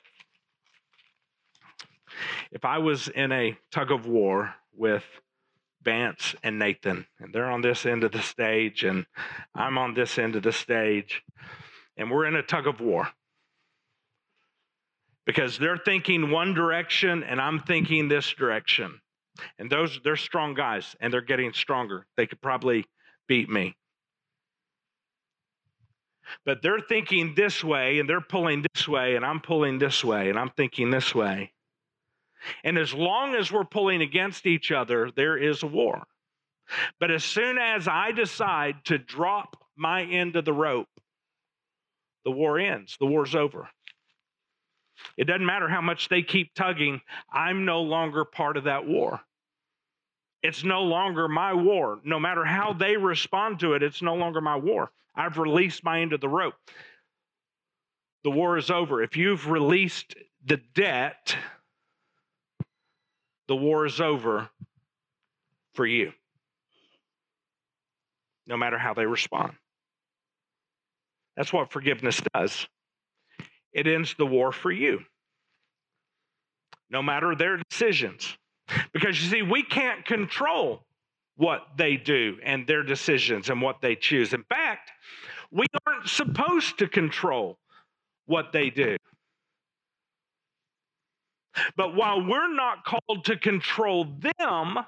if 2.53 2.65
I 2.65 2.79
was 2.79 3.09
in 3.09 3.33
a 3.33 3.57
tug 3.73 3.91
of 3.91 4.07
war 4.07 4.55
with 4.77 5.05
Vance 5.83 6.35
and 6.43 6.59
Nathan, 6.59 7.07
and 7.19 7.35
they're 7.35 7.51
on 7.51 7.61
this 7.61 7.85
end 7.85 8.05
of 8.05 8.13
the 8.13 8.23
stage, 8.23 8.85
and 8.85 9.07
I'm 9.55 9.77
on 9.77 9.95
this 9.95 10.19
end 10.19 10.37
of 10.37 10.43
the 10.43 10.53
stage, 10.53 11.23
and 11.97 12.11
we're 12.11 12.27
in 12.27 12.37
a 12.37 12.43
tug 12.43 12.67
of 12.67 12.81
war 12.81 13.09
because 15.27 15.59
they're 15.59 15.79
thinking 15.79 16.31
one 16.31 16.55
direction 16.55 17.23
and 17.23 17.41
I'm 17.41 17.61
thinking 17.61 18.09
this 18.09 18.31
direction. 18.33 19.01
And 19.59 19.71
those 19.71 20.01
they're 20.05 20.17
strong 20.17 20.55
guys 20.55 20.95
and 21.01 21.13
they're 21.13 21.21
getting 21.21 21.53
stronger. 21.53 22.07
They 22.17 22.27
could 22.27 22.41
probably 22.41 22.85
beat 23.27 23.49
me. 23.49 23.75
But 26.45 26.63
they're 26.63 26.81
thinking 26.81 27.35
this 27.35 27.63
way 27.63 27.99
and 27.99 28.09
they're 28.09 28.21
pulling 28.21 28.65
this 28.75 28.89
way 28.89 29.17
and 29.17 29.25
I'm 29.25 29.41
pulling 29.41 29.79
this 29.79 30.05
way 30.05 30.29
and 30.31 30.39
I'm 30.39 30.51
thinking 30.51 30.91
this 30.91 31.15
way. 31.15 31.53
And 32.63 32.77
as 32.79 32.93
long 32.93 33.35
as 33.35 33.51
we're 33.51 33.65
pulling 33.65 34.03
against 34.03 34.47
each 34.47 34.71
other, 34.71 35.11
there 35.15 35.37
is 35.37 35.63
a 35.63 35.67
war. 35.67 36.05
But 36.99 37.11
as 37.11 37.25
soon 37.25 37.59
as 37.59 37.89
I 37.89 38.13
decide 38.13 38.85
to 38.87 38.99
drop 38.99 39.57
my 39.77 40.03
end 40.03 40.37
of 40.37 40.45
the 40.45 40.53
rope, 40.53 40.89
the 42.25 42.31
war 42.31 42.59
ends, 42.59 42.97
the 42.99 43.07
war's 43.07 43.35
over. 43.35 43.69
It 45.17 45.25
doesn't 45.25 45.45
matter 45.45 45.69
how 45.69 45.81
much 45.81 46.09
they 46.09 46.23
keep 46.23 46.55
tugging, 46.55 47.01
I'm 47.31 47.65
no 47.65 47.83
longer 47.83 48.25
part 48.25 48.57
of 48.57 48.65
that 48.65 48.87
war. 48.87 49.21
It's 50.45 50.63
no 50.63 50.83
longer 50.83 51.27
my 51.27 51.55
war. 51.55 52.01
No 52.05 52.21
matter 52.21 52.45
how 52.45 52.75
they 52.75 52.99
respond 52.99 53.61
to 53.61 53.73
it, 53.73 53.83
it's 53.83 54.03
no 54.03 54.15
longer 54.15 54.43
my 54.43 54.57
war. 54.57 54.91
I've 55.17 55.39
released 55.39 55.83
my 55.83 56.03
end 56.03 56.13
of 56.13 56.21
the 56.21 56.29
rope. 56.29 56.55
The 58.25 58.31
war 58.31 58.59
is 58.59 58.71
over. 58.71 59.03
If 59.03 59.17
you've 59.17 59.49
released 59.49 60.15
the 60.45 60.59
debt, 60.75 61.35
the 63.49 63.57
war 63.57 63.87
is 63.87 64.03
over 64.03 64.51
for 65.73 65.87
you, 65.87 66.13
no 68.47 68.59
matter 68.59 68.77
how 68.77 68.93
they 68.93 69.07
respond. 69.07 69.55
That's 71.39 71.55
what 71.55 71.73
forgiveness 71.73 72.21
does. 72.35 72.67
It 73.73 73.87
ends 73.87 74.15
the 74.19 74.27
war 74.27 74.53
for 74.53 74.71
you, 74.71 75.01
no 76.91 77.03
matter 77.03 77.35
their 77.35 77.57
decisions. 77.71 78.37
Because 78.93 79.23
you 79.23 79.31
see, 79.31 79.43
we 79.43 79.63
can't 79.63 80.05
control 80.05 80.85
what 81.37 81.63
they 81.77 81.97
do 81.97 82.39
and 82.43 82.67
their 82.67 82.83
decisions 82.83 83.51
and 83.51 83.61
what 83.61 83.81
they 83.81 83.97
choose. 83.97 84.33
In 84.33 84.45
fact, 84.45 84.91
we 85.51 85.67
aren't 85.87 86.09
supposed 86.09 86.79
to 86.79 86.89
control 86.89 87.59
what 88.27 88.53
they 88.53 88.71
do. 88.71 88.97
But 91.77 91.95
while 91.95 92.27
we're 92.27 92.53
not 92.53 92.85
called 92.85 93.25
to 93.27 93.37
control 93.37 94.05
them, 94.05 94.79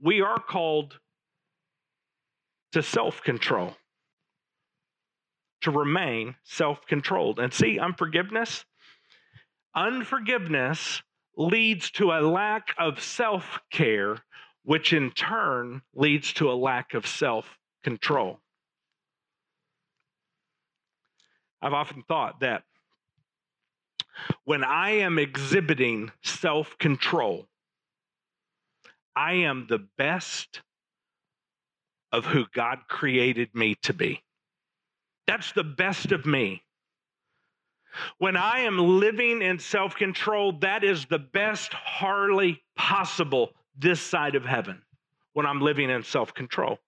we 0.00 0.20
are 0.20 0.38
called 0.40 0.98
to 2.72 2.82
self 2.82 3.22
control, 3.22 3.76
to 5.62 5.70
remain 5.70 6.34
self 6.44 6.86
controlled. 6.86 7.38
And 7.38 7.52
see, 7.52 7.78
unforgiveness, 7.78 8.64
unforgiveness 9.74 11.02
leads 11.38 11.92
to 11.92 12.10
a 12.10 12.20
lack 12.20 12.74
of 12.76 13.00
self 13.00 13.60
care, 13.70 14.18
which 14.64 14.92
in 14.92 15.12
turn 15.12 15.80
leads 15.94 16.32
to 16.34 16.50
a 16.50 16.52
lack 16.52 16.92
of 16.92 17.06
self 17.06 17.58
control. 17.82 18.40
I've 21.62 21.72
often 21.72 22.02
thought 22.02 22.40
that 22.40 22.64
when 24.44 24.64
I 24.64 24.90
am 24.90 25.18
exhibiting 25.18 26.10
self 26.22 26.76
control, 26.78 27.46
I 29.14 29.34
am 29.34 29.66
the 29.68 29.86
best 29.96 30.60
of 32.10 32.24
who 32.24 32.46
God 32.52 32.80
created 32.88 33.54
me 33.54 33.76
to 33.82 33.92
be. 33.92 34.22
That's 35.26 35.52
the 35.52 35.64
best 35.64 36.10
of 36.10 36.26
me. 36.26 36.62
When 38.18 38.36
I 38.36 38.60
am 38.60 38.78
living 38.78 39.42
in 39.42 39.58
self 39.58 39.96
control, 39.96 40.52
that 40.60 40.84
is 40.84 41.06
the 41.06 41.18
best 41.18 41.72
Harley 41.72 42.62
possible 42.76 43.50
this 43.76 44.00
side 44.00 44.34
of 44.34 44.44
heaven 44.44 44.82
when 45.32 45.46
I'm 45.46 45.60
living 45.60 45.90
in 45.90 46.02
self 46.02 46.34
control. 46.34 46.78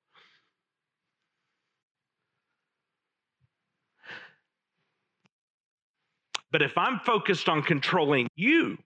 But 6.53 6.63
if 6.63 6.77
I'm 6.77 6.99
focused 7.01 7.49
on 7.49 7.63
controlling 7.63 8.29
you, 8.35 8.77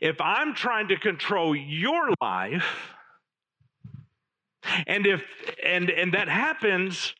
if 0.00 0.20
I'm 0.20 0.54
trying 0.54 0.88
to 0.88 0.96
control 0.96 1.54
your 1.54 2.10
life, 2.20 2.94
and 4.86 5.06
if 5.06 5.22
and 5.62 5.90
and 5.90 6.14
that 6.14 6.28
happens 6.28 7.14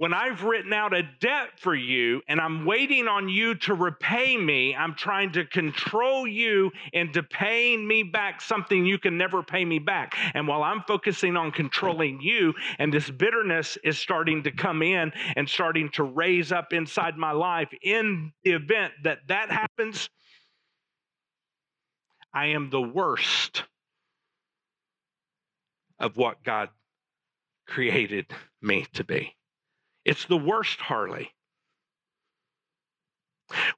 when 0.00 0.14
I've 0.14 0.44
written 0.44 0.72
out 0.72 0.94
a 0.94 1.02
debt 1.02 1.58
for 1.58 1.74
you 1.74 2.22
and 2.26 2.40
I'm 2.40 2.64
waiting 2.64 3.06
on 3.06 3.28
you 3.28 3.54
to 3.56 3.74
repay 3.74 4.34
me, 4.34 4.74
I'm 4.74 4.94
trying 4.94 5.30
to 5.32 5.44
control 5.44 6.26
you 6.26 6.70
into 6.94 7.22
paying 7.22 7.86
me 7.86 8.02
back 8.02 8.40
something 8.40 8.86
you 8.86 8.98
can 8.98 9.18
never 9.18 9.42
pay 9.42 9.62
me 9.62 9.78
back. 9.78 10.16
And 10.32 10.48
while 10.48 10.62
I'm 10.62 10.84
focusing 10.88 11.36
on 11.36 11.52
controlling 11.52 12.22
you, 12.22 12.54
and 12.78 12.90
this 12.90 13.10
bitterness 13.10 13.76
is 13.84 13.98
starting 13.98 14.42
to 14.44 14.50
come 14.50 14.80
in 14.80 15.12
and 15.36 15.46
starting 15.46 15.90
to 15.90 16.04
raise 16.04 16.50
up 16.50 16.72
inside 16.72 17.18
my 17.18 17.32
life, 17.32 17.68
in 17.82 18.32
the 18.42 18.52
event 18.52 18.94
that 19.04 19.18
that 19.28 19.50
happens, 19.50 20.08
I 22.32 22.46
am 22.46 22.70
the 22.70 22.80
worst 22.80 23.64
of 25.98 26.16
what 26.16 26.42
God 26.42 26.70
created 27.66 28.28
me 28.62 28.86
to 28.94 29.04
be. 29.04 29.34
It's 30.04 30.24
the 30.26 30.36
worst 30.36 30.80
Harley. 30.80 31.30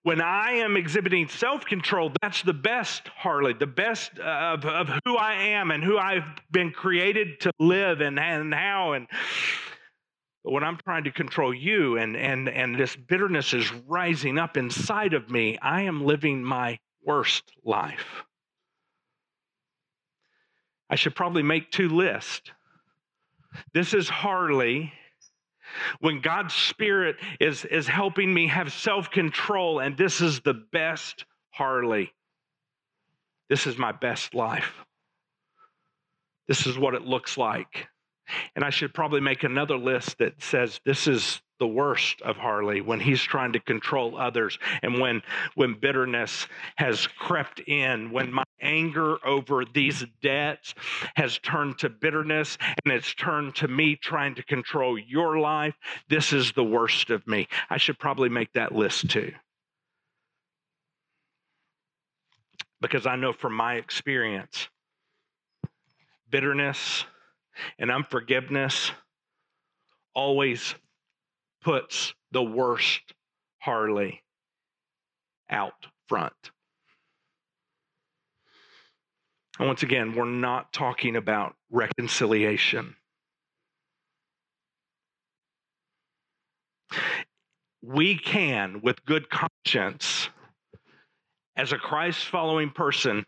When 0.03 0.21
I 0.21 0.53
am 0.57 0.77
exhibiting 0.77 1.29
self 1.29 1.65
control, 1.65 2.13
that's 2.21 2.43
the 2.43 2.53
best 2.53 3.09
Harley, 3.09 3.55
the 3.55 3.67
best 3.67 4.19
of, 4.19 4.65
of 4.65 4.91
who 5.05 5.17
I 5.17 5.35
am 5.35 5.71
and 5.71 5.83
who 5.83 5.97
I've 5.97 6.25
been 6.51 6.73
created 6.73 7.41
to 7.41 7.53
live 7.59 8.01
and, 8.01 8.19
and 8.19 8.53
how. 8.53 8.93
And 8.93 9.07
but 10.45 10.53
when 10.53 10.65
I'm 10.65 10.79
trying 10.85 11.05
to 11.05 11.13
control 11.13 11.55
you 11.55 11.99
and, 11.99 12.17
and, 12.17 12.49
and 12.49 12.79
this 12.79 12.97
bitterness 12.97 13.55
is 13.55 13.73
rising 13.87 14.39
up 14.39 14.57
inside 14.57 15.15
of 15.15 15.31
me, 15.31 15.57
I 15.63 15.83
am 15.83 16.05
living 16.05 16.43
my 16.43 16.79
worst 17.05 17.53
life. 17.65 18.25
I 20.91 20.97
should 20.97 21.15
probably 21.15 21.43
make 21.43 21.71
two 21.71 21.89
lists. 21.89 22.51
This 23.73 23.95
is 23.95 24.09
Harley 24.09 24.93
when 26.01 26.21
God's 26.21 26.55
Spirit 26.55 27.17
is, 27.41 27.65
is 27.65 27.87
helping 27.87 28.33
me 28.33 28.49
have 28.49 28.73
self 28.73 29.11
control, 29.11 29.79
and 29.79 29.97
this 29.97 30.21
is 30.21 30.41
the 30.41 30.55
best 30.55 31.25
Harley. 31.51 32.13
This 33.49 33.67
is 33.67 33.77
my 33.77 33.93
best 33.93 34.35
life. 34.35 34.73
This 36.49 36.67
is 36.67 36.79
what 36.79 36.95
it 36.95 37.03
looks 37.03 37.37
like. 37.37 37.89
And 38.57 38.65
I 38.65 38.71
should 38.71 38.95
probably 38.95 39.21
make 39.21 39.45
another 39.45 39.77
list 39.77 40.19
that 40.19 40.43
says 40.43 40.81
this 40.85 41.07
is 41.07 41.43
the 41.63 41.67
worst 41.69 42.21
of 42.23 42.37
Harley 42.37 42.81
when 42.81 42.99
he's 42.99 43.23
trying 43.23 43.53
to 43.53 43.61
control 43.61 44.19
others 44.19 44.59
and 44.83 44.99
when 44.99 45.23
when 45.55 45.75
bitterness 45.75 46.49
has 46.75 47.07
crept 47.07 47.61
in 47.61 48.11
when 48.11 48.33
my 48.33 48.43
anger 48.61 49.25
over 49.25 49.65
these 49.65 50.05
debts 50.21 50.75
has 51.15 51.39
turned 51.39 51.79
to 51.79 51.89
bitterness 51.89 52.59
and 52.85 52.93
it's 52.93 53.15
turned 53.15 53.55
to 53.55 53.69
me 53.69 53.95
trying 53.95 54.35
to 54.35 54.43
control 54.43 54.99
your 54.99 55.39
life. 55.39 55.77
This 56.09 56.33
is 56.33 56.51
the 56.51 56.65
worst 56.65 57.11
of 57.11 57.25
me. 57.29 57.47
I 57.71 57.77
should 57.77 57.97
probably 57.97 58.29
make 58.29 58.53
that 58.55 58.75
list 58.75 59.09
too. 59.09 59.33
Because 62.81 63.07
I 63.07 63.15
know 63.15 63.33
from 63.33 63.55
my 63.55 63.75
experience 63.77 64.67
bitterness 66.29 67.05
and 67.79 67.89
unforgiveness 67.89 68.91
always 70.13 70.75
puts 71.63 72.15
the 72.33 72.43
worst 72.43 73.01
Harley 73.61 74.23
out 75.51 75.87
front. 76.09 76.33
And 79.59 79.69
once 79.69 79.83
again, 79.83 80.15
we're 80.15 80.25
not 80.25 80.73
talking 80.73 81.15
about 81.17 81.55
reconciliation. 81.71 82.97
We 87.83 88.17
can, 88.17 88.81
with 88.83 89.05
good 89.05 89.29
conscience, 89.29 90.31
as 91.57 91.73
a 91.73 91.79
Christ 91.79 92.27
following 92.27 92.71
person, 92.71 93.25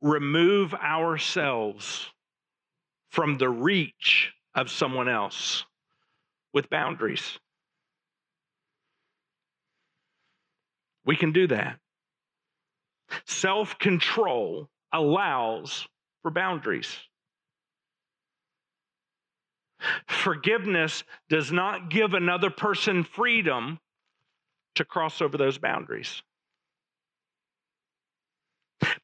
remove 0.00 0.74
ourselves 0.74 2.08
from 3.10 3.38
the 3.38 3.48
reach 3.48 4.32
of 4.54 4.70
someone 4.70 5.08
else 5.08 5.64
with 6.54 6.70
boundaries. 6.70 7.38
We 11.10 11.16
can 11.16 11.32
do 11.32 11.48
that. 11.48 11.76
Self 13.26 13.76
control 13.80 14.68
allows 14.92 15.88
for 16.22 16.30
boundaries. 16.30 16.96
Forgiveness 20.06 21.02
does 21.28 21.50
not 21.50 21.90
give 21.90 22.14
another 22.14 22.48
person 22.48 23.02
freedom 23.02 23.80
to 24.76 24.84
cross 24.84 25.20
over 25.20 25.36
those 25.36 25.58
boundaries. 25.58 26.22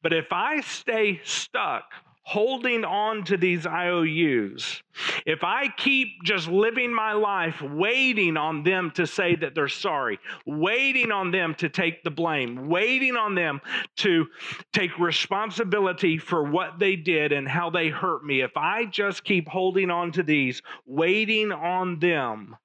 But 0.01 0.13
if 0.13 0.31
I 0.31 0.61
stay 0.61 1.19
stuck 1.25 1.91
holding 2.27 2.83
on 2.83 3.23
to 3.23 3.37
these 3.37 3.65
IOUs, 3.65 4.83
if 5.25 5.45
I 5.45 5.69
keep 5.77 6.09
just 6.25 6.49
living 6.49 6.93
my 6.93 7.13
life 7.13 7.61
waiting 7.61 8.35
on 8.35 8.63
them 8.63 8.91
to 8.95 9.07
say 9.07 9.37
that 9.37 9.55
they're 9.55 9.69
sorry, 9.69 10.19
waiting 10.45 11.09
on 11.13 11.31
them 11.31 11.55
to 11.55 11.69
take 11.69 12.03
the 12.03 12.11
blame, 12.11 12.67
waiting 12.67 13.15
on 13.15 13.33
them 13.33 13.61
to 13.99 14.27
take 14.73 14.99
responsibility 14.99 16.17
for 16.17 16.43
what 16.43 16.79
they 16.79 16.97
did 16.97 17.31
and 17.31 17.47
how 17.47 17.69
they 17.69 17.87
hurt 17.87 18.25
me, 18.25 18.41
if 18.41 18.57
I 18.57 18.83
just 18.83 19.23
keep 19.23 19.47
holding 19.47 19.89
on 19.89 20.11
to 20.11 20.21
these, 20.21 20.61
waiting 20.85 21.53
on 21.53 21.97
them, 21.99 22.57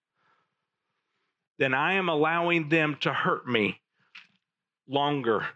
then 1.61 1.73
I 1.73 1.93
am 1.93 2.09
allowing 2.09 2.69
them 2.69 2.97
to 3.03 3.13
hurt 3.13 3.47
me 3.47 3.81
longer 4.89 5.47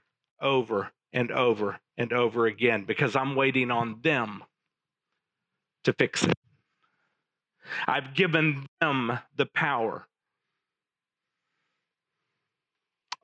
over 0.41 0.93
and 1.13 1.31
over 1.31 1.79
and 1.97 2.13
over 2.13 2.47
again 2.47 2.85
because 2.85 3.17
I'm 3.17 3.35
waiting 3.37 3.71
on 3.71 4.01
them 4.03 4.45
to 5.85 5.93
fix 5.93 6.25
it. 6.25 6.35
I've 7.87 8.15
given 8.15 8.67
them 8.81 9.19
the 9.37 9.47
power 9.47 10.07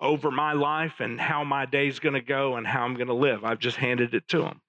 over 0.00 0.30
my 0.30 0.52
life 0.52 0.94
and 0.98 1.20
how 1.20 1.44
my 1.44 1.64
day's 1.64 2.00
going 2.00 2.14
to 2.14 2.20
go 2.20 2.56
and 2.56 2.66
how 2.66 2.82
I'm 2.82 2.94
going 2.94 3.06
to 3.06 3.14
live. 3.14 3.44
I've 3.44 3.60
just 3.60 3.76
handed 3.76 4.14
it 4.14 4.26
to 4.28 4.38
them. 4.38 4.60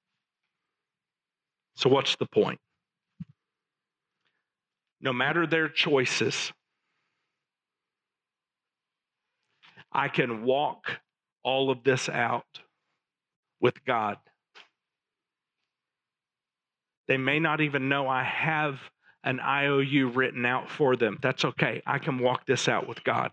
So, 1.76 1.89
what's 1.89 2.16
the 2.18 2.28
point? 2.28 2.59
no 5.03 5.11
matter 5.11 5.45
their 5.45 5.68
choices, 5.68 6.53
I 9.91 10.07
can 10.07 10.43
walk 10.43 10.99
all 11.43 11.70
of 11.70 11.84
this 11.84 12.07
out 12.07 12.61
with 13.64 13.84
God. 13.86 14.18
They 17.07 17.18
may 17.18 17.39
not 17.39 17.61
even 17.61 17.89
know 17.89 18.07
I 18.07 18.24
have 18.24 18.80
an 19.24 19.39
IOU 19.39 20.09
written 20.09 20.45
out 20.45 20.70
for 20.70 20.95
them. 20.95 21.18
That's 21.22 21.45
okay. 21.45 21.82
I 21.88 21.97
can 21.97 22.20
walk 22.20 22.45
this 22.45 22.68
out 22.68 22.88
with 22.88 23.03
God 23.03 23.32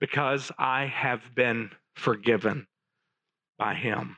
because 0.00 0.50
I 0.58 0.86
have 0.86 1.20
been 1.34 1.70
forgiven 1.94 2.66
by 3.58 3.74
Him. 3.74 4.16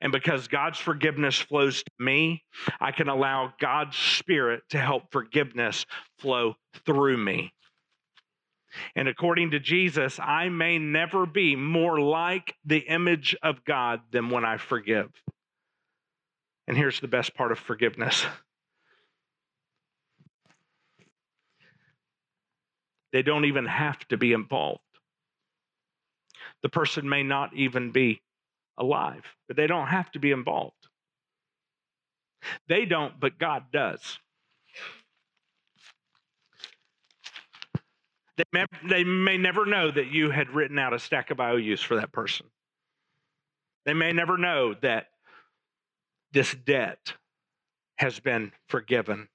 And 0.00 0.12
because 0.12 0.48
God's 0.48 0.78
forgiveness 0.78 1.38
flows 1.38 1.82
to 1.82 1.90
me, 2.04 2.42
I 2.80 2.92
can 2.92 3.08
allow 3.08 3.54
God's 3.58 3.96
Spirit 3.96 4.62
to 4.70 4.78
help 4.78 5.12
forgiveness 5.12 5.86
flow 6.18 6.56
through 6.84 7.16
me. 7.16 7.52
And 8.94 9.08
according 9.08 9.52
to 9.52 9.60
Jesus, 9.60 10.18
I 10.20 10.48
may 10.48 10.78
never 10.78 11.26
be 11.26 11.56
more 11.56 12.00
like 12.00 12.54
the 12.64 12.78
image 12.78 13.36
of 13.42 13.64
God 13.64 14.00
than 14.10 14.30
when 14.30 14.44
I 14.44 14.56
forgive. 14.56 15.10
And 16.68 16.76
here's 16.76 17.00
the 17.00 17.08
best 17.08 17.34
part 17.34 17.52
of 17.52 17.58
forgiveness 17.58 18.26
they 23.12 23.22
don't 23.22 23.46
even 23.46 23.66
have 23.66 23.98
to 24.08 24.16
be 24.16 24.32
involved. 24.32 24.80
The 26.62 26.68
person 26.68 27.08
may 27.08 27.22
not 27.22 27.54
even 27.54 27.92
be 27.92 28.20
alive, 28.76 29.24
but 29.48 29.56
they 29.56 29.66
don't 29.66 29.86
have 29.86 30.10
to 30.12 30.18
be 30.18 30.32
involved. 30.32 30.74
They 32.68 32.84
don't, 32.84 33.18
but 33.18 33.38
God 33.38 33.72
does. 33.72 34.18
They 38.36 38.44
may, 38.52 38.64
they 38.84 39.04
may 39.04 39.38
never 39.38 39.64
know 39.64 39.90
that 39.90 40.08
you 40.08 40.30
had 40.30 40.50
written 40.50 40.78
out 40.78 40.92
a 40.92 40.98
stack 40.98 41.30
of 41.30 41.40
IOUs 41.40 41.80
for 41.80 41.96
that 41.96 42.12
person. 42.12 42.46
They 43.84 43.94
may 43.94 44.12
never 44.12 44.36
know 44.36 44.74
that 44.82 45.06
this 46.32 46.54
debt 46.54 47.14
has 47.96 48.20
been 48.20 48.52
forgiven, 48.68 49.28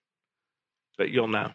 but 0.97 1.09
you'll 1.09 1.27
know. 1.27 1.51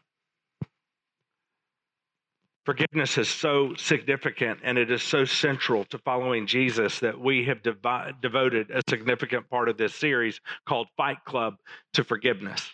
Forgiveness 2.65 3.17
is 3.17 3.29
so 3.29 3.75
significant 3.77 4.59
and 4.65 4.77
it 4.77 4.91
is 4.91 5.01
so 5.01 5.25
central 5.25 5.85
to 5.85 5.99
following 5.99 6.49
Jesus 6.49 6.99
that 6.99 7.21
we 7.21 7.45
have 7.45 7.63
devoted 7.63 8.73
a 8.73 8.83
significant 8.91 9.49
part 9.49 9.69
of 9.69 9.77
this 9.77 9.95
series 9.95 10.41
called 10.67 10.89
Fight 10.97 11.25
Club 11.25 11.59
to 11.93 12.03
forgiveness. 12.03 12.69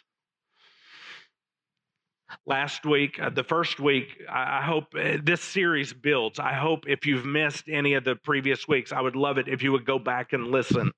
Last 2.47 2.85
week, 2.85 3.20
uh, 3.20 3.30
the 3.30 3.45
first 3.45 3.80
week, 3.80 4.22
I, 4.28 4.62
hope 4.62 4.95
uh, 4.97 5.18
this 5.22 5.41
series 5.41 5.93
builds. 5.93 6.39
I 6.39 6.53
hope 6.53 6.85
if 6.89 7.07
you've 7.07 7.24
missed 7.24 7.64
any 7.68 7.95
of 7.95 8.05
the 8.05 8.16
previous 8.16 8.66
weeks, 8.66 8.93
I 8.93 9.01
would 9.01 9.16
love 9.16 9.39
it 9.39 9.49
if 9.49 9.62
you 9.62 9.72
would 9.72 9.85
go 9.85 9.99
back 9.99 10.33
and 10.33 10.49
listen. 10.49 10.93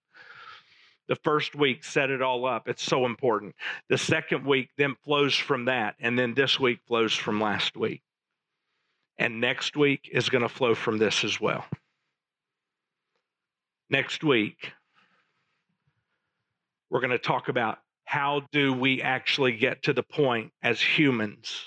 The 1.09 1.17
first 1.17 1.55
week 1.55 1.85
set 1.85 2.11
it 2.11 2.23
all 2.23 2.47
up. 2.47 2.69
It's 2.69 2.83
so 2.83 3.05
important. 3.05 3.55
The 3.89 3.99
second 3.99 4.47
week 4.47 4.71
then 4.79 4.95
flows 5.05 5.35
from 5.35 5.67
that. 5.67 5.97
And 6.01 6.19
then 6.19 6.35
this 6.35 6.59
week 6.59 6.81
flows 6.87 7.13
from 7.13 7.41
last 7.41 7.77
week. 7.77 8.03
And 9.19 9.41
next 9.41 9.77
week 9.77 10.09
is 10.13 10.29
going 10.29 10.43
to 10.43 10.49
flow 10.49 10.75
from 10.75 10.99
this 10.99 11.23
as 11.25 11.41
well. 11.41 11.65
Next 13.91 14.25
week, 14.25 14.73
we're 16.91 17.01
going 17.01 17.11
to 17.11 17.19
talk 17.19 17.49
about 17.49 17.79
how 18.15 18.43
do 18.53 18.73
we 18.73 19.03
actually 19.03 19.51
get 19.51 19.83
to 19.83 19.93
the 19.93 20.05
point 20.05 20.53
as 20.63 20.81
humans 20.81 21.65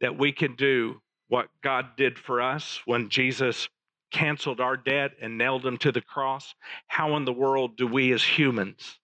that 0.00 0.16
we 0.16 0.32
can 0.32 0.54
do 0.54 0.98
what 1.28 1.48
God 1.62 1.88
did 1.98 2.18
for 2.18 2.40
us 2.40 2.80
when 2.86 3.10
Jesus 3.10 3.68
canceled 4.10 4.62
our 4.62 4.78
debt 4.78 5.10
and 5.20 5.36
nailed 5.36 5.66
him 5.66 5.76
to 5.76 5.92
the 5.92 6.00
cross? 6.00 6.54
How 6.86 7.16
in 7.16 7.26
the 7.26 7.34
world 7.34 7.76
do 7.76 7.86
we 7.86 8.14
as 8.14 8.24
humans, 8.24 8.98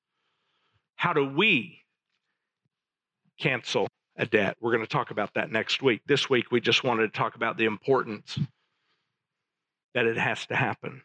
how 0.97 1.13
do 1.13 1.23
we 1.23 1.81
cancel 3.39 3.87
a 4.17 4.25
debt. 4.25 4.57
We're 4.59 4.73
going 4.73 4.85
to 4.85 4.91
talk 4.91 5.11
about 5.11 5.35
that 5.35 5.53
next 5.53 5.83
week. 5.83 6.01
This 6.07 6.31
week, 6.31 6.51
we 6.51 6.63
just 6.63 6.83
wanted 6.83 7.13
to 7.13 7.19
talk 7.19 7.35
about 7.35 7.59
the 7.59 7.67
importance 7.67 8.39
that 9.93 10.07
it 10.07 10.17
has 10.17 10.47
to 10.47 10.57
happen. 10.57 11.03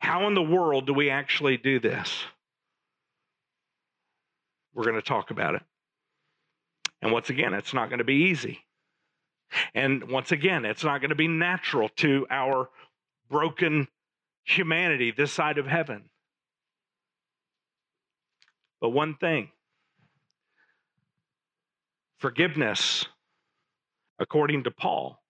How 0.00 0.26
in 0.26 0.34
the 0.34 0.42
world 0.42 0.88
do 0.88 0.92
we 0.92 1.08
actually 1.08 1.56
do 1.56 1.78
this? 1.78 2.24
We're 4.76 4.84
going 4.84 4.96
to 4.96 5.02
talk 5.02 5.30
about 5.30 5.54
it. 5.54 5.62
And 7.00 7.10
once 7.10 7.30
again, 7.30 7.54
it's 7.54 7.72
not 7.72 7.88
going 7.88 7.98
to 7.98 8.04
be 8.04 8.28
easy. 8.30 8.60
And 9.74 10.10
once 10.10 10.32
again, 10.32 10.66
it's 10.66 10.84
not 10.84 11.00
going 11.00 11.08
to 11.08 11.16
be 11.16 11.28
natural 11.28 11.88
to 11.96 12.26
our 12.30 12.68
broken 13.30 13.88
humanity 14.44 15.12
this 15.12 15.32
side 15.32 15.56
of 15.56 15.66
heaven. 15.66 16.04
But 18.80 18.90
one 18.90 19.16
thing 19.16 19.50
Forgiveness, 22.18 23.04
according 24.18 24.64
to 24.64 24.70
Paul, 24.70 25.22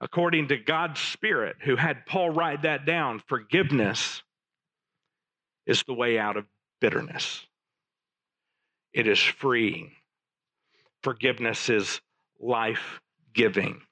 according 0.00 0.48
to 0.48 0.56
God's 0.56 1.00
Spirit, 1.00 1.56
who 1.64 1.76
had 1.76 2.06
Paul 2.06 2.30
write 2.30 2.62
that 2.62 2.86
down, 2.86 3.22
forgiveness 3.26 4.22
is 5.66 5.82
the 5.82 5.94
way 5.94 6.18
out 6.18 6.36
of 6.36 6.46
bitterness. 6.80 7.44
It 8.94 9.08
is 9.08 9.20
freeing. 9.20 9.90
Forgiveness 11.02 11.68
is 11.68 12.00
life 12.40 13.00
giving. 13.34 13.82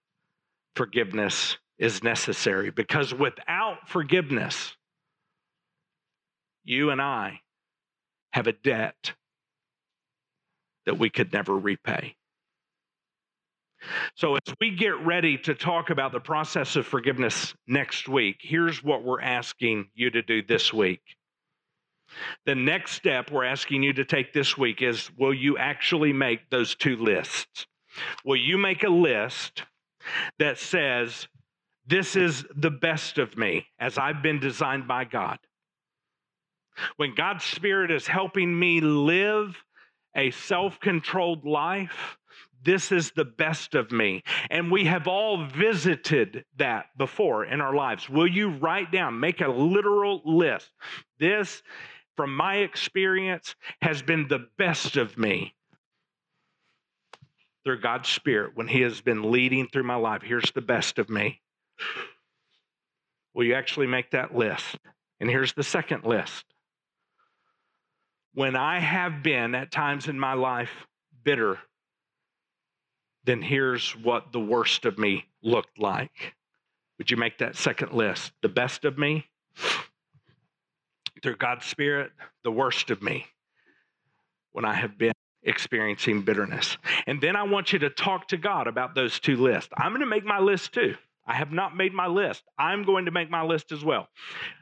Forgiveness 0.77 1.59
is 1.79 2.03
necessary 2.05 2.71
because 2.71 3.13
without 3.13 3.89
forgiveness, 3.89 4.77
you 6.65 6.91
and 6.91 7.03
I 7.03 7.41
have 8.33 8.47
a 8.47 8.53
debt 8.53 9.13
that 10.87 10.99
we 10.99 11.11
could 11.11 11.33
never 11.33 11.59
repay. 11.59 12.15
So, 14.15 14.37
as 14.37 14.55
we 14.61 14.71
get 14.71 14.97
ready 15.05 15.37
to 15.39 15.55
talk 15.57 15.91
about 15.91 16.13
the 16.13 16.21
process 16.21 16.77
of 16.77 16.87
forgiveness 16.87 17.53
next 17.67 18.09
week, 18.09 18.37
here's 18.41 18.83
what 18.85 19.03
we're 19.03 19.21
asking 19.21 19.89
you 19.95 20.09
to 20.11 20.23
do 20.23 20.41
this 20.41 20.73
week. 20.73 21.03
The 22.47 22.55
next 22.55 22.93
step 22.93 23.31
we're 23.31 23.45
asking 23.45 23.83
you 23.83 23.93
to 23.95 24.05
take 24.05 24.33
this 24.33 24.57
week 24.57 24.83
is 24.83 25.11
will 25.17 25.35
you 25.35 25.59
actually 25.59 26.13
make 26.13 26.51
those 26.51 26.75
two 26.75 26.97
lists? 26.97 27.67
Will 28.25 28.37
you 28.37 28.59
make 28.59 28.85
a 28.85 28.89
list 28.89 29.65
that 30.39 30.59
says, 30.59 31.29
This 31.87 32.17
is 32.17 32.45
the 32.55 32.71
best 32.71 33.19
of 33.19 33.37
me 33.37 33.67
as 33.79 33.99
I've 33.99 34.23
been 34.23 34.41
designed 34.41 34.89
by 34.89 35.05
God? 35.05 35.39
When 36.97 37.15
God's 37.15 37.45
Spirit 37.45 37.91
is 37.91 38.07
helping 38.07 38.59
me 38.59 38.81
live 38.81 39.63
a 40.15 40.31
self 40.31 40.81
controlled 40.81 41.45
life, 41.45 42.17
this 42.65 42.93
is 42.93 43.11
the 43.13 43.25
best 43.25 43.75
of 43.75 43.91
me. 43.91 44.23
And 44.51 44.71
we 44.71 44.85
have 44.85 45.09
all 45.09 45.47
visited 45.47 46.45
that 46.57 46.87
before 46.97 47.45
in 47.45 47.61
our 47.61 47.75
lives. 47.75 48.09
Will 48.09 48.27
you 48.27 48.51
write 48.51 48.93
down, 48.93 49.19
make 49.19 49.41
a 49.41 49.49
literal 49.49 50.23
list? 50.25 50.71
This, 51.19 51.63
from 52.17 52.35
my 52.35 52.57
experience, 52.57 53.55
has 53.81 54.03
been 54.03 54.29
the 54.29 54.47
best 54.59 54.97
of 54.97 55.17
me 55.17 55.55
through 57.65 57.81
God's 57.81 58.09
Spirit 58.09 58.53
when 58.55 58.69
He 58.69 58.81
has 58.83 59.01
been 59.01 59.31
leading 59.31 59.69
through 59.69 59.85
my 59.85 59.95
life. 59.95 60.23
Here's 60.23 60.51
the 60.53 60.61
best 60.61 60.99
of 60.99 61.09
me. 61.09 61.41
Will 63.35 63.45
you 63.45 63.55
actually 63.55 63.87
make 63.87 64.11
that 64.11 64.35
list? 64.35 64.79
And 65.21 65.31
here's 65.31 65.53
the 65.53 65.63
second 65.63 66.05
list 66.05 66.45
when 68.35 68.57
I 68.57 68.81
have 68.81 69.23
been 69.23 69.55
at 69.55 69.71
times 69.71 70.09
in 70.09 70.19
my 70.19 70.33
life 70.33 70.71
bitter, 71.23 71.59
then 73.25 73.43
here's 73.43 73.93
what 73.93 74.33
the 74.33 74.41
worst 74.41 74.85
of 74.85 74.99
me 74.99 75.27
looked 75.43 75.79
like. 75.79 76.35
Would 76.99 77.11
you 77.11 77.17
make 77.17 77.39
that 77.39 77.57
second 77.57 77.93
list? 77.93 78.33
The 78.43 78.49
best 78.49 78.85
of 78.85 78.99
me, 78.99 79.27
through 81.23 81.37
God's 81.37 81.67
Spirit, 81.67 82.11
the 82.45 82.51
worst 82.51 82.91
of 82.91 83.03
me 83.03 83.27
when 84.53 84.65
I 84.65 84.75
have 84.75 84.99
been 84.99 85.13
experiencing 85.43 86.23
bitterness. 86.23 86.77
And 87.07 87.21
then 87.21 87.37
I 87.37 87.43
want 87.43 87.73
you 87.73 87.79
to 87.81 87.91
talk 87.91 88.29
to 88.29 88.37
God 88.37 88.67
about 88.67 88.95
those 88.95 89.19
two 89.19 89.37
lists. 89.37 89.71
I'm 89.77 89.91
going 89.91 90.01
to 90.01 90.07
make 90.07 90.25
my 90.25 90.39
list 90.39 90.73
too. 90.73 90.95
I 91.27 91.35
have 91.35 91.53
not 91.53 91.77
made 91.77 91.93
my 91.93 92.07
list. 92.09 92.43
I'm 92.59 92.85
going 92.85 93.05
to 93.05 93.11
make 93.11 93.31
my 93.31 93.43
list 93.43 93.71
as 93.71 93.85
well. 93.85 94.09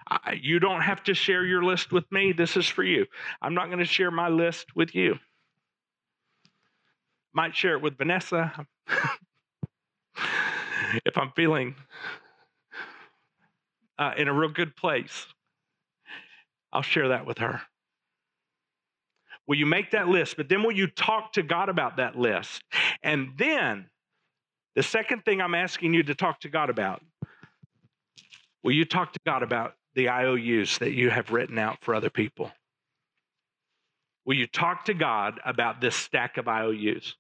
I, 0.09 0.39
you 0.41 0.59
don't 0.59 0.83
have 0.83 1.03
to 1.05 1.15
share 1.15 1.45
your 1.45 1.63
list 1.63 1.91
with 1.91 2.05
me. 2.13 2.33
This 2.33 2.57
is 2.57 2.67
for 2.67 2.85
you. 2.85 3.07
I'm 3.41 3.55
not 3.55 3.67
going 3.67 3.79
to 3.79 3.85
share 3.85 4.11
my 4.11 4.29
list 4.29 4.67
with 4.77 4.95
you. 4.95 5.19
Might 7.33 7.57
share 7.57 7.75
it 7.75 7.83
with 7.83 7.97
Vanessa 7.97 8.67
if 11.07 11.17
I'm 11.17 11.33
feeling 11.35 11.77
uh, 13.99 14.13
in 14.17 14.29
a 14.29 14.33
real 14.33 14.51
good 14.51 14.77
place. 14.77 15.27
I'll 16.73 16.83
share 16.83 17.09
that 17.09 17.27
with 17.27 17.39
her. 17.39 17.63
Will 19.47 19.57
you 19.57 19.67
make 19.67 19.91
that 19.91 20.09
list? 20.09 20.37
But 20.37 20.49
then 20.49 20.63
will 20.63 20.73
you 20.73 20.87
talk 20.87 21.33
to 21.33 21.43
God 21.43 21.69
about 21.69 21.97
that 21.97 22.17
list? 22.17 22.63
And 23.03 23.31
then 23.37 23.87
the 24.77 24.83
second 24.83 25.25
thing 25.25 25.41
I'm 25.41 25.55
asking 25.55 25.95
you 25.95 26.03
to 26.05 26.15
talk 26.15 26.41
to 26.41 26.49
God 26.49 26.71
about 26.71 27.03
will 28.63 28.73
you 28.73 28.85
talk 28.85 29.13
to 29.13 29.21
God 29.27 29.43
about 29.43 29.75
the 29.95 30.09
IOUs 30.09 30.79
that 30.79 30.93
you 30.93 31.11
have 31.11 31.31
written 31.31 31.59
out 31.59 31.79
for 31.81 31.95
other 31.95 32.11
people? 32.11 32.53
Will 34.25 34.37
you 34.37 34.47
talk 34.47 34.85
to 34.85 34.95
God 34.95 35.41
about 35.45 35.81
this 35.81 35.97
stack 35.97 36.37
of 36.37 36.47
IOUs? 36.47 37.17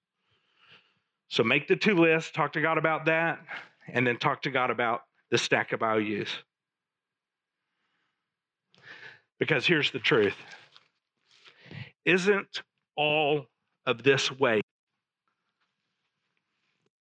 So 1.28 1.42
make 1.42 1.66
the 1.66 1.76
two 1.76 1.96
lists, 1.96 2.30
talk 2.30 2.52
to 2.52 2.60
God 2.60 2.78
about 2.78 3.06
that, 3.06 3.40
and 3.88 4.06
then 4.06 4.18
talk 4.18 4.42
to 4.42 4.50
God 4.50 4.70
about 4.70 5.02
the 5.30 5.38
stack 5.38 5.72
of 5.72 5.82
IOUs. 5.82 6.28
Because 9.40 9.66
here's 9.66 9.90
the 9.90 9.98
truth 9.98 10.36
isn't 12.04 12.62
all 12.96 13.46
of 13.86 14.02
this 14.02 14.30
weight, 14.30 14.64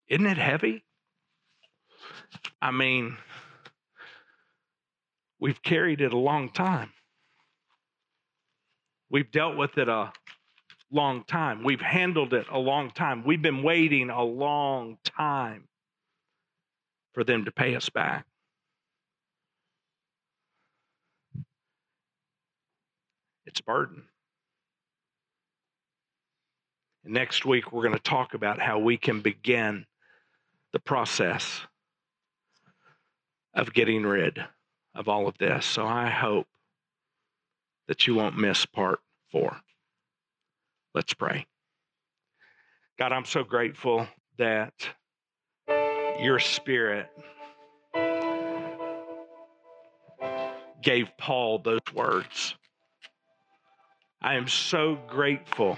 isn't 0.08 0.26
it 0.26 0.38
heavy? 0.38 0.84
I 2.62 2.72
mean, 2.72 3.18
we've 5.40 5.62
carried 5.62 6.02
it 6.02 6.14
a 6.14 6.18
long 6.18 6.50
time. 6.50 6.92
We've 9.12 9.30
dealt 9.30 9.58
with 9.58 9.78
it 9.78 9.90
a 9.90 10.12
long 10.92 11.24
time. 11.26 11.64
We've 11.64 11.82
handled 11.82 12.34
it 12.34 12.48
a 12.52 12.60
long 12.60 12.92
time. 12.92 13.24
We've 13.26 13.42
been 13.42 13.64
waiting 13.64 14.10
a 14.10 14.24
long 14.24 14.98
time 15.04 15.68
for 17.14 17.24
them 17.24 17.46
to 17.46 17.52
pay 17.52 17.76
us 17.76 17.90
back. 17.90 18.26
It's 23.50 23.62
a 23.62 23.64
burden. 23.64 24.04
And 27.04 27.16
next 27.16 27.48
week, 27.48 27.72
we're 27.72 27.82
going 27.82 27.96
to 27.96 28.00
talk 28.00 28.36
about 28.36 28.62
how 28.62 28.78
we 28.78 28.96
can 28.96 29.22
begin 29.22 29.88
the 30.72 30.80
process 30.80 31.62
of 33.56 33.74
getting 33.74 34.04
rid 34.04 34.40
of 34.94 35.10
all 35.10 35.28
of 35.28 35.36
this. 35.40 35.66
So 35.66 35.84
I 35.84 36.10
hope 36.10 36.46
that 37.88 38.06
you 38.06 38.14
won't 38.14 38.38
miss 38.38 38.68
part 38.68 39.00
four. 39.32 39.58
Let's 40.94 41.16
pray. 41.16 41.48
God, 43.00 43.12
I'm 43.12 43.26
so 43.26 43.44
grateful 43.44 44.08
that 44.38 44.74
your 46.20 46.38
spirit 46.38 47.10
gave 50.84 51.10
Paul 51.18 51.58
those 51.58 51.80
words. 51.96 52.54
I 54.22 54.36
am 54.36 54.50
so 54.50 54.98
grateful 55.08 55.78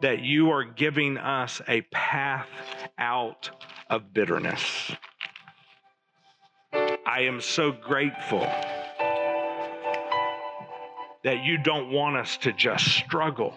that 0.00 0.20
you 0.20 0.50
are 0.50 0.64
giving 0.64 1.18
us 1.18 1.60
a 1.68 1.82
path 1.82 2.48
out 2.96 3.50
of 3.90 4.14
bitterness. 4.14 4.92
I 6.72 7.24
am 7.24 7.42
so 7.42 7.70
grateful 7.70 8.40
that 11.22 11.44
you 11.44 11.58
don't 11.58 11.90
want 11.92 12.16
us 12.16 12.38
to 12.38 12.52
just 12.52 12.86
struggle, 12.86 13.54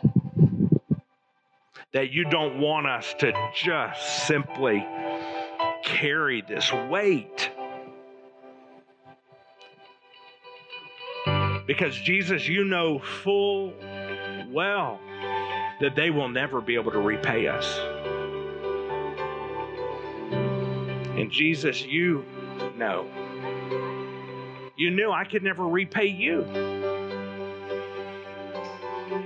that 1.94 2.12
you 2.12 2.26
don't 2.26 2.60
want 2.60 2.88
us 2.88 3.16
to 3.20 3.32
just 3.56 4.28
simply 4.28 4.86
carry 5.84 6.42
this 6.42 6.74
weight. 6.90 7.52
Because 11.78 11.98
Jesus, 11.98 12.48
you 12.48 12.64
know 12.64 13.00
full 13.00 13.74
well 14.50 14.98
that 15.82 15.94
they 15.94 16.10
will 16.10 16.30
never 16.30 16.62
be 16.62 16.76
able 16.76 16.94
to 16.94 17.02
repay 17.02 17.48
us. 17.48 17.78
And 21.20 21.30
Jesus, 21.30 21.86
you 21.86 22.24
know. 22.78 23.10
You 24.78 24.90
knew 24.90 25.12
I 25.12 25.26
could 25.26 25.44
never 25.44 25.68
repay 25.68 26.06
you. 26.06 26.44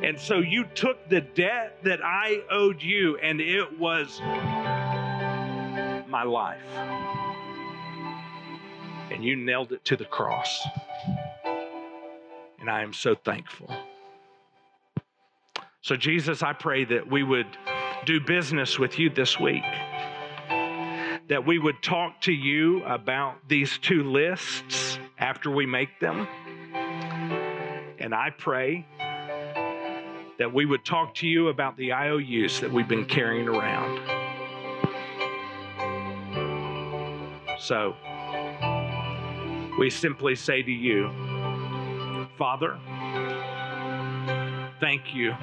And 0.01 0.19
so 0.19 0.39
you 0.39 0.63
took 0.73 1.07
the 1.07 1.21
debt 1.21 1.77
that 1.83 2.03
I 2.03 2.41
owed 2.49 2.81
you, 2.81 3.17
and 3.17 3.39
it 3.39 3.77
was 3.77 4.19
my 6.09 6.23
life. 6.23 6.65
And 9.11 9.23
you 9.23 9.35
nailed 9.35 9.71
it 9.71 9.85
to 9.85 9.95
the 9.95 10.05
cross. 10.05 10.65
And 12.60 12.70
I 12.70 12.82
am 12.82 12.93
so 12.93 13.16
thankful. 13.16 13.74
So, 15.82 15.95
Jesus, 15.95 16.43
I 16.43 16.53
pray 16.53 16.84
that 16.86 17.10
we 17.10 17.24
would 17.24 17.47
do 18.05 18.20
business 18.20 18.78
with 18.78 18.99
you 18.99 19.10
this 19.10 19.39
week, 19.39 19.64
that 21.30 21.45
we 21.45 21.57
would 21.57 21.82
talk 21.82 22.22
to 22.22 22.34
you 22.34 22.84
about 22.84 23.36
these 23.47 23.78
two 23.78 24.03
lists 24.03 24.99
after 25.18 25.49
we 25.49 25.66
make 25.66 25.99
them. 25.99 26.28
And 27.97 28.14
I 28.14 28.30
pray 28.38 28.86
that 30.38 30.53
we 30.53 30.66
would 30.66 30.84
talk 30.84 31.16
to 31.16 31.28
you 31.28 31.47
about 31.49 31.78
the 31.78 31.93
IOUs 31.93 32.60
that 32.60 32.72
we've 32.72 32.88
been 32.88 33.05
carrying 33.05 33.47
around. 33.47 33.99
So, 37.60 37.95
we 39.78 39.89
simply 39.89 40.36
say 40.36 40.62
to 40.62 40.72
you, 40.72 41.10
Father, 42.39 42.79
thank 44.79 45.13
you 45.13 45.33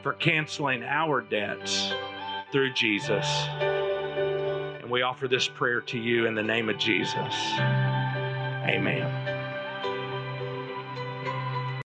for 0.00 0.12
canceling 0.12 0.84
our 0.84 1.20
debts 1.20 1.92
through 2.52 2.72
Jesus. 2.72 3.26
And 4.80 4.88
we 4.88 5.02
offer 5.02 5.26
this 5.26 5.48
prayer 5.48 5.80
to 5.80 5.98
you 5.98 6.26
in 6.26 6.36
the 6.36 6.42
name 6.42 6.68
of 6.68 6.78
Jesus. 6.78 7.34
Amen. 8.64 9.29